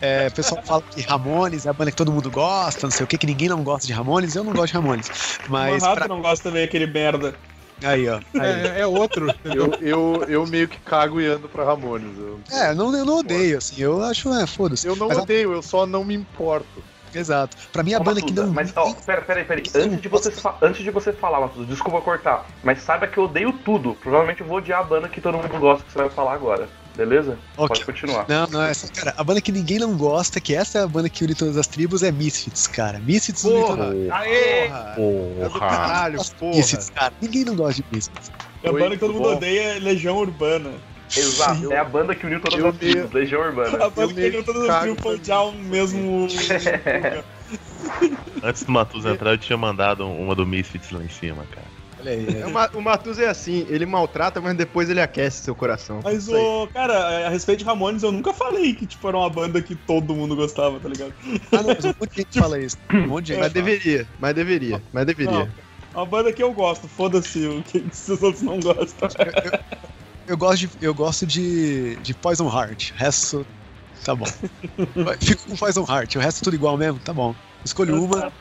[0.00, 3.04] É, o pessoal fala que Ramones é a banda que todo mundo gosta, não sei
[3.04, 4.34] o que, que ninguém não gosta de Ramones.
[4.34, 5.10] Eu não gosto de Ramones.
[5.48, 5.82] Mas.
[5.82, 7.34] o rato pra- não gosta também aquele merda.
[7.82, 8.20] Aí, ó.
[8.38, 8.66] Aí.
[8.68, 9.34] É, é outro.
[9.44, 12.16] Eu, eu, eu meio que cago e ando pra Ramones.
[12.16, 13.74] Eu, É, eu não, eu não odeio, assim.
[13.78, 14.86] Eu acho, é, foda-se.
[14.86, 16.82] eu não Mas a- odeio, eu só não me importo.
[17.14, 17.56] Exato.
[17.72, 18.52] Pra mim, a Ô, banda que Matusa, não.
[18.54, 19.60] Mas, ó, pera, pera, pera.
[19.60, 19.82] aí.
[19.84, 22.44] Antes de, você, fa- antes de você falar, Matusa, desculpa cortar.
[22.62, 23.94] Mas saiba que eu odeio tudo.
[24.02, 26.68] Provavelmente eu vou odiar a banda que todo mundo gosta que você vai falar agora.
[26.96, 27.36] Beleza?
[27.56, 27.68] Ok.
[27.68, 28.24] Pode continuar.
[28.28, 31.08] Não, não, essa, cara, a banda que ninguém não gosta, que essa é a banda
[31.08, 33.00] que une todas as tribos, é Misfits, cara.
[33.00, 33.88] Misfits Porra!
[34.12, 34.68] Aê!
[34.68, 34.94] Porra!
[35.40, 35.58] É do Porra.
[35.58, 36.56] caralho, porra!
[36.56, 37.12] Misfits, cara.
[37.20, 38.30] Ninguém não gosta de Misfits.
[38.64, 39.36] A Oi, banda que todo mundo bom?
[39.36, 40.70] odeia é Legião Urbana.
[41.16, 41.72] Exato.
[41.72, 43.12] É a banda que uniu todas eu as tribos.
[43.12, 43.90] Legião A Urbana.
[43.90, 46.28] banda que uniu todas que as tribos foi já um mesmo.
[48.42, 51.66] Antes do Matus entrar, eu tinha mandado uma do Misfits lá em cima, cara.
[52.04, 52.26] Olha aí.
[52.42, 56.00] É, o Ma- o Matus é assim, ele maltrata, mas depois ele aquece seu coração.
[56.04, 59.62] Mas, o cara, a respeito de Ramones, eu nunca falei que tipo, era uma banda
[59.62, 61.14] que todo mundo gostava, tá ligado?
[61.50, 62.76] Ah, não, mas um monte de gente fala isso.
[62.92, 63.40] Um monte de gente.
[63.40, 65.32] Mas deveria, mas deveria, mas deveria.
[65.32, 69.08] Não, é uma banda que eu gosto, foda-se o que se os outros não gostam.
[70.26, 72.90] Eu gosto de, eu gosto de, de Poison Heart.
[72.90, 73.46] O resto.
[74.04, 74.24] Tá bom.
[75.20, 76.16] Fico com Poison Heart.
[76.16, 76.98] O resto é tudo igual mesmo?
[77.00, 77.34] Tá bom.
[77.64, 78.32] Escolho uma.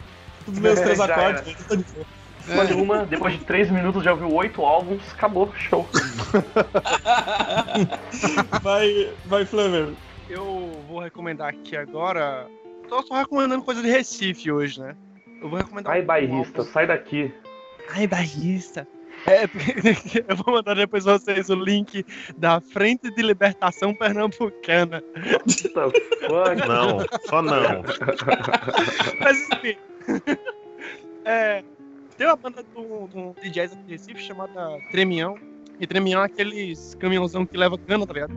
[0.45, 2.05] Os meus três acordes, tô de boa.
[2.47, 5.87] Escolhe uma, depois de 3 minutos já ouviu 8 álbuns, acabou, show.
[8.61, 9.93] Vai, vai, Flamer.
[10.29, 12.47] Eu vou recomendar aqui agora.
[12.89, 14.95] Tô só recomendando coisa de Recife hoje, né?
[15.41, 15.93] Eu vou recomendar.
[15.93, 16.71] Ai, um bairrista, álbum.
[16.71, 17.33] sai daqui.
[17.89, 18.87] Ai, bairrista.
[19.25, 19.43] É,
[20.27, 22.05] eu vou mandar depois vocês o link
[22.37, 25.03] da Frente de Libertação Pernambucana.
[26.67, 27.83] Não, só não.
[29.19, 29.77] Mas enfim.
[31.25, 31.63] É,
[32.17, 35.35] tem uma banda do, do, de jazz aqui de Recife chamada Tremião.
[35.79, 38.33] E Tremião é aqueles caminhãozão que leva cana, tá ligado?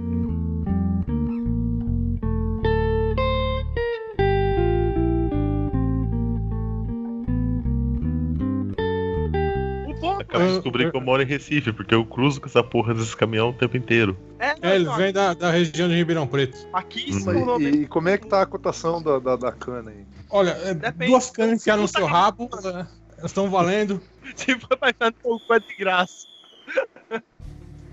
[10.20, 13.14] Acabei de descobrir que eu moro em Recife, porque eu cruzo com essa porra desses
[13.14, 14.16] caminhão o tempo inteiro.
[14.38, 16.66] é, É, ele vem da, da região de Ribeirão Preto.
[16.72, 17.24] aqui Hum.
[17.24, 20.04] tornou bem- E, e como é que tá a cotação da, da, da cana aí?
[20.30, 21.10] Olha, é, Depende.
[21.10, 22.86] duas canas enfiadas no seu rabo, é,
[23.18, 24.00] elas estão valendo.
[24.48, 26.26] Entrar no teu cu é de graça.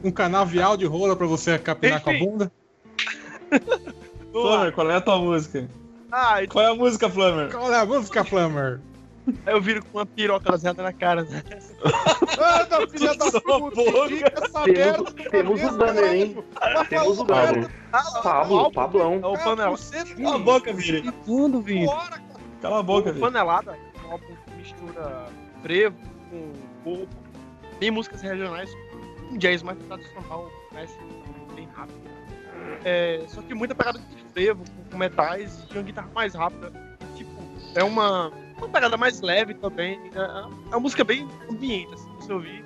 [0.03, 2.25] Um canavial de rola pra você capinar com a Enfim.
[2.25, 2.51] bunda.
[4.31, 5.69] Flamer, qual é a tua música?
[6.11, 7.51] Ah, Qual é a música, Flamer?
[7.51, 8.79] Qual é a música, Flammer?
[9.47, 11.23] eu viro com uma piroca laseada na cara.
[11.23, 11.41] Né?
[12.37, 13.81] Ah, da filha da puta!
[14.11, 16.43] indica essa Temos- merda, temos o banner, hein?
[16.59, 17.69] Vai Temos o banner.
[17.93, 19.19] Ah, Pablo, Pablão.
[19.23, 19.77] É o panela.
[20.17, 21.09] Cala a boca, Vini.
[22.61, 23.21] Cala a boca, Vini.
[23.21, 23.77] Panelada
[24.63, 25.25] mistura
[25.61, 25.95] frevo
[26.29, 26.53] com
[26.83, 27.07] pop,
[27.79, 28.73] tem músicas regionais,
[29.29, 30.89] um jazz mais tradicional, mais
[31.53, 31.99] bem rápido.
[32.85, 36.71] é, só que muita pegada de frevo, com, com metais e uma guitarra mais rápida.
[37.15, 37.31] Tipo,
[37.75, 39.99] é uma, uma pegada mais leve também.
[40.15, 42.65] É, é uma música bem ambiente, assim, você ouvir.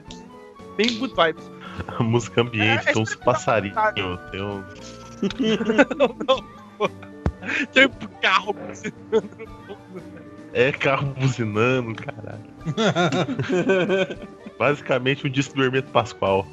[0.78, 1.50] Bem good vibes.
[2.00, 3.78] A música ambiente, É, é tem uns passarinhos,
[4.32, 4.64] tem um.
[5.98, 6.44] não, não,
[6.78, 6.90] pô.
[7.72, 8.56] Tem um carro.
[10.58, 12.44] É carro buzinando, caralho.
[14.58, 16.48] Basicamente um disco do Hermeto Pascoal.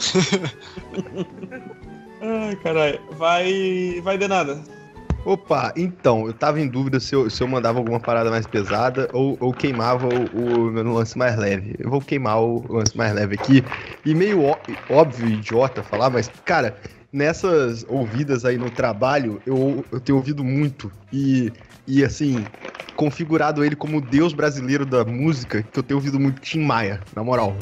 [2.22, 2.98] Ai, caralho.
[3.10, 4.00] Vai.
[4.02, 4.58] Vai de nada.
[5.26, 9.10] Opa, então, eu tava em dúvida se eu, se eu mandava alguma parada mais pesada
[9.12, 11.74] ou, ou queimava o, o meu lance mais leve.
[11.78, 13.66] Eu vou queimar o lance mais leve aqui.
[14.02, 16.78] E meio ó- óbvio, idiota falar, mas, cara,
[17.12, 20.90] nessas ouvidas aí no trabalho, eu, eu tenho ouvido muito.
[21.12, 21.52] E,
[21.86, 22.50] e assim,
[22.96, 27.00] configurado ele como o deus brasileiro da música, que eu tenho ouvido muito Tim Maia,
[27.14, 27.54] na moral.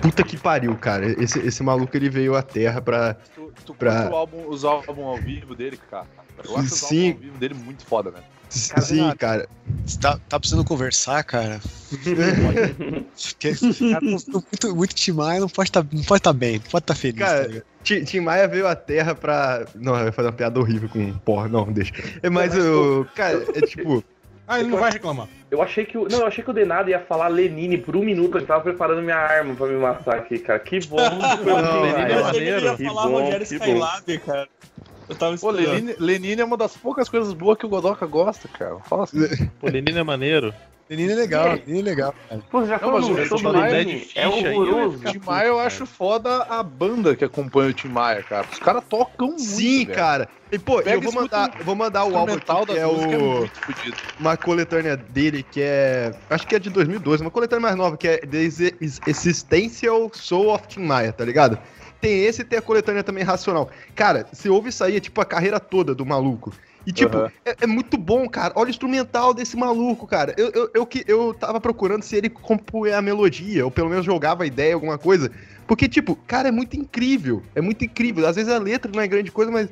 [0.00, 1.06] Puta que pariu, cara.
[1.22, 3.14] Esse, esse maluco ele veio à Terra pra.
[3.34, 6.06] Tu, tu Pra- álbum, os álbuns ao vivo dele, cara?
[6.44, 7.08] Eu acho os Sim.
[7.08, 8.18] álbuns ao vivo dele muito foda, né?
[8.48, 9.48] Sim, cara.
[9.84, 11.60] Você tá, tá precisando conversar, cara?
[11.90, 16.70] Porque esse cara tá muito, muito timar não pode tá, não pode tá bem, não
[16.70, 17.18] pode tá feliz.
[17.18, 17.64] Cara, tá ligado?
[17.82, 19.64] Tim, Tim Maia veio à Terra pra.
[19.74, 21.12] Não, eu ia fazer uma piada horrível com.
[21.18, 21.92] Porra, não, deixa.
[22.22, 23.06] É, mas o.
[23.14, 24.02] Cara, é tipo.
[24.48, 25.28] Ah, ele não vai reclamar.
[25.50, 26.08] Eu achei que o.
[26.08, 29.02] Não, eu achei que o Denado ia falar Lenine por um minuto, ele tava preparando
[29.02, 30.58] minha arma pra me matar aqui, cara.
[30.58, 33.20] Que bom que foi Não, Lenine eu é achei que ele ia Que falar bom,
[33.20, 33.64] Rogério que bom.
[33.64, 34.48] Skylab, cara.
[35.08, 35.74] Eu tava Pô, esperando.
[35.74, 38.78] Lenine, Lenine é uma das poucas coisas boas que o Godoka gosta, cara.
[38.80, 39.46] Fala assim.
[39.60, 40.52] Pô, Lenine é maneiro.
[40.88, 42.42] Menino é legal, menino é legal, cara.
[42.48, 44.98] Pô, você já falou no show do Tim Maia É aí, horroroso.
[44.98, 48.46] O Tim Maia eu acho foda a banda que acompanha o Tim Maia, cara.
[48.50, 49.42] Os caras tocam muito.
[49.42, 49.96] Sim, velho.
[49.96, 50.28] cara.
[50.52, 52.86] E, pô, Pega eu vou mandar, eu vou mandar o álbum aqui, que é é
[52.86, 53.96] o, fodido.
[54.20, 56.12] uma coletânea dele, que é.
[56.30, 60.54] Acho que é de 2012, uma coletânea mais nova, que é The Ex- Existential Soul
[60.54, 61.58] of Tim Maia, tá ligado?
[62.00, 63.68] Tem esse e tem a coletânea também Racional.
[63.96, 66.52] Cara, você ouve isso aí, é tipo a carreira toda do maluco.
[66.86, 67.32] E, tipo, Aham.
[67.44, 68.52] é, é muito bom, cara.
[68.56, 70.32] Olha o instrumental desse maluco, cara.
[70.38, 74.06] Eu, eu, eu, que- eu tava procurando se ele compunha a melodia, ou pelo menos
[74.06, 75.30] jogava a ideia, alguma coisa.
[75.66, 77.42] Porque, tipo, cara, é muito incrível.
[77.56, 78.24] É muito incrível.
[78.26, 79.68] Às vezes a letra não é grande coisa, mas.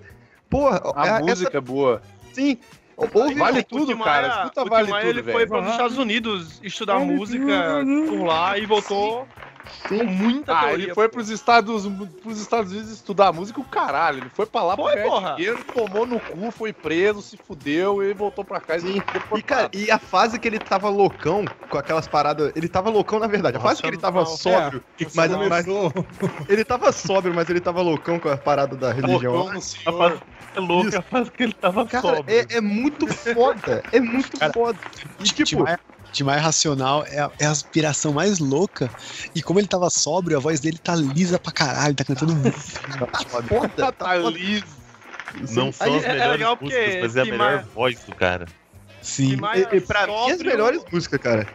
[0.50, 2.02] Porra, A é- música é boa.
[2.02, 2.58] essa, sim.
[2.96, 4.28] Ouve, Vale O tudo, cara.
[4.28, 5.48] Escuta o Vale Maia, Tudo, ele foi velho.
[5.48, 8.08] para os Estados Unidos estudar Vale música tudo.
[8.08, 9.26] por lá e voltou
[9.88, 10.84] com muita Ah, teoria.
[10.86, 11.86] ele foi pros Estados,
[12.22, 14.18] pros Estados Unidos estudar música, o caralho.
[14.18, 18.02] Ele foi pra lá Foi, pra ganhar dinheiro, tomou no cu, foi preso, se fudeu
[18.02, 19.02] e voltou pra casa Sim.
[19.34, 19.38] e.
[19.38, 22.52] E, cara, e a fase que ele tava loucão, com aquelas paradas.
[22.54, 23.56] Ele tava loucão, na verdade.
[23.56, 24.62] A fase que ele tava Racional.
[24.62, 24.84] sóbrio.
[25.14, 25.92] Mas, mas Começou.
[26.48, 29.32] ele tava sóbrio, mas ele tava loucão com a parada da religião.
[29.32, 30.20] Loucão A fase
[30.56, 30.98] é louca, Isso.
[30.98, 32.24] a fase que ele tava Cara, sóbrio.
[32.28, 33.82] é, é muito foda.
[33.92, 34.78] É muito Cara, foda.
[35.20, 35.64] E tipo,
[36.14, 38.88] Tim Maia racional é a, é a aspiração mais louca.
[39.34, 42.56] E como ele tava sóbrio, a voz dele tá lisa pra caralho, tá cantando muito.
[43.10, 43.68] tá foda.
[43.76, 44.64] Tá Tá liso.
[45.52, 48.14] Não são Aí as é- é melhores legal músicas, mas é a melhor voz do
[48.14, 48.46] cara.
[49.02, 49.38] Sim.
[49.72, 51.48] E, e pra mim, as melhores músicas, cara.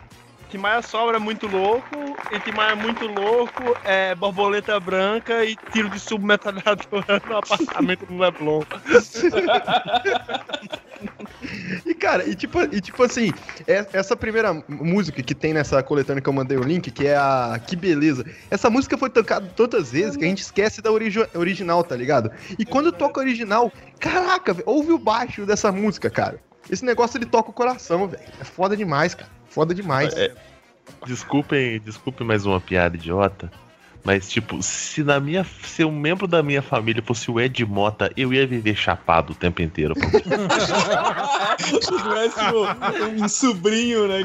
[0.49, 1.95] Tim Maia sobra é muito louco,
[2.31, 8.17] e Tim Maia muito louco é borboleta branca e tiro de submetralhadora no apartamento do
[8.17, 8.61] Leblon.
[11.85, 13.31] E, cara, e tipo, e tipo assim,
[13.65, 17.15] é- essa primeira música que tem nessa coletânea que eu mandei o link, que é
[17.15, 18.25] a Que Beleza.
[18.51, 22.29] Essa música foi tocada tantas vezes que a gente esquece da origi- original, tá ligado?
[22.57, 26.41] E quando toca a original, caraca, ouve o baixo dessa música, cara.
[26.69, 28.23] Esse negócio ele toca o coração, velho.
[28.39, 29.31] É foda demais, cara.
[29.59, 30.13] Foda demais.
[30.15, 30.31] É,
[31.05, 33.51] Desculpem, desculpem mais uma piada idiota.
[34.05, 35.45] Mas, tipo, se na minha.
[35.63, 39.35] Se um membro da minha família fosse o Ed Mota, eu ia viver chapado o
[39.35, 39.93] tempo inteiro.
[41.59, 42.39] Se tivesse
[43.19, 44.19] um, um sobrinho, né?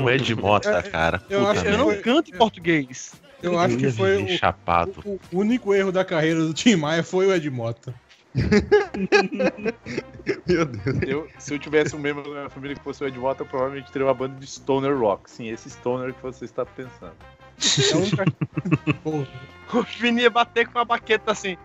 [0.00, 1.20] Um Ed Mota, cara.
[1.28, 3.14] eu acho que Eu não canto em português.
[3.42, 4.92] Eu acho que foi o, chapado.
[5.04, 7.92] o- o único erro da carreira do Tim Maia foi o Ed Mota.
[10.46, 11.02] Meu Deus.
[11.06, 13.46] Eu, se eu tivesse um membro da minha família que fosse o Ed Mota, eu
[13.46, 15.30] provavelmente teria uma banda de Stoner Rock.
[15.30, 17.14] Sim, esse Stoner que você está pensando.
[17.58, 18.92] É.
[19.02, 19.26] Porra.
[19.72, 21.56] O Vini ia bater com a baqueta assim.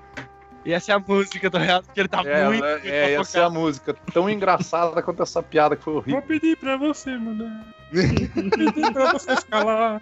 [0.64, 2.64] E essa é a música do real, que ele tá É, muito.
[2.64, 3.96] é, muito é, essa é a música.
[4.14, 6.20] Tão engraçada quanto essa piada que foi horrível.
[6.20, 7.50] Vou pedir pra você, mano.
[7.92, 10.00] pedir pra você ficar lá.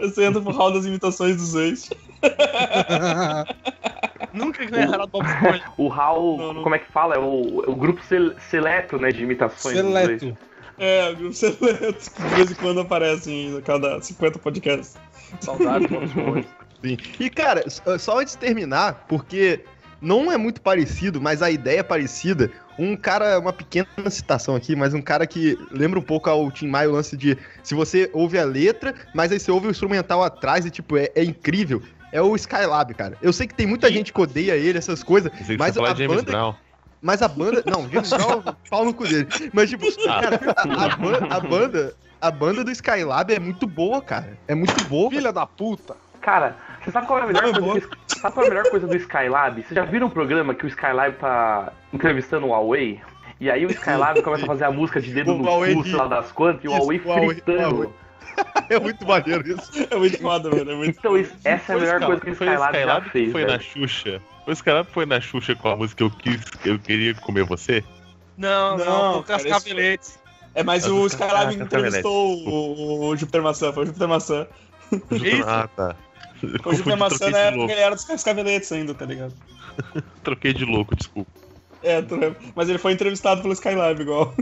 [0.00, 1.90] Você entra pro hall das imitações dos ex.
[4.34, 5.62] Nunca ganhará Bob Esponja.
[5.78, 6.62] O Hal, Não, não.
[6.62, 7.14] como é que fala?
[7.14, 9.76] É o, é o grupo sel- seleto, né, de imitações.
[9.76, 10.36] Seleto.
[10.78, 14.96] É, o grupo seleto, que de vez em quando aparecem a cada 50 podcasts.
[15.40, 16.48] Saudade do Bob Esponja.
[16.82, 16.98] Sim.
[17.18, 19.60] E, cara, s- só antes de terminar, porque
[20.00, 22.50] não é muito parecido, mas a ideia é parecida.
[22.78, 26.66] Um cara, uma pequena citação aqui, mas um cara que lembra um pouco ao Tim
[26.68, 30.22] Maia o lance de se você ouve a letra, mas aí você ouve o instrumental
[30.24, 31.80] atrás e, tipo, é, é incrível.
[32.14, 33.18] É o Skylab, cara.
[33.20, 36.30] Eu sei que tem muita gente que odeia ele, essas coisas, mas a James banda
[36.30, 36.54] Brown.
[37.02, 37.62] Mas a banda.
[37.66, 39.26] Não, James Brown, pau no cu dele.
[39.52, 40.20] Mas, tipo, Ah.
[40.22, 41.94] cara, a, a ban- a banda.
[42.20, 44.38] A banda do Skylab é muito boa, cara.
[44.48, 45.10] É muito boa.
[45.10, 45.96] Filha da puta.
[46.22, 47.86] Cara, você sabe qual é a melhor Não, coisa?
[47.88, 49.56] Do, sabe qual é a melhor coisa do Skylab?
[49.60, 53.00] Vocês já viram um programa que o Skylab tá entrevistando o Huawei?
[53.40, 55.82] E aí o Skylab começa a fazer a música de dedo O no Huawei cu,
[55.82, 57.92] sei lá das quantas, e o Isso, Huawei o Huawei- fritando.
[58.70, 59.70] É muito maneiro isso.
[59.90, 60.70] É muito foda, velho.
[60.70, 60.98] É muito...
[60.98, 63.04] Então isso- essa é a Foi melhor coisa que o foi o Skylab, já Skylab
[63.04, 63.52] que fez, foi velho.
[63.56, 64.22] na Xuxa.
[64.46, 67.84] O Skylab foi na Xuxa com a música Eu Quis, Eu Queria Comer Você?
[68.38, 70.18] Não, não, Não, cara, cascaveletes.
[70.54, 74.46] É, mas Mas o Skylab entrevistou o, o Júpiter Maçã, foi o Júpiter Maçã.
[75.10, 75.44] Isso.
[75.46, 75.96] Ah, tá.
[76.64, 79.34] O Júpiter Maçã na de época ele era dos cascaveletes ainda, tá ligado?
[80.24, 81.30] Troquei de louco, desculpa.
[81.82, 82.02] É,
[82.54, 84.34] mas ele foi entrevistado pelo Skylab igual.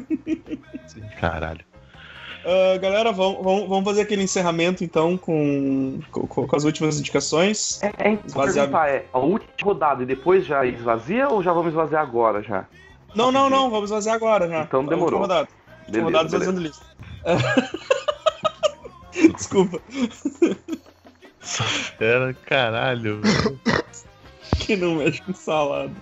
[1.18, 1.60] Caralho.
[2.44, 7.80] Ah, galera, vamos, vamos, vamos fazer aquele encerramento então com, com, com as últimas indicações.
[7.82, 12.02] É, é, Esvaziar- é, a última rodada e depois já esvazia ou já vamos esvaziar
[12.02, 12.64] agora já?
[13.14, 14.62] Não, não, não, vamos fazer agora já.
[14.62, 15.20] Então demorou.
[15.20, 15.48] última rodada.
[15.86, 16.44] Beleza, rodada beleza.
[16.44, 16.84] fazendo lista.
[19.36, 19.80] Desculpa,
[21.40, 23.20] fera, caralho.
[23.20, 23.60] velho.
[24.58, 25.92] que não mexe com salada.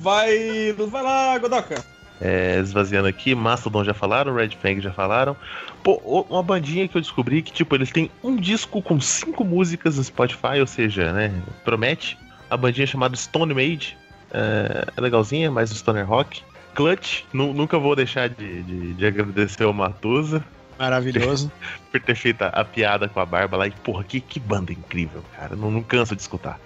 [0.00, 0.72] Vai.
[0.72, 1.84] Vai lá, Godoka.
[2.20, 5.36] É, esvaziando aqui, Mastodon já falaram, Red Fang já falaram.
[5.82, 9.44] Pô, o- uma bandinha que eu descobri que, tipo, eles têm um disco com cinco
[9.44, 11.30] músicas no Spotify, ou seja, né,
[11.64, 12.18] promete.
[12.48, 13.98] A bandinha chamada Stone Made.
[14.32, 16.42] É, é legalzinha, mais do Stoner Rock.
[16.74, 20.44] Clutch, nu- nunca vou deixar de, de, de agradecer ao Matusa
[20.78, 21.50] Maravilhoso.
[21.90, 23.66] por ter feito a, a piada com a barba lá.
[23.66, 25.56] E, porra, que, que banda incrível, cara.
[25.56, 26.60] Não, não canso de escutar.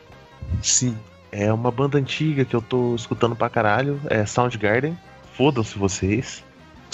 [0.62, 0.96] Sim.
[1.32, 4.00] É uma banda antiga que eu tô escutando pra caralho.
[4.10, 4.98] É Soundgarden.
[5.40, 6.44] Fodam-se vocês.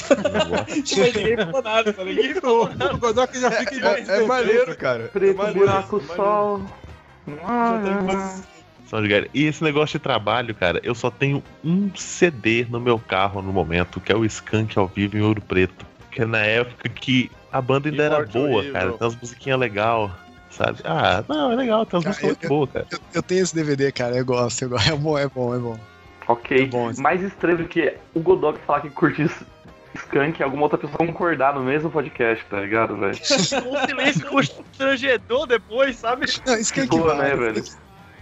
[0.09, 1.05] Eu gosto.
[1.15, 2.95] Ninguém falou nada, tá?
[2.95, 5.09] O Godoka já fica É, é maneiro, cara.
[5.09, 6.63] Preto, maneiro, buraco, sol.
[7.27, 8.43] Já tem quantos-
[8.89, 9.29] Soundgarden.
[9.35, 13.53] E esse negócio de trabalho, cara, eu só tenho um CD no meu carro no
[13.53, 15.85] momento, que é o Skunk ao vivo em Ouro Preto.
[16.13, 18.73] Que é na época que a banda ainda era boa, horrível.
[18.75, 18.93] cara.
[18.93, 20.11] Tem umas musiquinhas legais,
[20.51, 20.79] sabe?
[20.85, 22.87] Ah, não, é legal, tem umas Cara, músicas muito eu- boas, cara.
[22.93, 24.17] Eu, eu tenho esse DVD, cara.
[24.17, 24.89] Eu gosto, eu gosto.
[24.89, 25.77] É bom, é bom, é bom.
[26.29, 26.63] Ok.
[26.63, 27.01] É bom, assim.
[27.03, 29.45] Mais estranho do que o Godok falar que curte s-
[29.95, 33.17] Skunk e alguma outra pessoa concordar no mesmo podcast, tá ligado, velho?
[33.67, 36.27] Um silêncio constrangedor depois, sabe?
[36.47, 37.23] Não, Skunk Boa, vale.
[37.31, 37.65] né, velho?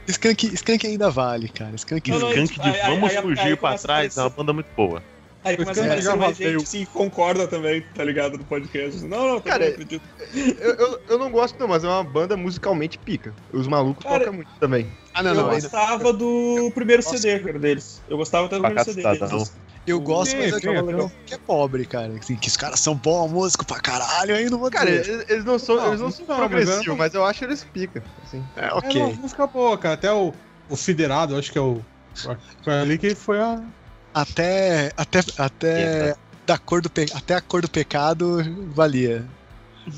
[0.06, 1.72] Skunk, Skunk ainda vale, cara.
[1.74, 4.16] Skunk Não, não, Skunk de aí- aí- Vamos aí- aí Fugir pra começa a Trás
[4.16, 5.02] é uma banda muito boa.
[5.42, 8.38] Aí começa a aparecer já mais gente assim, que concorda também, tá ligado?
[8.38, 9.04] No podcast.
[9.04, 9.66] Não, não, Cara.
[9.66, 13.34] Eu, eu, eu não gosto, não, mas é uma banda musicalmente pica.
[13.52, 14.86] Os malucos Cara, tocam muito também.
[15.14, 15.50] Ah, não, eu não.
[15.50, 18.02] ainda- gostava do primeiro CD, cara, deles.
[18.08, 19.52] Eu gostava até do primeiro CD deles.
[19.86, 21.12] Eu gosto, Sim, mas eu sim, digo legal.
[21.26, 22.12] que é pobre, cara.
[22.14, 25.12] Assim, que os caras são bons músicos pra caralho, aí eu não vou Cara, dizer.
[25.12, 28.02] eles, eles não são, Não, eles não são não, progressivos, mas eu acho eles pica.
[28.24, 28.42] Assim.
[28.56, 29.02] É, É ok.
[29.02, 29.94] uma música boa, cara.
[29.94, 30.32] Até o,
[30.70, 31.80] o Siderado, acho que é o.
[32.62, 33.62] Foi ali que foi a.
[34.14, 37.06] Até, até, até, da cor do pe...
[37.14, 38.38] até a cor do pecado
[38.68, 39.24] valia.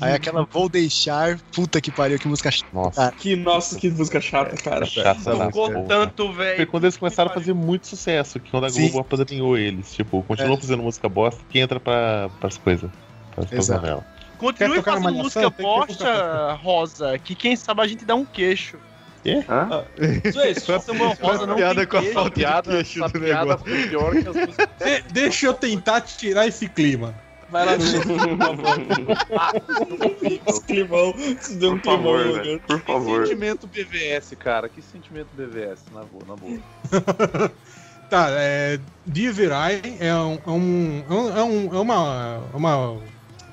[0.01, 2.67] Aí aquela Vou Deixar, puta que pariu, que música chata.
[2.73, 4.85] Nossa, Que, nossa, que música chata, cara.
[4.85, 6.67] chata Não ficou tanto, Foi velho.
[6.67, 8.69] quando eles começaram a fazer muito sucesso, que quando a.
[8.69, 9.93] Globo apadrinhou eles.
[9.93, 12.89] Tipo, continuam fazendo música bosta que entra pra, pras coisas.
[13.33, 13.81] Pras, Exato.
[13.81, 14.03] novelas.
[14.37, 18.77] Continue fazendo música bosta, Rosa, que quem sabe a gente dá um queixo.
[19.49, 19.83] Hã?
[20.23, 20.79] Isso é isso.
[20.79, 23.57] Samuel Rosa não piada tem com a falta de piada, queixo do negócio.
[23.65, 24.67] foi pior que as músicas.
[24.79, 27.13] De- deixa eu tentar tirar esse clima.
[27.49, 28.65] Vai lá, Dudu, por favor.
[30.47, 31.13] Esse climão.
[31.17, 32.59] Isso deu um Por favor, climão, velho.
[32.61, 33.25] Por Que favor.
[33.27, 34.67] sentimento BVS, cara.
[34.69, 37.51] Que sentimento BVS, na boa, na boa.
[38.09, 38.79] Tá, é.
[39.05, 40.39] Divirai é um.
[40.45, 42.43] É, um, é, um, é, um- é uma.
[42.53, 42.97] é uma.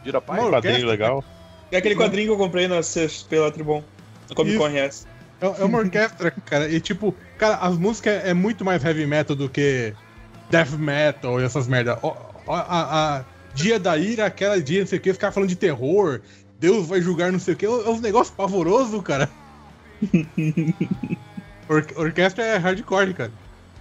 [0.04, 0.38] Vira pai?
[0.38, 1.24] Uma Um quadrinho orquestra, legal.
[1.72, 3.82] É aquele quadrinho que eu comprei na CXP lá, Tribom.
[4.30, 5.08] No Comic Con RS.
[5.40, 6.68] É, é uma orquestra, cara.
[6.70, 9.92] E tipo, cara, as músicas é muito mais heavy metal do que
[10.50, 11.98] death metal e essas merda.
[12.00, 12.14] Ó,
[12.46, 13.24] ó, a, a
[13.54, 16.20] dia da ira, aquela dia, não sei o que, ficar falando de terror.
[16.58, 17.66] Deus vai julgar não sei o que.
[17.66, 19.30] É um negócio pavoroso, cara.
[21.68, 23.32] Or- orquestra é hardcore, cara.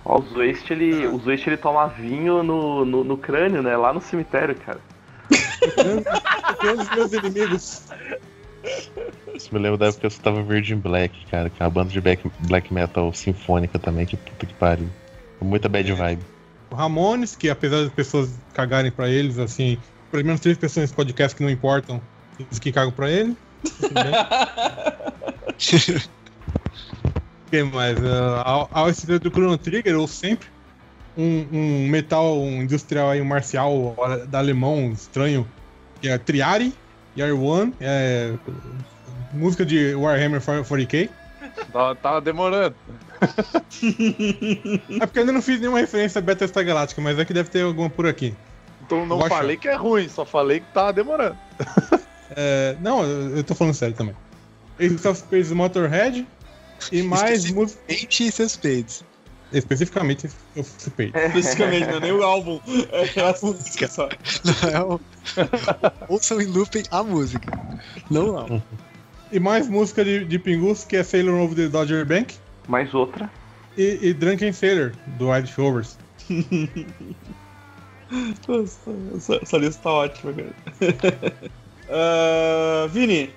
[0.06, 3.76] Ó, o Zwist, ele, o Zwist, ele toma vinho no, no, no crânio, né?
[3.76, 4.80] Lá no cemitério, cara.
[6.60, 7.84] Tem um dos meus inimigos.
[9.34, 11.90] Isso me lembra da época que eu escutava Virgin Black, cara, que é uma banda
[11.90, 14.90] de black, black metal sinfônica também, que puta que pariu.
[15.40, 16.22] Com Muita bad vibe.
[16.74, 19.78] O Ramones, que apesar das pessoas cagarem pra eles, assim,
[20.10, 22.02] pelo menos três pessoas nesse podcast que não importam,
[22.40, 23.38] eles que cagam pra ele.
[23.80, 24.14] Bem.
[27.52, 28.00] Quem mais?
[28.00, 30.48] Uh, a, a OST do Chrono Trigger, ou sempre.
[31.16, 33.96] um, um metal industrial aí, um marcial
[34.28, 35.48] da alemão estranho,
[36.02, 36.74] que é Triari,
[37.16, 38.34] Year One, é,
[39.32, 41.08] música de Warhammer 40k.
[41.72, 42.76] Tava, tava demorando.
[45.02, 47.50] É porque eu ainda não fiz nenhuma referência a Battlestar Galactica, mas é que deve
[47.50, 48.34] ter alguma por aqui.
[48.86, 49.38] Então não achar.
[49.38, 51.38] falei que é ruim, só falei que tava demorando.
[52.36, 54.16] É, não, eu, eu tô falando sério também.
[54.80, 56.26] Ace of Spades Motorhead
[56.92, 57.80] e mais música.
[57.88, 59.04] Especificamente seus peitos.
[59.52, 61.14] Especificamente Ace of Spades.
[61.14, 62.60] Especificamente, não é nem o álbum.
[62.92, 64.10] É a música só.
[64.44, 65.00] Não é o...
[66.10, 67.52] Ouçam em looping a música.
[68.10, 68.64] Não, não.
[69.32, 72.36] E mais música de, de Pingus, que é Sailor Over the Dodger Bank.
[72.68, 73.30] Mais outra.
[73.78, 75.98] E, e Drunken Sailor, do Wild Showers.
[78.48, 80.54] Nossa, essa, essa lista tá ótima, cara.
[81.90, 83.30] Ah, Vini,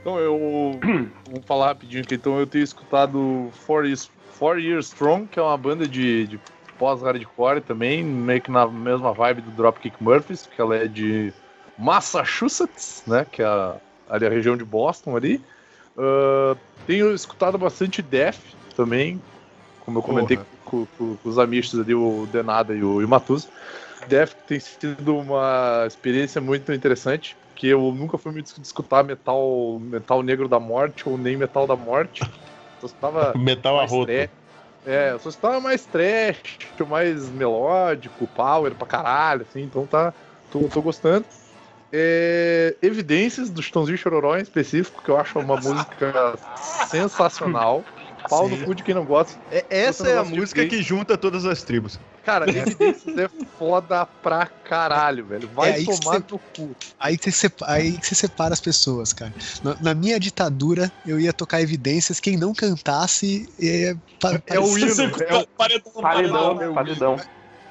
[0.00, 0.80] Então eu
[1.30, 2.14] vou falar rapidinho aqui.
[2.14, 6.40] Então eu tenho escutado Four Years, Four Years Strong, que é uma banda de, de
[6.78, 11.32] pós-hardcore também, meio que na mesma vibe do Dropkick Murphys, que ela é de
[11.78, 13.26] Massachusetts, né?
[13.30, 13.76] Que é a,
[14.08, 15.40] ali a região de Boston ali.
[15.96, 16.56] Ah,
[16.86, 18.40] tenho escutado bastante Death
[18.74, 19.22] também,
[19.80, 23.08] como eu comentei com, com- com os amigos ali, o Denada e o, e o
[23.08, 23.50] Matuso.
[24.06, 29.78] Death tem sido uma experiência muito interessante, que eu nunca fui muito de escutar metal,
[29.80, 32.20] metal negro da morte ou nem metal da morte.
[32.80, 34.06] Eu estava Metal mais arroto.
[34.12, 34.30] trash.
[34.84, 36.58] É, eu só estava mais trash,
[36.88, 40.12] mais melódico, power pra caralho, assim, então tá.
[40.50, 41.24] Tô, tô gostando.
[41.92, 47.84] É, Evidências do Chitãozinho Chororó em específico, que eu acho uma música sensacional.
[48.28, 49.38] Pau no cu de quem não gosta.
[49.50, 51.98] É, essa é a música que junta todas as tribos.
[52.24, 55.48] Cara, Evidências é foda pra caralho, velho.
[55.48, 56.76] Vai É tomar no cu.
[56.98, 59.34] Aí que, você aí que você separa as pessoas, cara.
[59.62, 62.20] Na, na minha ditadura, eu ia tocar evidências.
[62.20, 63.48] Quem não cantasse.
[63.60, 64.92] É, pa- É o hino.
[65.28, 65.46] É o...
[65.48, 67.16] paredão, Paredão, paredão.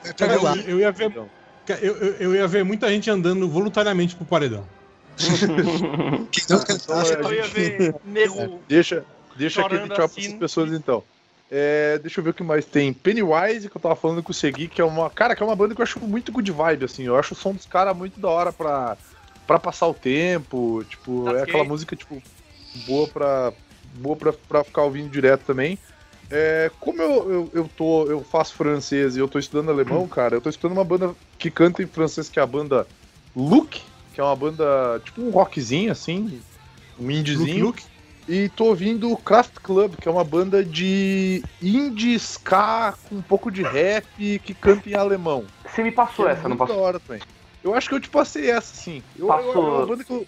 [0.04, 1.16] é pra Cara, eu, eu ia ver.
[1.16, 4.68] Eu, eu, eu ia ver muita gente andando voluntariamente pro paredão.
[5.18, 7.14] Quem não cantasse.
[7.14, 9.06] Então, Eu ia ver nego Deixa,
[9.42, 10.16] deixa Chorando tchau assim.
[10.16, 11.04] pra essas pessoas então.
[11.54, 12.94] É, deixa eu ver o que mais tem.
[12.94, 15.10] Pennywise, que eu tava falando com o Segui, que é uma.
[15.10, 17.04] Cara, que é uma banda que eu acho muito good vibe, assim.
[17.04, 18.98] Eu acho o som dos caras muito da hora pra,
[19.46, 20.82] pra passar o tempo.
[20.90, 21.42] Tipo, é Ok.
[21.44, 22.22] aquela música, tipo,
[22.88, 23.52] boa pra.
[23.96, 25.78] Boa pra, pra ficar ouvindo direto também.
[26.30, 28.06] É, como eu, eu, eu tô.
[28.06, 31.52] Eu faço francês e eu tô estudando alemão, cara, eu tô estudando uma banda que
[31.52, 32.88] canta em francês, que é a banda
[33.36, 33.82] Look,
[34.14, 36.42] que é uma banda, tipo um rockzinho, assim,
[36.98, 37.66] um indiezinho.
[37.66, 37.91] Look, look.
[38.34, 43.22] E tô ouvindo o Craft Club, que é uma banda de indie ska com um
[43.22, 44.06] pouco de rap
[44.40, 45.44] que canta em alemão.
[45.66, 46.76] Você me passou Que é essa, não muito passou?
[46.78, 47.22] da hora também.
[47.62, 49.04] Eu acho que eu te passei essa, sim.
[49.20, 49.54] Eu, Passou.
[49.54, 50.26] eu- é uma banda que eu,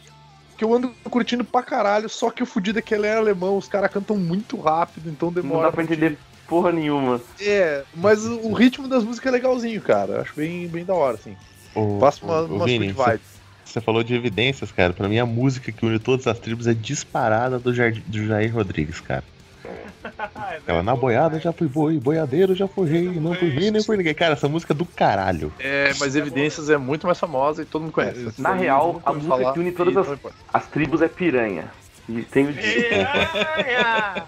[0.57, 3.55] que eu ando curtindo pra caralho, só que o fudido é que ela é alemão,
[3.55, 5.55] os caras cantam muito rápido, então demora.
[5.55, 7.21] Não dá pra entender porra nenhuma.
[7.39, 10.15] É, mas o, o ritmo das músicas é legalzinho, cara.
[10.15, 11.37] Eu acho bem, bem da hora, assim.
[12.01, 13.32] Passa uma, ô, umas Vini, good vibes.
[13.66, 14.93] Você falou de evidências, cara.
[14.93, 18.53] Pra mim, a música que une todas as tribos é disparada do, Jar- do Jair
[18.53, 19.24] Rodrigues, cara.
[20.68, 23.95] Ela na boiada já fui boi, boiadeiro já fui rei, não fui rei nem por
[23.97, 24.14] ninguém.
[24.14, 25.51] Cara, essa música é do caralho.
[25.59, 28.34] É, mas Evidências é muito mais famosa e todo mundo conhece.
[28.38, 30.20] Na Todo real, a música falar que une todas as-.
[30.53, 31.72] As tribos é piranha.
[32.09, 33.07] E tem o dia.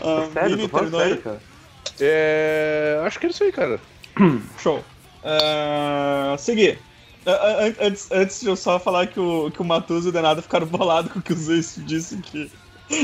[0.00, 0.90] Ah, Sério, Vini tô aí?
[0.90, 1.40] sério, cara.
[2.00, 3.78] É, acho que é isso aí, cara.
[4.58, 4.84] Show.
[5.22, 6.78] Uh, seguir.
[7.26, 10.42] An- antes, antes de eu só falar que o, que o Matuso e o Denado
[10.42, 12.50] ficaram bolados com o que o Zeus disse que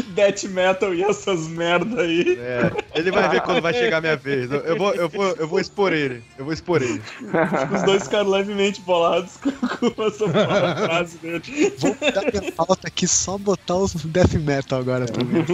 [0.08, 2.38] death metal e essas merda aí.
[2.38, 4.50] É, ele vai ver quando vai chegar a minha vez.
[4.52, 6.22] Eu, eu vou, eu, vou, eu vou expor ele.
[6.38, 7.00] Eu vou expor ele.
[7.74, 11.42] Os dois ficaram levemente bolados com, com essa frase dele.
[11.78, 15.44] Vou dar minha pauta aqui só botar os death metal agora também.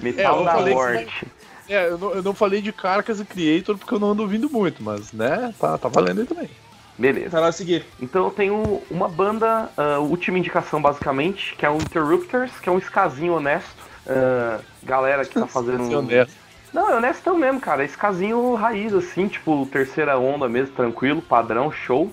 [0.00, 1.26] Metal É, da morte.
[1.68, 4.50] É, eu não, eu não falei de Carcas e Creator porque eu não ando ouvindo
[4.50, 6.50] muito, mas, né, tá, tá valendo aí também.
[6.96, 7.30] Beleza.
[7.30, 7.84] Vai lá seguir.
[8.00, 12.72] Então eu tenho uma banda, ah, última indicação basicamente, que é o Interrupters, que é
[12.72, 13.82] um skazinho honesto.
[14.06, 15.98] Ah, galera que tá fazendo.
[15.98, 16.44] Honesto.
[16.72, 17.82] Não, é honestão mesmo, cara.
[17.82, 22.12] É skazinho raiz, assim, tipo, terceira onda mesmo, tranquilo, padrão, show.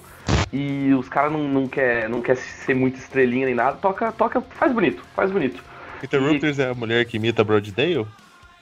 [0.53, 3.77] E os caras não, não quer, não quer ser muito estrelinha nem nada.
[3.77, 5.63] Toca, toca, faz bonito, faz bonito.
[6.03, 8.07] Interrupters é a mulher que imita Broaddale?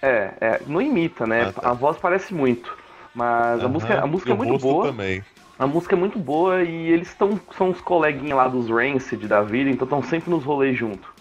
[0.02, 1.44] É, é, não imita, né?
[1.44, 1.70] Ah, tá.
[1.70, 2.76] A voz parece muito.
[3.14, 4.86] Mas a Aham, música, a música é muito boa.
[4.86, 5.24] também.
[5.58, 9.42] A música é muito boa e eles estão são os coleguinhas lá dos Rancid da
[9.42, 11.14] vida, então estão sempre nos rolês junto.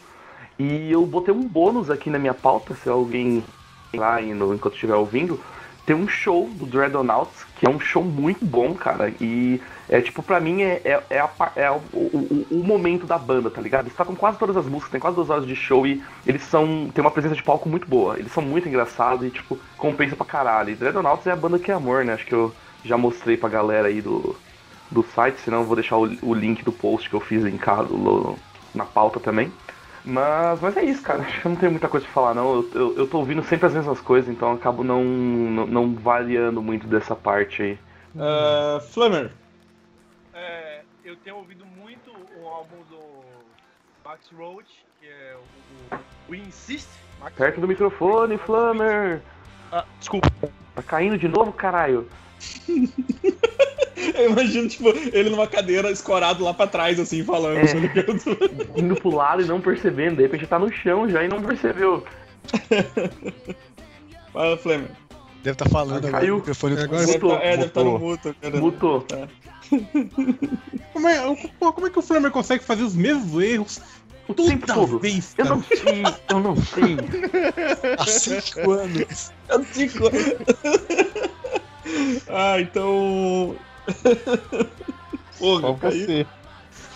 [0.58, 3.42] E eu botei um bônus aqui na minha pauta, se alguém
[3.96, 5.40] lá indo, enquanto estiver ouvindo,
[5.84, 9.12] tem um show do Dreadnoughts, que é um show muito bom, cara.
[9.20, 13.16] E é tipo, pra mim é, é, é, a é o, o, o- momento da
[13.18, 13.86] banda, tá ligado?
[13.86, 16.90] Eles tocam quase todas as músicas, tem quase duas horas de show e eles são.
[16.94, 18.18] tem uma presença de palco muito boa.
[18.18, 20.70] Eles são muito engraçados e, tipo, compensa pra caralho.
[20.70, 22.12] E Dreadnoughts é a banda que é amor, né?
[22.14, 24.36] Acho que eu já mostrei pra galera aí do,
[24.90, 27.96] do site, senão eu vou deixar o, o link do post que eu fiz linkado
[27.96, 28.36] no-
[28.74, 29.50] na pauta também.
[30.04, 31.22] Mas, mas é isso, cara.
[31.22, 32.54] Acho que eu não tenho muita coisa pra falar, não.
[32.56, 36.62] Eu, eu, eu tô ouvindo sempre as mesmas coisas, então acabo não, não, não variando
[36.62, 37.78] muito dessa parte aí.
[38.92, 39.30] Flamer.
[41.08, 42.98] É, eu tenho ouvido muito o álbum do
[44.04, 44.68] Max Roach,
[45.00, 45.98] que é o, o
[46.30, 46.86] We Insist.
[47.20, 49.22] Max Perto do microfone, Flammer!
[49.72, 50.28] Ah, desculpa.
[50.74, 52.06] Tá caindo de novo, caralho?
[54.14, 57.56] Eu imagino, tipo, ele numa cadeira escorado lá pra trás, assim, falando.
[57.58, 57.66] É.
[57.66, 58.76] tá?
[58.80, 62.04] Indo pro lado e não percebendo, de repente tá no chão já e não percebeu.
[64.32, 64.90] Fala, Flamer.
[65.42, 66.34] Deve estar falando agora Caiu.
[66.34, 66.78] no microfone.
[66.80, 68.08] Agora Deve Mutou, tá- é, deve estar no mutou.
[68.08, 68.56] muto, cara.
[68.60, 69.06] Mutou.
[70.92, 73.80] Como é, pô, como é que o Flamer consegue fazer os mesmos erros
[74.26, 74.98] O tempo toda todo.
[74.98, 76.96] vez, Eu não sei, eu não sei.
[77.98, 79.32] Há cinco anos.
[79.48, 80.10] Eu fico-
[82.28, 83.56] ah, então.
[85.38, 86.26] Porra, Só você.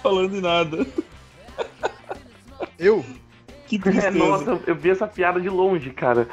[0.02, 0.86] falando em nada.
[2.78, 3.04] Eu?
[3.66, 4.10] Que É, tristeza.
[4.10, 6.28] nossa, eu vi essa piada de longe, cara.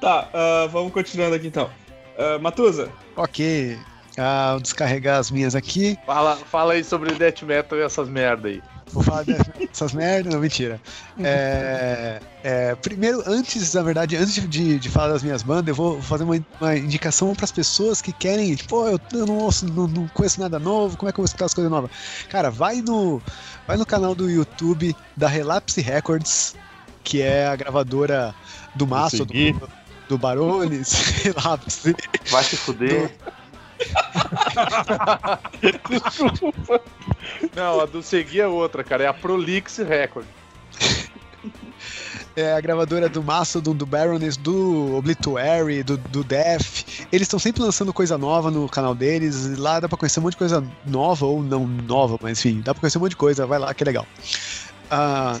[0.00, 1.70] Tá, ah, vamos continuando aqui então.
[2.18, 3.78] Ah, Matusa, Ok.
[4.18, 5.98] Ah, vou descarregar as minhas aqui.
[6.06, 8.62] Fala, fala aí sobre Death Metal e essas merda aí.
[8.92, 10.80] Vou falar dessas merdas, não, mentira.
[11.22, 16.02] É, é, primeiro, antes, na verdade, antes de, de falar das minhas bandas, eu vou
[16.02, 19.66] fazer uma, uma indicação para as pessoas que querem, tipo, "Pô, eu, eu não, ouço,
[19.66, 21.90] não, não conheço nada novo, como é que eu vou escutar as coisas novas?
[22.28, 23.22] Cara, vai no,
[23.66, 26.56] vai no canal do YouTube da Relapse Records,
[27.04, 28.34] que é a gravadora
[28.74, 29.52] do Maço, seguir.
[29.54, 29.68] do,
[30.08, 30.92] do Barones,
[31.22, 31.94] Relapse.
[32.28, 33.16] Vai se fuder.
[37.54, 39.04] Não, a do Segui é outra, cara.
[39.04, 40.26] É a Prolix Record.
[42.36, 47.06] é a gravadora do Mastodon, do Baroness, do Obituary, do, do Death.
[47.12, 49.56] Eles estão sempre lançando coisa nova no canal deles.
[49.58, 52.74] Lá dá pra conhecer um monte de coisa nova, ou não nova, mas enfim, dá
[52.74, 53.46] pra conhecer um monte de coisa.
[53.46, 54.06] Vai lá que é legal.
[54.90, 55.38] Ah,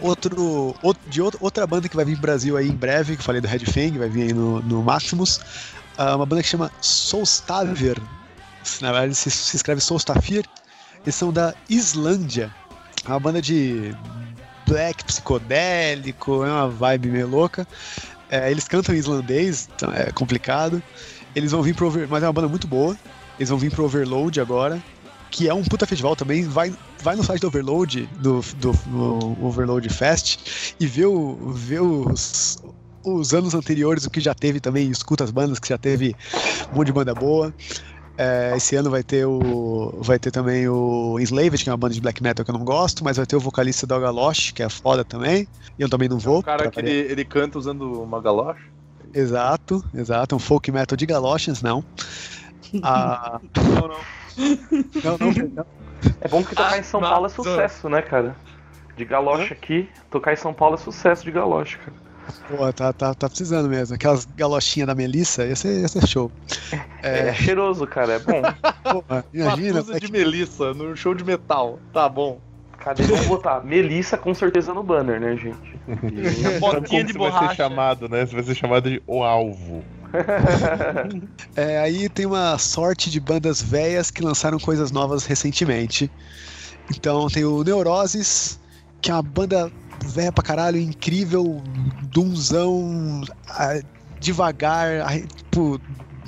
[0.00, 3.20] outro, outro- de outra, outra banda que vai vir pro Brasil aí em breve, que
[3.20, 5.40] eu falei do Red Fang, vai vir aí no, no Maximus.
[5.96, 8.00] Ah, uma banda que chama Solstavier.
[8.80, 10.44] Na verdade, se, se escreve Solstafir.
[11.04, 12.54] Eles são da Islândia.
[13.04, 13.94] É uma banda de
[14.66, 17.66] black psicodélico, é uma vibe meio louca.
[18.30, 20.82] É, eles cantam em islandês, então é complicado.
[21.34, 22.08] Eles vão vir pro Over...
[22.08, 22.96] Mas é uma banda muito boa.
[23.38, 24.82] Eles vão vir pro Overload agora,
[25.30, 26.44] que é um puta festival também.
[26.44, 31.80] Vai, vai no site do Overload, do, do, do Overload Fest, e vê, o, vê
[31.80, 32.62] os,
[33.04, 36.16] os anos anteriores, o que já teve também, escuta as bandas que já teve
[36.72, 37.54] um monte de banda boa.
[38.16, 39.92] É, esse ano vai ter o.
[39.98, 42.64] Vai ter também o Enslaved, que é uma banda de black metal que eu não
[42.64, 45.48] gosto, mas vai ter o vocalista da Galosh, que é foda também.
[45.76, 46.38] E eu também não vou.
[46.38, 48.62] O cara que ele, ele canta usando uma galocha.
[49.12, 50.36] Exato, exato.
[50.36, 51.84] Um folk metal de galochas, não.
[52.82, 54.00] Ah, Não, não.
[55.04, 55.66] não, não, perdão.
[56.20, 58.34] É bom que tocar em São Ah, Paulo é sucesso, né, cara?
[58.96, 61.92] De galocha aqui, tocar em São Paulo é sucesso de galocha, cara.
[62.48, 63.94] Pô, tá, tá, tá precisando mesmo.
[63.94, 66.30] Aquelas galochinhas da Melissa, ia ser, ia ser show.
[67.02, 68.42] É, É, cheiroso, cara, é bom.
[68.82, 69.74] porra, imagina.
[69.80, 71.78] Matusa de Melissa no show de metal.
[71.92, 72.40] Tá bom.
[72.78, 73.02] Cadê?
[73.04, 76.60] Vamos botar Melissa com certeza no banner, né, gente?
[76.60, 77.54] Botinha Como de você vai ser borracha.
[77.54, 78.26] chamado, né?
[78.26, 79.82] Você vai ser chamado de O Alvo.
[81.56, 86.10] É, aí tem uma sorte de bandas velhas que lançaram coisas novas recentemente.
[86.94, 88.58] Então tem o Neuroses,
[89.00, 89.70] que é uma banda
[90.06, 91.62] velha pra caralho, incrível,
[92.02, 93.22] dunzão,
[94.20, 95.80] devagar, tipo,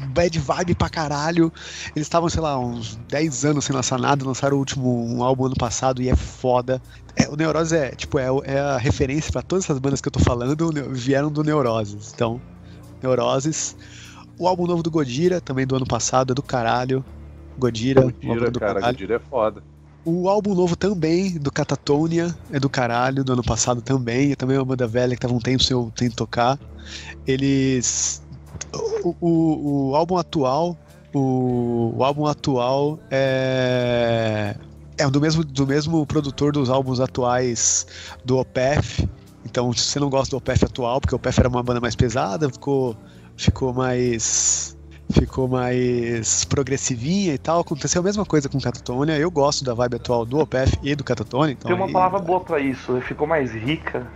[0.08, 1.52] bad vibe pra caralho.
[1.94, 5.46] Eles estavam, sei lá, uns 10 anos sem lançar nada, lançaram o último um álbum
[5.46, 6.80] ano passado e é foda.
[7.14, 10.12] É, o Neuroses é, tipo, é, é a referência pra todas essas bandas que eu
[10.12, 12.12] tô falando, vieram do Neuroses.
[12.14, 12.40] Então,
[13.02, 13.76] Neuroses.
[14.38, 17.02] O álbum novo do Godira, também do ano passado, é do caralho.
[17.58, 18.74] Godira, Godira, cara.
[18.74, 18.86] caralho.
[18.92, 19.62] Godira é foda.
[20.08, 24.30] O álbum novo também, do Catatonia, é do caralho, do ano passado também.
[24.30, 26.56] É também uma banda velha que tava um tempo sem, eu- sem tocar.
[27.26, 28.22] Eles.
[29.02, 30.78] O, o, o álbum atual.
[31.12, 34.54] O, o álbum atual é.
[34.96, 37.84] É do mesmo, do mesmo produtor dos álbuns atuais
[38.24, 39.08] do Opeth.
[39.44, 41.96] Então, se você não gosta do Opeth atual, porque o Opeth era uma banda mais
[41.96, 42.96] pesada, ficou,
[43.36, 44.75] ficou mais
[45.10, 47.60] ficou mais progressivinha e tal.
[47.60, 49.16] Aconteceu a mesma coisa com Catatonia.
[49.18, 51.52] Eu gosto da vibe atual do Opeth e do Catatonia.
[51.52, 54.10] Então Tem uma aí- palavra boa pra isso, ficou mais rica.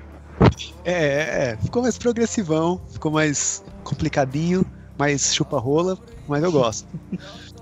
[0.85, 4.65] É, é, é, ficou mais progressivão, ficou mais complicadinho,
[4.99, 6.87] mais chupa-rola, mas eu gosto.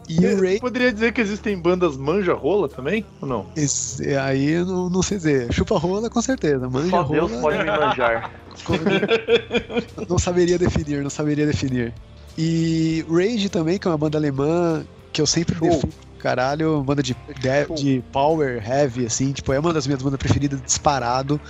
[0.09, 3.05] E o Ray, Poderia dizer que existem bandas manja-rola também?
[3.21, 3.47] Ou não?
[3.57, 5.53] esse- aí eu não, não sei dizer.
[5.53, 6.61] Chupa-rola, com certeza.
[6.61, 8.31] Só Manja-rola, Deus pode me manjar.
[10.09, 11.93] não saberia definir, não saberia definir.
[12.39, 15.69] E Rage também, que é uma banda alemã que eu sempre Show.
[15.69, 15.93] defino.
[16.21, 20.61] Caralho, banda de, de, de power, heavy, assim, tipo, é uma das minhas bandas preferidas
[20.63, 21.41] disparado.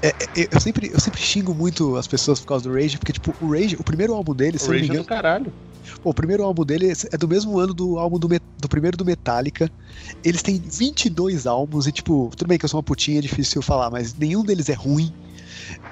[0.00, 3.12] É, é, eu, sempre, eu sempre xingo muito as pessoas por causa do Rage, porque,
[3.12, 5.52] tipo, o Rage, o primeiro álbum dele, se O Rage é engano, do caralho.
[6.00, 9.04] Pô, o primeiro álbum dele é do mesmo ano do álbum do, do primeiro do
[9.04, 9.70] Metallica.
[10.24, 13.60] Eles têm 22 álbuns e, tipo, tudo bem que eu sou uma putinha, é difícil
[13.60, 15.12] falar, mas nenhum deles é ruim.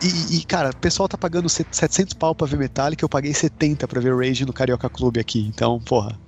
[0.02, 3.32] E, e, cara, o pessoal tá pagando set- 700 pau pra ver Metallica, eu paguei
[3.35, 5.47] 70 pra ver Rage no Carioca Clube aqui.
[5.47, 6.19] Então, porra,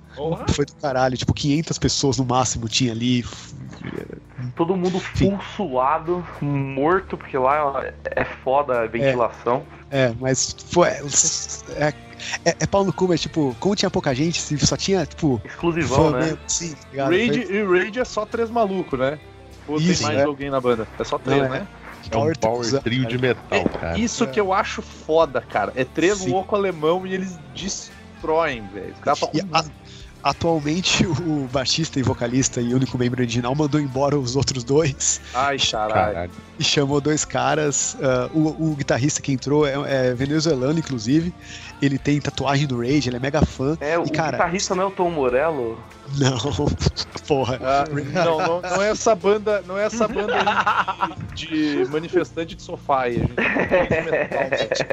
[0.51, 1.17] foi do caralho.
[1.17, 3.25] Tipo, 500 pessoas no máximo tinha ali.
[4.55, 7.83] Todo mundo full suado, morto, porque lá
[8.15, 9.65] é foda a ventilação.
[9.89, 10.89] É, mas foi.
[10.89, 11.93] É,
[12.45, 15.41] é, é pau no cu, mas, tipo, como tinha pouca gente, se só tinha, tipo.
[15.45, 16.19] Exclusivão, né?
[16.19, 17.11] mesmo, sim, tá ligado?
[17.11, 19.19] Rage, e Rage é só três malucos, né?
[19.67, 20.23] Ou Isso, tem mais é.
[20.23, 20.87] alguém na banda?
[20.99, 21.59] É só três, Não, é.
[21.59, 21.67] né?
[21.67, 23.97] É um Power Trio, de metal, cara.
[23.97, 25.71] Isso que eu acho foda, cara.
[25.75, 28.93] É três loucos alemão e eles destroem, velho.
[28.93, 29.39] Os caras tocam
[30.23, 35.57] atualmente o baixista e vocalista e único membro original mandou embora os outros dois Ai,
[35.59, 36.31] caralho.
[36.57, 37.97] E chamou dois caras.
[38.01, 39.73] ah, o, o guitarrista que entrou é,
[40.09, 41.33] é venezuelano, inclusive.
[41.81, 43.77] Ele tem tatuagem do Rage, ele é mega fã.
[43.81, 45.77] É, o E, cara- guitarrista não é o Tom Morello?
[46.17, 46.37] Não,
[47.27, 47.59] porra.
[47.61, 52.55] Ah, não, não, não é essa banda, não é essa banda aí de, de manifestante
[52.55, 54.83] de sofá aí, a gente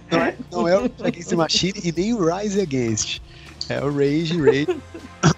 [0.10, 3.20] Não é, não é o Against the Machine e nem o Rise Against.
[3.70, 4.66] É o Rage, Rage.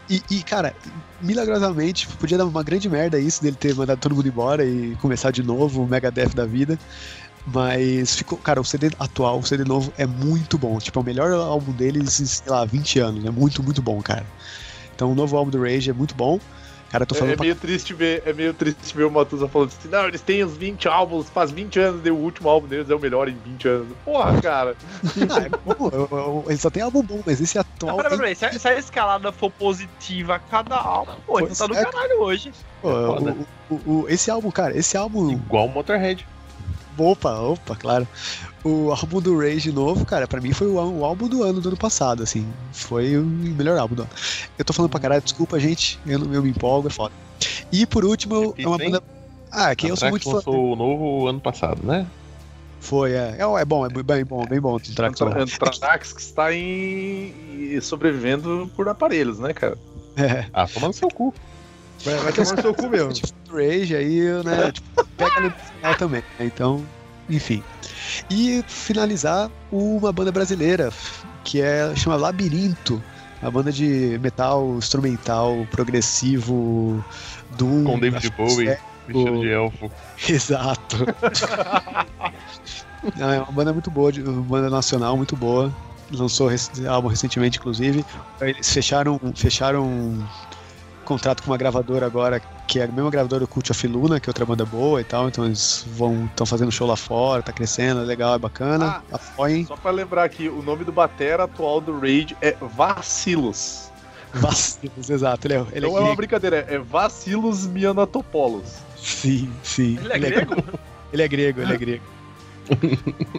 [0.09, 0.75] E, e, cara,
[1.21, 5.31] milagrosamente, podia dar uma grande merda isso dele ter mandado todo mundo embora e começar
[5.31, 6.79] de novo o Megadeth da vida.
[7.47, 10.79] Mas ficou, cara, o CD atual, o CD novo é muito bom.
[10.79, 13.25] Tipo, é o melhor álbum deles sei lá, 20 anos.
[13.25, 14.27] É muito, muito bom, cara.
[14.95, 16.39] Então o novo álbum do Rage é muito bom.
[16.93, 19.11] Cara, eu tô É, falando é pra meio triste ver, é meio triste ver o
[19.11, 22.51] Matusa falando assim, não, eles têm os 20 álbuns, faz 20 anos, e o último
[22.51, 23.97] álbum deles é o melhor em 20 anos.
[24.05, 24.77] Porra, cara.
[25.31, 27.97] Ah, é bom, eu- eu- ele só tem álbum bom, mas esse atual.
[27.97, 31.57] Peraí, tem- peraí, se, a- se a escalada for positiva a cada álbum, pô, Pois
[31.57, 31.83] tá do é.
[31.83, 32.53] caralho hoje.
[32.83, 33.37] Pô, foda.
[33.71, 35.31] o- o- o- esse álbum, cara, esse álbum.
[35.33, 36.27] Igual o Motorhead.
[36.99, 38.07] Opa, opa, claro.
[38.65, 41.69] O álbum do Rage novo, cara, pra mim foi o, o álbum do ano do
[41.71, 42.47] ano passado, assim.
[42.73, 44.11] Foi o melhor álbum do ano.
[44.57, 45.99] Eu tô falando pra caralho, desculpa, gente.
[46.07, 47.13] Eu, não- eu me empolgo, é foda.
[47.73, 49.03] E por último, é uma banda.
[49.51, 50.37] Ah, que eu sou muito fã.
[50.37, 52.07] lançou o novo ano passado, né?
[52.81, 53.37] Foi, é.
[53.39, 54.77] É, é bom, é bem bom, bem bom.
[54.77, 54.77] o
[55.43, 56.13] Anthrax.
[56.13, 59.77] Que está em sobrevivendo por aparelhos, né, cara?
[60.17, 60.47] É.
[60.53, 61.35] Ah, tomando seu cu.
[62.05, 63.13] Vai, vai tomar no seu cu mesmo.
[63.13, 63.21] do
[63.55, 66.85] Rage aí, né, tipo, pega ali final também, né, então,
[67.31, 67.63] enfim.
[68.31, 70.93] E finalizar uma banda brasileira,
[71.45, 73.03] que é, chama Labirinto,
[73.43, 77.05] uma banda de metal instrumental, progressivo,
[77.57, 77.85] Doom.
[77.85, 79.91] Com David Bowie, é- vestido de elfo.
[80.29, 80.97] Exato.
[83.19, 85.73] É uma banda muito boa, uma banda nacional muito boa.
[86.13, 86.49] Lançou
[86.89, 88.05] álbum recentemente, inclusive.
[88.41, 90.25] Eles fecharam, fecharam
[91.13, 94.29] contrato com uma gravadora agora, que é a mesma gravadora do Cult of Luna, que
[94.29, 95.29] é outra banda boa e tal.
[95.29, 99.03] Então eles vão estão fazendo show lá fora, tá crescendo, é legal, é bacana.
[99.13, 99.67] Apoiem.
[99.67, 103.91] Só pra lembrar aqui, o nome do batera atual do Rage é Vacilos.
[104.33, 105.47] Vacilos, exato.
[105.47, 108.79] Ele é, ele é Não é uma brincadeira, é Vacilos Mianatopoulos.
[108.97, 109.99] Sim, sim.
[110.03, 110.57] Ele é grego?
[111.13, 112.05] Ele é grego, ele é grego.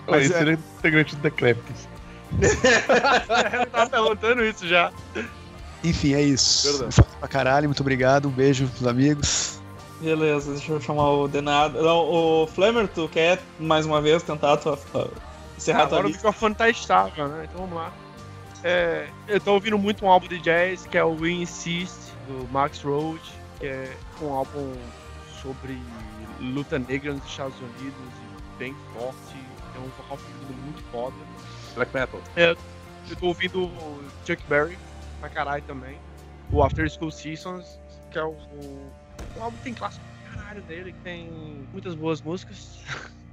[0.07, 1.87] Mas é- ele é integrante do Decreptus.
[3.53, 4.91] Eu tava perguntando isso já.
[5.83, 6.77] Enfim, é isso.
[6.79, 7.09] Verdade.
[7.19, 8.27] Pra caralho, muito obrigado.
[8.27, 9.59] Um beijo pros amigos.
[9.99, 11.81] Beleza, deixa eu chamar o Denado.
[11.81, 11.97] Não,
[12.43, 15.09] o Flamer, tu quer mais uma vez tentar tua, tua-
[15.57, 16.19] encerrar tua Agora o lista?
[16.27, 17.47] microfone tá estável, né?
[17.49, 17.91] Então vamos lá.
[18.63, 21.95] É, eu tô ouvindo muito um álbum de jazz que é o We Insist,
[22.27, 23.19] do Max Road,
[23.59, 23.89] que é
[24.21, 24.73] um álbum
[25.41, 25.77] sobre
[26.39, 29.37] luta negra nos Estados Unidos e bem forte.
[29.75, 31.15] É um vocal feminino muito foda.
[31.75, 32.19] Black Metal.
[32.37, 32.55] Eu
[33.19, 34.77] tô ouvindo o Chuck Berry
[35.23, 35.97] pra caralho também.
[36.51, 37.79] O After School Seasons,
[38.11, 38.91] que é o, o,
[39.37, 41.29] o álbum tem clássico pra caralho dele, que tem
[41.71, 42.83] muitas boas músicas.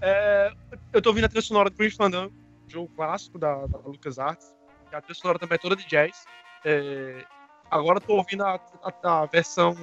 [0.00, 0.50] É,
[0.92, 2.32] eu tô ouvindo a trilha sonora do Green Fandango,
[2.66, 4.52] jogo clássico da, da LucasArts.
[4.90, 6.26] que A trilha sonora também é toda de jazz.
[6.64, 7.24] É,
[7.70, 9.76] agora eu tô ouvindo a, a- a versão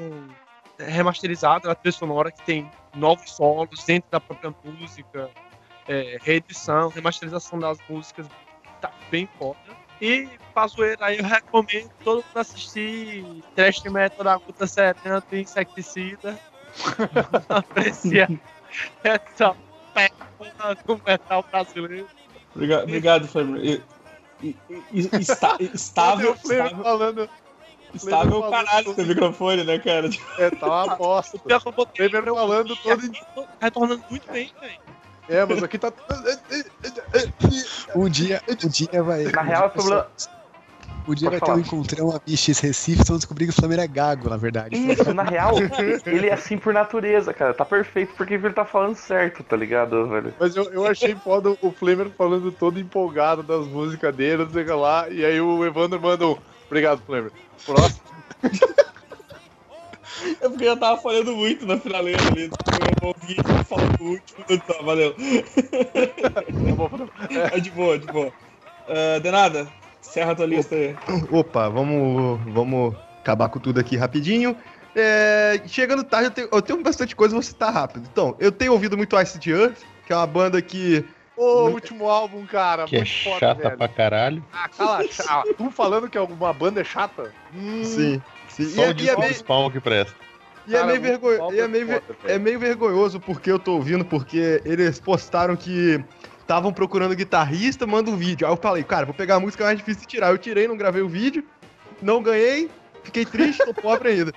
[0.78, 5.30] remasterizada da trilha sonora, que tem novos solos dentro da própria música,
[5.88, 8.28] é, reedição, remasterização das músicas,
[8.82, 9.60] tá bem foda.
[10.02, 15.36] E pra zoeira aí eu recomendo todo mundo assistir Trash Metal da Guta Serena do
[15.36, 16.40] Insecticida.
[17.50, 18.30] Aprecia
[19.04, 19.56] essa
[20.86, 22.08] do metal brasileiro.
[22.56, 23.66] Obrigado, obrigado Flamer.
[24.42, 24.56] E-
[25.14, 27.30] está- estável, o estável, falando.
[27.94, 30.10] estável falando caralho seu microfone, né, cara?
[30.38, 31.38] É, tá uma bosta.
[31.46, 33.12] Eu botei Flamer falando todo.
[33.60, 34.80] retornando muito bem, velho.
[35.30, 35.94] É, mas aqui tá.
[37.96, 39.24] Um dia, um dia vai.
[39.26, 40.08] Na real, é problema.
[41.08, 41.80] Um dia vai Pode ter um falar.
[41.80, 44.76] encontrão a bichos Recife, vocês vão descobrir que o Flamengo é gago, na verdade.
[44.76, 45.56] Isso, na real,
[46.06, 47.54] ele é assim por natureza, cara.
[47.54, 50.34] Tá perfeito porque ele tá falando certo, tá ligado, velho?
[50.40, 54.64] Mas eu, eu achei foda o Flamer falando todo empolgado das músicas dele, não sei
[54.64, 55.10] o que lá.
[55.10, 56.38] E aí o Evandro manda um.
[56.68, 57.32] Obrigado, Flamer.
[57.66, 58.02] Próximo.
[60.42, 62.46] É porque eu tava falando muito na finaleira ali.
[63.02, 64.46] Eu ouvi ele falando o último.
[64.68, 65.14] Tá, valeu.
[65.14, 66.44] Tá.
[67.56, 68.32] É de boa, de boa.
[68.88, 69.68] Ah, de nada,
[70.02, 70.96] encerra a tua lista aí.
[71.32, 74.56] Opa, vamos, vamos acabar com tudo aqui rapidinho.
[74.96, 78.08] É, chegando tarde, eu tenho, eu tenho bastante coisa, vou citar rápido.
[78.12, 81.06] Então, eu tenho ouvido muito Ice the Earth, que é uma banda que.
[81.38, 82.86] Ô, último álbum, cara.
[82.86, 83.78] Que é muito foda, chata velho.
[83.78, 84.44] pra caralho.
[84.52, 87.32] Ah, cala, ah, tu falando que alguma banda é chata?
[87.54, 88.22] Hum, Sim.
[88.64, 88.72] Sim.
[88.72, 90.14] E, Só é- o e é disco meio, do Spawn que presta.
[90.68, 93.60] e é cara, meio o vergonho- álbum e é meio é meio vergonhoso porque eu
[93.60, 96.04] tô ouvindo, porque eles postaram que
[96.42, 98.48] estavam procurando guitarrista, manda um vídeo.
[98.48, 100.32] Aí eu falei, cara, vou pegar a música mais difícil de tirar.
[100.32, 101.44] Eu tirei, não gravei o vídeo,
[102.02, 102.70] não ganhei,
[103.04, 104.34] fiquei triste, tô pobre ainda.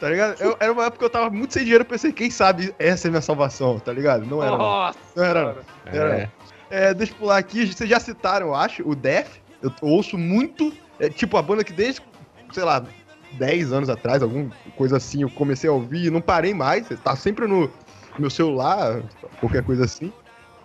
[0.00, 0.40] Tá ligado?
[0.40, 3.08] Eu- era uma época que eu tava muito sem dinheiro, eu pensei, quem sabe essa
[3.08, 4.24] é minha salvação, tá ligado?
[4.24, 4.52] Não era.
[4.52, 4.58] não.
[4.58, 5.44] Nossa, Não era.
[5.44, 5.54] não.
[5.92, 6.14] Era.
[6.16, 6.30] É.
[6.70, 9.28] É, deixa eu pular aqui, vocês já citaram, eu acho, o Def.
[9.60, 10.72] Eu ouço muito.
[10.98, 12.00] É, tipo, a banda que desde,
[12.52, 12.82] sei lá,
[13.32, 16.88] 10 anos atrás, alguma coisa assim, eu comecei a ouvir e não parei mais.
[17.02, 17.70] Tá sempre no
[18.18, 19.02] meu celular,
[19.40, 20.12] qualquer coisa assim.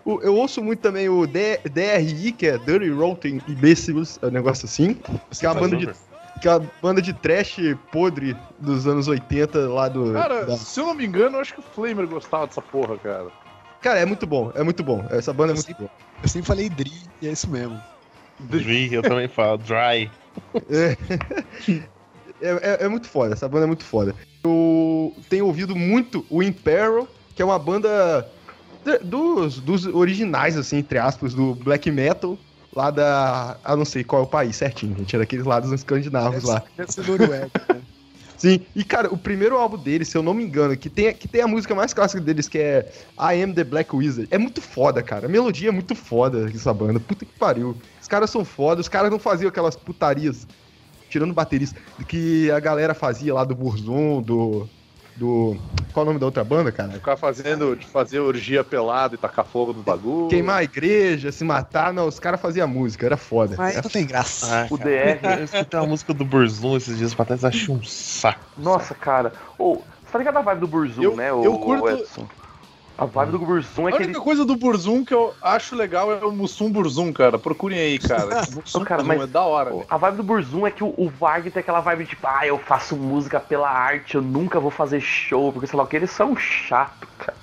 [0.06, 4.66] Eu ouço muito também o D- DRI, que é Dirty Rotten Imbeciles, é um negócio
[4.66, 4.94] assim.
[5.40, 5.90] Que é uma banda de,
[6.40, 7.58] que é uma banda de trash
[7.92, 10.14] podre dos anos 80 lá do.
[10.14, 12.98] Cara, da- se eu não me engano, eu acho que o Flamer gostava dessa porra,
[13.00, 13.32] cara.
[13.82, 15.04] Cara, é muito bom, é muito bom.
[15.10, 15.90] Essa banda é muito boa.
[16.22, 17.80] Eu sempre falei Dri, e é isso mesmo.
[18.40, 19.58] Dri, eu também falo.
[19.58, 20.12] Dry.
[20.70, 20.96] É,
[22.42, 24.16] é- é muito foda, essa banda é muito foda.
[24.44, 28.28] Eu tenho ouvido muito o Imperial, que é uma banda
[29.04, 32.38] dos, dos originais, assim, entre aspas, do black metal,
[32.74, 33.58] lá da.
[33.64, 35.16] Ah, não sei qual é o país certinho, gente.
[35.16, 36.64] É daqueles lados escandinavos lá.
[36.78, 37.50] Deve ser Noruega.
[37.70, 37.82] né?
[38.38, 41.26] Sim, e cara, o primeiro álbum deles, se eu não me engano, que tem, que
[41.26, 44.62] tem a música mais clássica deles, que é I Am the Black Wizard, é muito
[44.62, 45.26] foda, cara.
[45.26, 47.00] A melodia é muito foda dessa banda.
[47.00, 47.78] Puta que pariu.
[48.00, 50.46] Os caras são foda, os caras não faziam aquelas putarias,
[51.16, 51.80] tirando baterista,
[52.10, 54.68] que a galera fazia lá do Burzum, do.
[55.16, 55.56] Do.
[55.94, 56.92] Qual é o nome da outra banda, cara?
[56.92, 60.28] Ficar fazendo, de fazer orgia pelada e tacar fogo no bagulho.
[60.28, 61.94] Queimar a igreja, se matar.
[61.94, 63.56] Não, os caras faziam música, era foda.
[63.58, 64.46] Mas É não tem graça.
[64.64, 65.40] Ah, O cara, DR.
[65.40, 68.42] Eu escutei uma música do Burzum esses dias pra trás, achei um saco.
[68.58, 69.32] Nossa, cara.
[69.58, 72.28] Ô, você tá ligado a vibe do Burzum, Eu- né, o eu curto- Edson?
[72.98, 74.06] A vibe do Burzum é A que ele.
[74.06, 77.38] única coisa do Burzum que eu acho legal é o Mussum Burzum, cara.
[77.38, 78.42] Procurem aí, cara.
[78.56, 79.70] Mussum Cara, Burzum mas- é da hora.
[79.72, 79.88] Pô, velho.
[79.90, 82.58] A vibe do Burzum é que o, o Varg tem aquela vibe tipo, ah, eu
[82.58, 86.10] faço música pela arte, eu nunca vou fazer show, porque sei lá o que, eles
[86.12, 87.38] são chato, cara.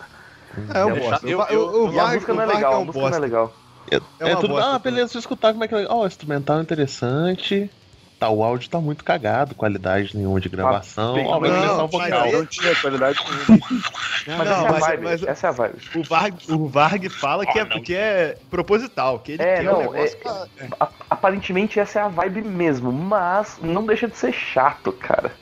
[0.74, 1.26] É um Eu- bosta.
[1.28, 2.84] eu- O Va- eu- o- o E a música não é legal, é a um
[2.86, 3.52] música não é legal.
[3.90, 4.54] É É, uma tudo.
[4.54, 4.70] bosta.
[4.70, 5.98] Ah, beleza, deixa eu escutar como é que é legal.
[5.98, 7.70] Ó, o instrumental é interessante.
[8.22, 11.14] Tá, o áudio tá muito cagado, qualidade nenhuma de gravação.
[11.14, 12.22] vai não, começar o mas vocal.
[12.22, 13.18] aí- Não tinha qualidade
[13.48, 13.66] nenhuma.
[13.68, 15.74] Mas Não, essa é a mas- vibe, mas- essa é a vibe.
[15.96, 19.74] O Varg, o Varg fala que, é, que é proposital, que ele É, quer não,
[19.88, 24.32] um negócio é- pra- aparentemente essa é a vibe mesmo, mas não deixa de ser
[24.32, 25.32] chato, cara.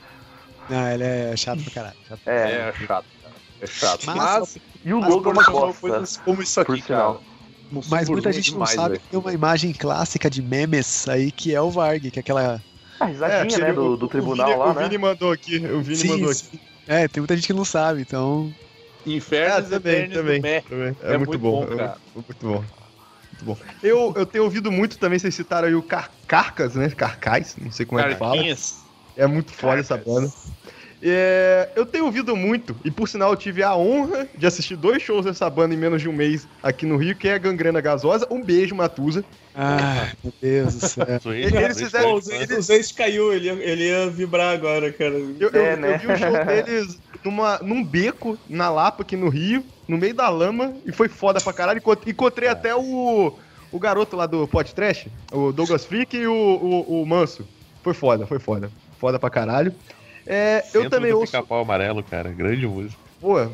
[0.67, 1.95] Não, ele é chato pra caralho.
[2.09, 2.19] Chato.
[2.25, 2.33] É.
[2.69, 3.35] É chato, cara.
[3.61, 4.05] É chato.
[4.07, 6.21] Mas- Mas, E o Mas logo é uma bosta.
[6.25, 7.17] como isso aqui, cara.
[7.89, 9.01] Mas muita é gente demais, não sabe velho.
[9.01, 12.59] que tem uma imagem clássica de memes aí que é o Varg, que é aquela.
[13.01, 14.83] A risadinha, aquele- né, do, o- do o tribunal Vini, lá, o né?
[14.83, 16.39] Vini mandou aqui, o Vini mandou aqui.
[16.45, 16.59] sim.
[16.87, 18.53] É, tem muita gente que não sabe, então.
[19.05, 20.61] Inferno É, também, também, Meh.
[20.61, 20.95] também.
[21.01, 21.99] É, É muito, muito bom, bom, é cara.
[22.13, 22.59] muito, muito bom.
[23.31, 23.57] Muito bom.
[23.81, 26.89] Eu, eu tenho ouvido muito também, vocês citaram aí o Car Carcas, né?
[26.89, 28.35] Carcais, não sei como é que fala.
[28.35, 28.83] Carquinhas.
[29.15, 30.27] É muito foda essa banda.
[31.03, 35.01] É, eu tenho ouvido muito, e por sinal eu tive a honra de assistir dois
[35.01, 37.81] shows dessa banda em menos de um mês aqui no Rio, que é a Gangrena
[37.81, 38.27] Gasosa.
[38.29, 39.23] Um beijo, Matusa.
[39.55, 41.05] Ah, meu Deus do céu.
[41.33, 45.15] Eles fizeram- Pô, o Zé caiu, ele, ia- ele ia vibrar agora, cara.
[45.15, 45.97] Eu, eu- É, eu né?
[45.97, 50.29] vi o show deles numa, num beco, na Lapa, aqui no Rio, no meio da
[50.29, 51.79] lama, e foi foda pra caralho.
[51.79, 53.33] Encont- Encontrei até o,
[53.71, 57.45] o garoto lá do Pod Trash, o Douglas Freak e o, o, o Manso.
[57.83, 58.71] Foi foda, foi foda.
[58.99, 59.73] Foda pra caralho.
[60.25, 61.31] É, eu também ouço.
[61.31, 62.31] Pica-Pau amarelo, cara.
[62.31, 63.01] Grande música.
[63.19, 63.35] Pô.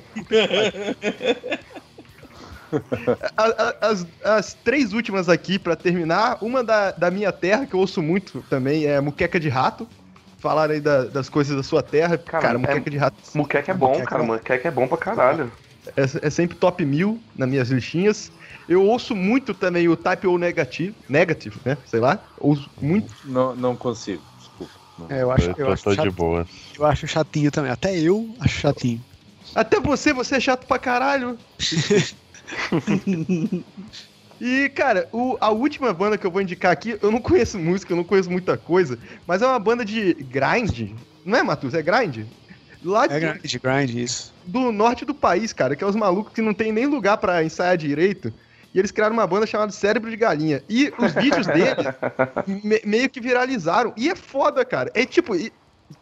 [3.81, 8.01] As, as três últimas aqui, pra terminar, uma da, da minha terra, que eu ouço
[8.01, 9.87] muito também, é Muqueca de Rato.
[10.39, 12.17] Falaram aí da- das coisas da sua terra.
[12.17, 13.17] Cara, Cara, Muqueca é- de Rato.
[13.33, 14.23] Muqueca é bom, Muqueca cara.
[14.23, 14.33] é bom.
[14.33, 15.51] Muqueca é bom pra caralho.
[15.95, 18.31] é, é sempre top mil nas minhas listinhas.
[18.67, 21.77] Eu ouço muito também o Type O Negative, Negative, né?
[21.85, 22.21] Sei lá.
[22.37, 23.15] Ouço muito.
[23.23, 24.21] Não, não consigo.
[25.09, 26.47] É, eu acho, Eu eu acho, tô de chato- boa.
[26.77, 27.71] eu acho chatinho também.
[27.71, 29.03] Até eu acho chatinho.
[29.55, 31.37] Até você, você é chato pra caralho.
[34.39, 37.91] E, cara, o- a última banda que eu vou indicar aqui, eu não conheço música,
[37.91, 40.95] eu não conheço muita coisa, mas é uma banda de grind.
[41.25, 41.73] Não é, Matheus?
[41.73, 42.27] É grind?
[42.83, 44.33] Lá É de- grind, grind isso.
[44.45, 47.43] do norte do país, cara, que é os malucos que não tem nem lugar pra
[47.43, 48.31] ensaiar direito.
[48.77, 50.61] E eles criaram uma banda chamada Cérebro de Galinha.
[50.69, 51.87] E os vídeos deles
[52.63, 53.91] me- meio que viralizaram.
[53.97, 54.91] E é foda, cara.
[54.93, 55.51] É tipo, e-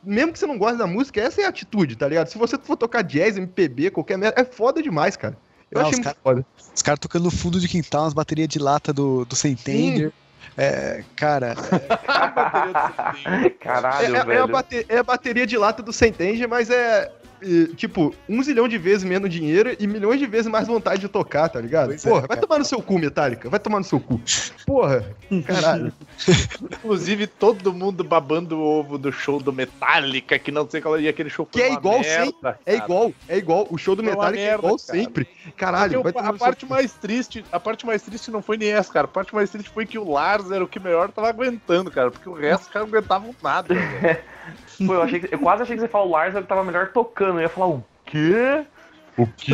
[0.03, 2.27] mesmo que você não goste da música, essa é a atitude, tá ligado?
[2.27, 5.38] Se você for tocar jazz, MPB, qualquer merda, é foda demais, cara.
[5.72, 6.45] Eu Não, achei muito cara- foda.
[6.76, 10.11] Os caras tocando no fundo de quintal, umas baterias de lata do, do Centender.
[10.57, 11.56] É, cara,
[13.60, 14.43] Caralho, É, é- é velho.
[14.43, 17.10] a bate- é a bateria de lata do Centenge, mas é,
[17.45, 21.07] é, tipo, um zilhão de vezes menos dinheiro e milhões de vezes mais vontade de
[21.07, 21.89] tocar, tá ligado?
[21.89, 22.41] Pois é, Porra, vai cara.
[22.41, 23.49] tomar no seu cu, Metallica.
[23.49, 24.19] Vai tomar no seu cu.
[24.65, 25.05] Porra,
[25.45, 25.93] caralho.
[26.61, 31.07] Inclusive, todo mundo babando o ovo do show do Metallica, que não sei qual e
[31.07, 32.41] aquele show Que é igual merda, sempre.
[32.41, 32.59] cara.
[32.65, 33.67] É igual, é igual.
[33.69, 34.99] O show do Foi Metallica é merda, igual cara.
[34.99, 35.27] sempre.
[35.55, 38.57] Caralho, vai Porque a no seu parte mais triste, a parte mais triste não foi
[38.57, 39.05] nem essa, cara.
[39.05, 42.09] A parte mais triste foi que o Lars era o que melhor tava aguentando, cara,
[42.09, 43.76] porque o resto os caras não aguentavam nada.
[44.85, 46.89] Pô, eu, achei que- eu quase achei que você falou o Lars ele tava melhor
[46.91, 47.38] tocando.
[47.39, 48.65] Eu ia falar o quê?
[49.18, 49.53] O quê?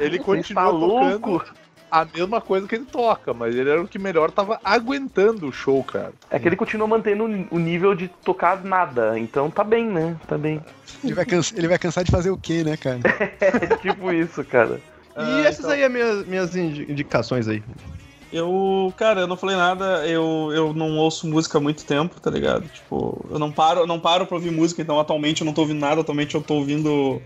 [0.00, 1.38] Ele Você continuou tá louco?
[1.38, 1.58] tocando
[1.90, 5.52] a mesma coisa que ele toca, mas ele era o que melhor tava aguentando o
[5.52, 6.12] show, cara.
[6.30, 9.18] É que ele continua mantendo o nível de tocar nada.
[9.18, 10.16] Então tá bem, né?
[10.26, 10.62] Tá bem.
[11.02, 12.98] ele vai, cansa- ele vai cansar de fazer o quê, né, cara?
[13.40, 14.80] É tipo isso, cara.
[15.16, 15.70] E Ah, essas então.
[15.70, 17.62] aí é minhas, minhas indi- indicações aí.
[18.32, 22.30] Eu, cara, eu não falei nada, eu, eu não ouço música há muito tempo, tá
[22.30, 22.68] ligado?
[22.68, 25.62] Tipo, eu não paro, eu não paro pra ouvir música, então atualmente eu não tô
[25.62, 27.22] ouvindo nada, atualmente eu tô ouvindo.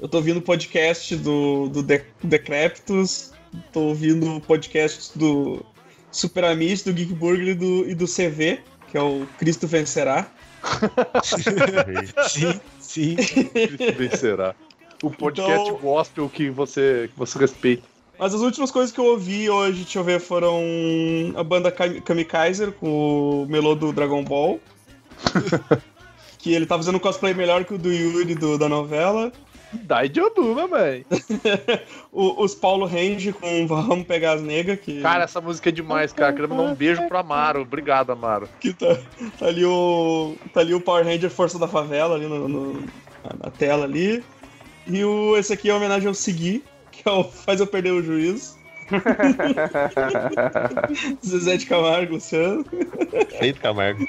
[0.00, 3.32] Eu tô ouvindo podcast do, do De- Decreptus,
[3.72, 5.64] tô ouvindo podcast do
[6.10, 8.60] Super Amish, do Geek Burger e do, e do CV,
[8.90, 10.26] que é o Cristo Vencerá.
[12.28, 13.16] Sim, sim.
[13.16, 14.54] Cristo vencerá.
[15.02, 17.82] O podcast Então- gospel que você, que você respeita.
[18.20, 20.60] Mas as últimas coisas que eu ouvi hoje, deixa eu ver, foram
[21.36, 24.60] a banda Kami- Kamikaiser com o Melô do Dragon Ball.
[26.38, 29.32] que ele tá fazendo um cosplay melhor que o do Yuri do- da novela.
[29.72, 31.06] Dai de Oduma, velho.
[32.12, 36.32] Os Paulo Range com Vamos Pegar as Negas, que, Cara, essa música é demais, cara.
[36.32, 37.62] Quero mandar um beijo pro Amaro.
[37.62, 38.48] Obrigado, Amaro.
[38.58, 38.98] que tá,
[39.38, 40.34] tá ali o.
[40.52, 42.82] Tá ali o Power Ranger Força da Favela ali no, no-
[43.42, 44.24] na, tela ali.
[44.88, 46.64] E o, esse aqui é uma homenagem ao Segui,
[47.02, 48.58] que é o Faz Eu Perder o Juízo.
[51.24, 52.64] Zezé de Camargo, Luciano.
[53.38, 54.04] Feito Camargo.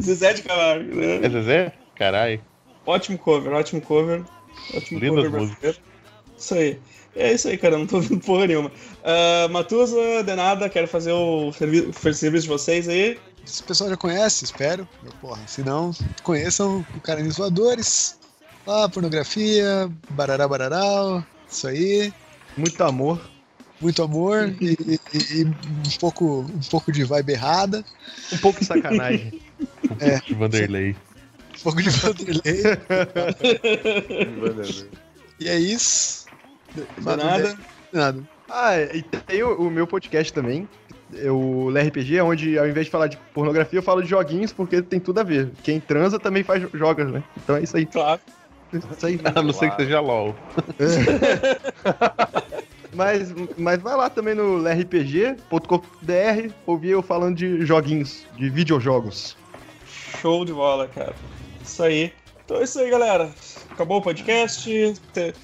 [0.00, 1.28] Zezé de Camargo, É né?
[1.28, 1.72] Zezé?
[1.94, 2.40] Caralho.
[2.86, 4.22] Ótimo cover, ótimo cover.
[4.74, 5.60] Ótimo Lindas cover músicas.
[5.60, 5.78] brasileiro.
[6.38, 6.78] Isso aí.
[7.16, 8.70] É isso aí, cara, não tô ouvindo porra nenhuma.
[8.70, 13.16] Uh, Matusa, de nada, quero fazer o servi- o serviço de vocês aí.
[13.46, 14.88] Esse pessoal já conhece, espero.
[15.02, 15.92] Meu, Porra, se não,
[16.24, 18.18] conheçam o Carinhos Voadores.
[18.66, 21.24] Lá, pornografia, barará, barará.
[21.54, 22.12] Isso aí.
[22.56, 23.20] Muito amor.
[23.80, 24.72] Muito amor e,
[25.12, 27.84] e- e um, pouco, um pouco de vibe errada.
[28.32, 29.40] Um pouco de sacanagem.
[30.26, 30.90] De Vanderlei.
[30.90, 32.52] Um pouco de Vanderlei.
[35.38, 36.26] e é isso.
[36.74, 37.56] De nada.
[37.92, 38.22] Nada.
[38.50, 40.68] Ah, e tem o, o meu podcast também.
[41.14, 44.82] é O LRPG, onde ao invés de falar de pornografia, eu falo de joguinhos, porque
[44.82, 45.50] tem tudo a ver.
[45.62, 47.22] Quem transa também faz jogos, né?
[47.36, 47.86] Então é isso aí.
[47.86, 48.20] Claro.
[48.74, 49.20] Isso aí.
[49.34, 50.34] A não ser que seja LOL.
[52.94, 59.36] Mas, mas vai lá também no lrpg.com.br ouvir eu falando de joguinhos, de videojogos.
[60.20, 61.12] Show de bola, cara.
[61.60, 62.12] Isso aí.
[62.44, 63.30] Então é isso aí, galera.
[63.70, 64.94] Acabou o podcast.
[65.12, 65.34] Te-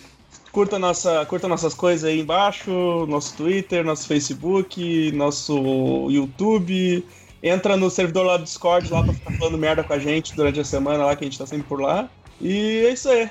[0.53, 2.71] Curta, nossa, curta nossas coisas aí embaixo,
[3.09, 7.05] nosso Twitter, nosso Facebook, nosso YouTube.
[7.43, 10.59] Entra no servidor lá do Discord lá pra ficar falando merda com a gente durante
[10.61, 12.09] a semana lá, que a gente tá sempre por lá.
[12.41, 13.29] E é isso aí.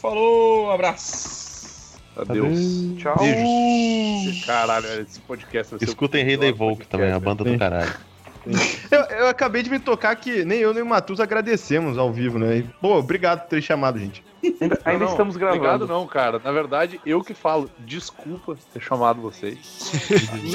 [0.00, 1.98] Falou, abraço.
[2.16, 2.58] Adeus.
[2.96, 3.16] Tchau.
[3.18, 4.44] Beijos.
[4.44, 7.94] Caralho, esse podcast vai ser o Escutem Rei da Evoke também, a banda do caralho.
[8.90, 12.38] Eu, eu acabei de me tocar que nem eu nem o Matus agradecemos ao vivo,
[12.38, 12.58] né?
[12.58, 14.24] E, pô, obrigado por ter chamado, gente.
[14.42, 15.64] Ainda, ainda Não, não, estamos gravando.
[15.64, 16.40] Obrigado não, cara.
[16.42, 17.68] Na verdade, eu que falo.
[17.80, 19.92] Desculpa ter chamado vocês.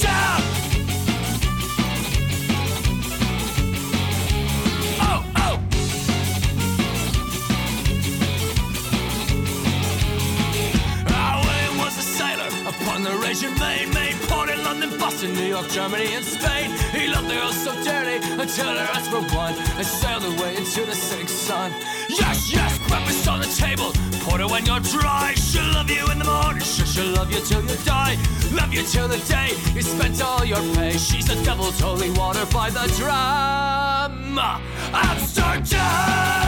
[0.00, 0.79] Then
[13.10, 16.70] a sailor upon made port in London, Boston, New York, Germany, and Spain.
[16.92, 20.84] He loved the girl so dearly until her asked for one and sailed away into
[20.84, 21.72] the setting sun.
[22.08, 23.92] Yes, yes, breakfast on the table.
[24.24, 25.34] Porter when you're dry.
[25.34, 28.16] She'll love you in the morning, sure she'll love you till you die.
[28.52, 30.96] Love you till the day you spent all your pay.
[30.96, 34.38] She's the devil's holy water by the drum.
[34.92, 36.39] Amsterdam.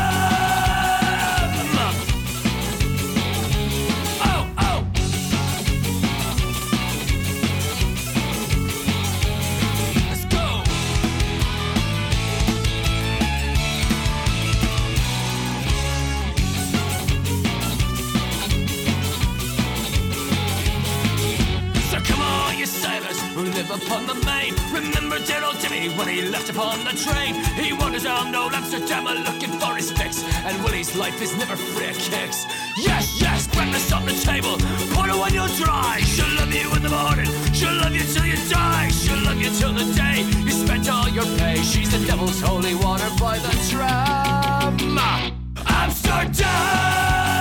[23.42, 24.54] Who live upon the main.
[24.70, 27.34] Remember old Jimmy when he left upon the train.
[27.58, 30.22] He wanders down old Amsterdam looking for his fix.
[30.46, 32.46] And Willie's life is never free of kicks.
[32.78, 34.56] Yes, yes, breakfast on the table.
[34.94, 36.00] Porter when you're dry.
[36.04, 37.30] She'll love you in the morning.
[37.52, 38.88] She'll love you till you die.
[38.90, 41.56] She'll love you till the day you spent all your pay.
[41.62, 44.78] She's the devil's holy water by the tram.
[45.66, 47.31] Amsterdam!